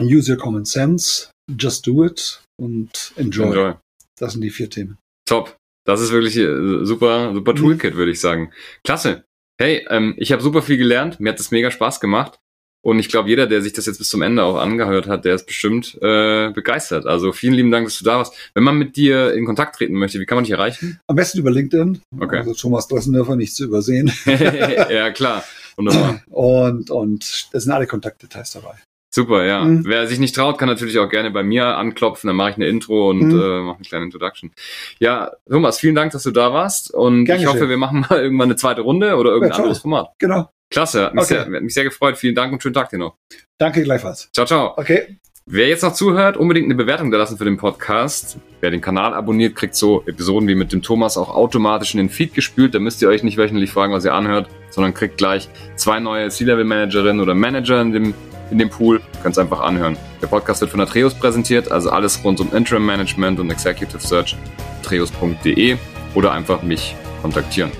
Use 0.00 0.30
Your 0.30 0.38
Common 0.38 0.64
Sense, 0.64 1.30
Just 1.58 1.86
Do 1.86 2.04
It 2.04 2.42
und 2.60 3.12
Enjoy. 3.16 3.46
enjoy. 3.46 3.74
Das 4.18 4.32
sind 4.32 4.42
die 4.42 4.50
vier 4.50 4.70
Themen. 4.70 4.98
Top. 5.28 5.56
Das 5.86 6.00
ist 6.00 6.10
wirklich 6.10 6.36
äh, 6.36 6.84
super, 6.84 7.32
super 7.32 7.52
mhm. 7.52 7.56
Toolkit, 7.56 7.94
mhm. 7.94 7.98
würde 7.98 8.12
ich 8.12 8.20
sagen. 8.20 8.52
Klasse. 8.84 9.24
Hey, 9.58 9.86
ähm, 9.88 10.14
ich 10.18 10.32
habe 10.32 10.42
super 10.42 10.62
viel 10.62 10.76
gelernt. 10.76 11.20
Mir 11.20 11.30
hat 11.30 11.38
das 11.38 11.50
mega 11.50 11.70
Spaß 11.70 12.00
gemacht. 12.00 12.38
Und 12.86 13.00
ich 13.00 13.08
glaube, 13.08 13.28
jeder, 13.28 13.48
der 13.48 13.62
sich 13.62 13.72
das 13.72 13.86
jetzt 13.86 13.98
bis 13.98 14.08
zum 14.08 14.22
Ende 14.22 14.44
auch 14.44 14.56
angehört 14.56 15.08
hat, 15.08 15.24
der 15.24 15.34
ist 15.34 15.46
bestimmt 15.46 15.98
äh, 16.02 16.52
begeistert. 16.52 17.04
Also 17.04 17.32
vielen 17.32 17.54
lieben 17.54 17.72
Dank, 17.72 17.86
dass 17.86 17.98
du 17.98 18.04
da 18.04 18.18
warst. 18.18 18.32
Wenn 18.54 18.62
man 18.62 18.76
mit 18.76 18.96
dir 18.96 19.32
in 19.34 19.44
Kontakt 19.44 19.76
treten 19.76 19.94
möchte, 19.94 20.20
wie 20.20 20.26
kann 20.26 20.36
man 20.36 20.44
dich 20.44 20.52
erreichen? 20.52 21.00
Am 21.08 21.16
besten 21.16 21.38
über 21.38 21.50
LinkedIn. 21.50 22.00
Okay. 22.20 22.38
Also 22.38 22.54
Thomas 22.54 22.86
Dressendörfer 22.86 23.34
nicht 23.34 23.56
zu 23.56 23.64
übersehen. 23.64 24.12
ja, 24.26 25.10
klar. 25.10 25.42
Wunderbar. 25.76 26.22
Und, 26.30 26.90
und 26.90 27.48
da 27.52 27.58
sind 27.58 27.72
alle 27.72 27.88
Kontaktdetails 27.88 28.52
dabei. 28.52 28.76
Super, 29.16 29.46
ja. 29.46 29.64
Mhm. 29.64 29.86
Wer 29.86 30.06
sich 30.06 30.18
nicht 30.18 30.36
traut, 30.36 30.58
kann 30.58 30.68
natürlich 30.68 30.98
auch 30.98 31.08
gerne 31.08 31.30
bei 31.30 31.42
mir 31.42 31.78
anklopfen. 31.78 32.28
Dann 32.28 32.36
mache 32.36 32.50
ich 32.50 32.56
eine 32.56 32.66
Intro 32.66 33.08
und 33.08 33.20
mhm. 33.22 33.40
äh, 33.40 33.60
mache 33.62 33.76
eine 33.76 33.84
kleine 33.88 34.04
Introduction. 34.04 34.52
Ja, 34.98 35.32
Thomas, 35.48 35.80
vielen 35.80 35.94
Dank, 35.94 36.12
dass 36.12 36.24
du 36.24 36.32
da 36.32 36.52
warst. 36.52 36.92
Und 36.92 37.24
Gern 37.24 37.40
ich 37.40 37.46
hoffe, 37.46 37.60
schön. 37.60 37.70
wir 37.70 37.78
machen 37.78 38.04
mal 38.10 38.20
irgendwann 38.20 38.48
eine 38.48 38.56
zweite 38.56 38.82
Runde 38.82 39.16
oder 39.16 39.30
irgendein 39.30 39.52
ja, 39.52 39.56
anderes 39.56 39.78
Format. 39.78 40.10
Genau. 40.18 40.50
Klasse, 40.68 41.06
hat 41.06 41.14
mich, 41.14 41.24
okay. 41.24 41.32
sehr, 41.32 41.44
hat 41.46 41.62
mich 41.62 41.72
sehr 41.72 41.84
gefreut. 41.84 42.18
Vielen 42.18 42.34
Dank 42.34 42.52
und 42.52 42.62
schönen 42.62 42.74
Tag 42.74 42.90
dir 42.90 42.98
noch. 42.98 43.16
Danke 43.56 43.84
gleichfalls. 43.84 44.28
Ciao, 44.34 44.44
ciao. 44.44 44.74
Okay. 44.76 45.16
Wer 45.48 45.68
jetzt 45.68 45.84
noch 45.84 45.92
zuhört, 45.92 46.36
unbedingt 46.36 46.64
eine 46.64 46.74
Bewertung 46.74 47.12
da 47.12 47.18
lassen 47.18 47.38
für 47.38 47.44
den 47.44 47.56
Podcast. 47.56 48.36
Wer 48.60 48.72
den 48.72 48.80
Kanal 48.80 49.14
abonniert, 49.14 49.54
kriegt 49.54 49.76
so 49.76 50.02
Episoden 50.04 50.48
wie 50.48 50.56
mit 50.56 50.72
dem 50.72 50.82
Thomas 50.82 51.16
auch 51.16 51.28
automatisch 51.28 51.94
in 51.94 51.98
den 51.98 52.08
Feed 52.08 52.34
gespült. 52.34 52.74
Da 52.74 52.80
müsst 52.80 53.00
ihr 53.00 53.08
euch 53.08 53.22
nicht 53.22 53.38
wöchentlich 53.38 53.70
fragen, 53.70 53.92
was 53.92 54.04
ihr 54.04 54.12
anhört, 54.12 54.48
sondern 54.70 54.92
kriegt 54.92 55.18
gleich 55.18 55.48
zwei 55.76 56.00
neue 56.00 56.30
C-Level-Managerinnen 56.30 57.20
oder 57.20 57.36
Manager 57.36 57.80
in 57.80 57.92
dem 57.92 58.14
in 58.50 58.58
dem 58.58 58.70
Pool. 58.70 59.00
Kannst 59.22 59.38
einfach 59.38 59.60
anhören. 59.60 59.96
Der 60.20 60.26
Podcast 60.26 60.62
wird 60.62 60.72
von 60.72 60.80
Atreus 60.80 61.14
präsentiert, 61.14 61.70
also 61.70 61.90
alles 61.90 62.24
rund 62.24 62.40
um 62.40 62.52
Interim 62.52 62.84
Management 62.84 63.38
und 63.38 63.48
Executive 63.48 64.00
Search. 64.00 64.36
Atreus.de 64.82 65.76
oder 66.16 66.32
einfach 66.32 66.62
mich 66.64 66.96
kontaktieren. 67.22 67.70